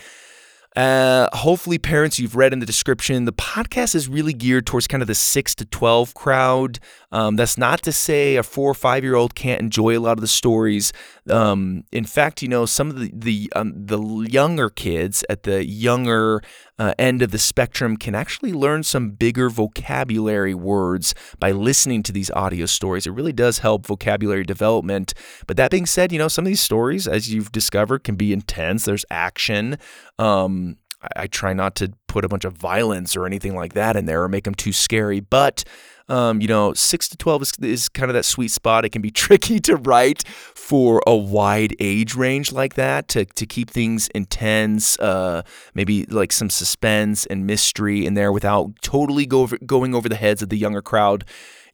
Uh, 0.76 1.28
hopefully, 1.34 1.78
parents, 1.78 2.20
you've 2.20 2.36
read 2.36 2.52
in 2.52 2.60
the 2.60 2.66
description, 2.66 3.26
the 3.26 3.34
podcast 3.34 3.96
is 3.96 4.10
really 4.10 4.34
geared 4.34 4.66
towards 4.66 4.88
kind 4.88 5.02
of 5.02 5.08
the 5.08 5.16
six 5.16 5.56
to 5.56 5.66
12 5.66 6.14
crowd. 6.14 6.80
Um, 7.16 7.38
that's 7.38 7.58
not 7.58 7.82
to 7.84 7.94
say 7.94 8.36
a 8.36 8.44
four 8.44 8.70
or 8.70 8.74
five 8.74 9.02
year 9.02 9.16
old 9.16 9.36
can't 9.36 9.62
enjoy 9.62 9.98
a 9.98 10.02
lot 10.02 10.18
of 10.18 10.22
the 10.22 10.28
stories. 10.28 10.92
Um, 11.30 11.86
in 11.94 12.04
fact, 12.04 12.42
you 12.42 12.50
know, 12.50 12.66
some 12.66 12.90
of 12.90 13.00
the 13.00 13.10
the, 13.14 13.54
um, 13.56 13.74
the 13.74 14.28
younger 14.30 14.70
kids 14.70 15.24
at 15.30 15.44
the 15.44 15.66
younger 15.66 16.42
uh, 16.78 16.94
end 17.00 17.22
of 17.22 17.32
the 17.32 17.38
spectrum 17.38 17.96
can 17.96 18.16
actually 18.16 18.52
learn 18.52 18.84
some 18.84 19.12
bigger 19.12 19.50
vocabulary 19.50 20.54
words 20.54 21.16
by 21.40 21.52
listening 21.52 22.04
to 22.04 22.12
these 22.12 22.30
audio 22.32 22.66
stories. 22.66 23.08
It 23.08 23.12
really 23.12 23.32
does 23.32 23.60
help 23.60 23.86
vocabulary 23.86 24.44
development. 24.44 25.14
But 25.48 25.56
that 25.56 25.72
being 25.72 25.86
said, 25.86 26.12
you 26.12 26.20
know, 26.20 26.28
some 26.28 26.44
of 26.44 26.50
these 26.50 26.60
stories, 26.60 27.08
as 27.08 27.34
you've 27.34 27.54
discovered, 27.54 28.04
can 28.04 28.16
be 28.18 28.34
intense. 28.34 28.84
There's 28.84 29.06
action. 29.10 29.78
Um, 30.20 30.76
I, 31.02 31.24
I 31.24 31.28
try 31.28 31.54
not 31.54 31.76
to 31.76 31.94
put 32.10 32.26
a 32.26 32.28
bunch 32.28 32.44
of 32.44 32.58
violence 32.58 33.16
or 33.16 33.26
anything 33.26 33.56
like 33.56 33.72
that 33.72 33.96
in 33.96 34.06
there 34.06 34.22
or 34.22 34.28
make 34.28 34.44
them 34.44 34.56
too 34.56 34.74
scary. 34.74 35.22
But 35.22 35.64
um, 36.10 36.42
you 36.42 36.48
know, 36.48 36.74
six 36.74 37.08
to 37.10 37.18
twelve 37.18 37.42
is, 37.42 37.54
is 37.62 37.90
kind 37.90 38.10
of 38.10 38.14
that 38.14 38.26
sweet 38.26 38.52
spot. 38.52 38.86
It 38.86 38.90
can 38.90 39.02
be 39.02 39.12
tricky 39.26 39.60
to 39.62 39.76
write 39.76 40.28
for 40.28 41.02
a 41.08 41.16
wide 41.16 41.76
age 41.80 42.16
range 42.16 42.52
like 42.52 42.76
that 42.76 43.08
to 43.10 43.26
to 43.26 43.46
keep 43.46 43.70
things 43.70 44.08
intense, 44.10 44.98
uh, 45.00 45.42
maybe 45.74 46.06
like 46.06 46.32
some 46.32 46.50
suspense 46.50 47.26
and 47.26 47.46
mystery 47.46 48.06
in 48.06 48.14
there 48.14 48.32
without 48.32 48.72
totally 48.82 49.26
go 49.26 49.42
over, 49.42 49.58
going 49.66 49.96
over 49.96 50.10
the 50.10 50.16
heads 50.16 50.42
of 50.42 50.50
the 50.50 50.58
younger 50.58 50.82
crowd 50.82 51.26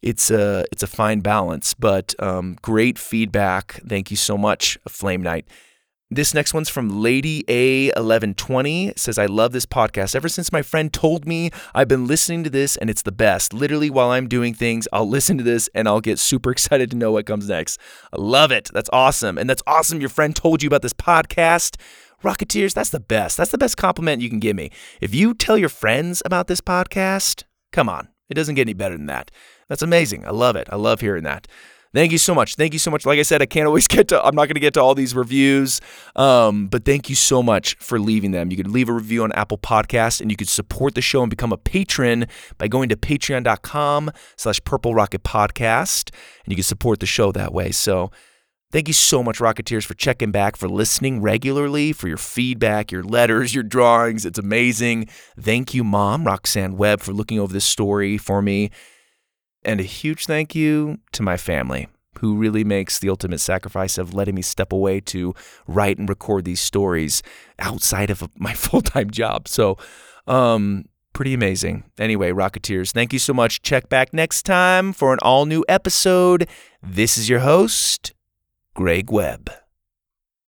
it's 0.01 0.31
a 0.31 0.65
it's 0.71 0.83
a 0.83 0.87
fine 0.87 1.19
balance, 1.19 1.73
but 1.73 2.15
um, 2.19 2.57
great 2.61 2.97
feedback. 2.97 3.73
Thank 3.87 4.09
you 4.09 4.17
so 4.17 4.37
much, 4.37 4.77
Flame 4.87 5.21
Knight. 5.21 5.45
This 6.13 6.33
next 6.33 6.53
one's 6.53 6.67
from 6.67 7.01
Lady 7.01 7.43
A1120. 7.43 8.89
It 8.89 8.99
says, 8.99 9.17
I 9.17 9.27
love 9.27 9.53
this 9.53 9.65
podcast. 9.65 10.13
Ever 10.13 10.27
since 10.27 10.51
my 10.51 10.61
friend 10.61 10.91
told 10.91 11.25
me, 11.25 11.51
I've 11.73 11.87
been 11.87 12.05
listening 12.05 12.43
to 12.43 12.49
this 12.49 12.75
and 12.75 12.89
it's 12.89 13.03
the 13.03 13.13
best. 13.13 13.53
Literally, 13.53 13.89
while 13.89 14.09
I'm 14.09 14.27
doing 14.27 14.53
things, 14.53 14.89
I'll 14.91 15.07
listen 15.07 15.37
to 15.37 15.43
this 15.45 15.69
and 15.73 15.87
I'll 15.87 16.01
get 16.01 16.19
super 16.19 16.51
excited 16.51 16.91
to 16.91 16.97
know 16.97 17.13
what 17.13 17.25
comes 17.25 17.47
next. 17.47 17.79
I 18.11 18.19
love 18.19 18.51
it. 18.51 18.69
That's 18.73 18.89
awesome. 18.91 19.37
And 19.37 19.49
that's 19.49 19.63
awesome. 19.65 20.01
Your 20.01 20.09
friend 20.09 20.35
told 20.35 20.61
you 20.61 20.67
about 20.67 20.81
this 20.81 20.91
podcast. 20.91 21.77
Rocketeers, 22.21 22.73
that's 22.73 22.89
the 22.89 22.99
best. 22.99 23.37
That's 23.37 23.51
the 23.51 23.57
best 23.57 23.77
compliment 23.77 24.21
you 24.21 24.27
can 24.27 24.39
give 24.39 24.57
me. 24.57 24.69
If 24.99 25.15
you 25.15 25.33
tell 25.33 25.57
your 25.57 25.69
friends 25.69 26.21
about 26.25 26.47
this 26.47 26.59
podcast, 26.59 27.45
come 27.71 27.87
on. 27.87 28.09
It 28.29 28.33
doesn't 28.33 28.55
get 28.55 28.63
any 28.63 28.73
better 28.73 28.97
than 28.97 29.05
that. 29.05 29.31
That's 29.69 29.81
amazing. 29.81 30.25
I 30.27 30.31
love 30.31 30.57
it. 30.57 30.67
I 30.69 30.75
love 30.75 30.99
hearing 30.99 31.23
that. 31.23 31.47
Thank 31.93 32.13
you 32.13 32.17
so 32.17 32.33
much. 32.33 32.55
Thank 32.55 32.71
you 32.71 32.79
so 32.79 32.89
much. 32.89 33.05
Like 33.05 33.19
I 33.19 33.23
said, 33.23 33.41
I 33.41 33.45
can't 33.45 33.67
always 33.67 33.87
get 33.89 34.07
to, 34.09 34.23
I'm 34.23 34.35
not 34.35 34.45
going 34.45 34.55
to 34.55 34.61
get 34.61 34.73
to 34.75 34.81
all 34.81 34.95
these 34.95 35.13
reviews, 35.13 35.81
um, 36.15 36.67
but 36.67 36.85
thank 36.85 37.09
you 37.09 37.15
so 37.15 37.43
much 37.43 37.75
for 37.75 37.99
leaving 37.99 38.31
them. 38.31 38.49
You 38.49 38.57
could 38.57 38.69
leave 38.69 38.87
a 38.87 38.93
review 38.93 39.23
on 39.23 39.31
Apple 39.33 39.57
Podcast 39.57 40.21
and 40.21 40.31
you 40.31 40.37
could 40.37 40.47
support 40.47 40.95
the 40.95 41.01
show 41.01 41.21
and 41.21 41.29
become 41.29 41.51
a 41.51 41.57
patron 41.57 42.27
by 42.57 42.69
going 42.69 42.87
to 42.89 42.95
patreon.com 42.95 44.11
slash 44.37 44.63
purple 44.63 44.95
rocket 44.95 45.23
podcast 45.23 46.11
and 46.45 46.51
you 46.51 46.55
can 46.55 46.63
support 46.63 47.01
the 47.01 47.05
show 47.05 47.33
that 47.33 47.53
way. 47.53 47.71
So 47.71 48.09
thank 48.71 48.87
you 48.87 48.93
so 48.93 49.21
much, 49.21 49.39
Rocketeers, 49.39 49.83
for 49.83 49.93
checking 49.93 50.31
back, 50.31 50.55
for 50.55 50.69
listening 50.69 51.21
regularly, 51.21 51.91
for 51.91 52.07
your 52.07 52.17
feedback, 52.17 52.93
your 52.93 53.03
letters, 53.03 53.53
your 53.53 53.65
drawings. 53.65 54.25
It's 54.25 54.39
amazing. 54.39 55.09
Thank 55.37 55.73
you, 55.73 55.83
Mom, 55.83 56.23
Roxanne 56.23 56.77
Webb, 56.77 57.01
for 57.01 57.11
looking 57.11 57.37
over 57.37 57.51
this 57.51 57.65
story 57.65 58.17
for 58.17 58.41
me 58.41 58.71
and 59.63 59.79
a 59.79 59.83
huge 59.83 60.25
thank 60.25 60.55
you 60.55 60.99
to 61.13 61.23
my 61.23 61.37
family, 61.37 61.87
who 62.19 62.35
really 62.35 62.63
makes 62.63 62.99
the 62.99 63.09
ultimate 63.09 63.39
sacrifice 63.39 63.97
of 63.97 64.13
letting 64.13 64.35
me 64.35 64.41
step 64.41 64.71
away 64.73 64.99
to 65.01 65.33
write 65.67 65.97
and 65.97 66.09
record 66.09 66.45
these 66.45 66.61
stories 66.61 67.23
outside 67.59 68.09
of 68.09 68.27
my 68.37 68.53
full 68.53 68.81
time 68.81 69.09
job. 69.09 69.47
So, 69.47 69.77
um, 70.27 70.85
pretty 71.13 71.33
amazing. 71.33 71.83
Anyway, 71.97 72.31
Rocketeers, 72.31 72.91
thank 72.91 73.13
you 73.13 73.19
so 73.19 73.33
much. 73.33 73.61
Check 73.61 73.89
back 73.89 74.13
next 74.13 74.43
time 74.43 74.93
for 74.93 75.13
an 75.13 75.19
all 75.21 75.45
new 75.45 75.63
episode. 75.67 76.47
This 76.81 77.17
is 77.17 77.29
your 77.29 77.39
host, 77.39 78.13
Greg 78.73 79.11
Webb. 79.11 79.49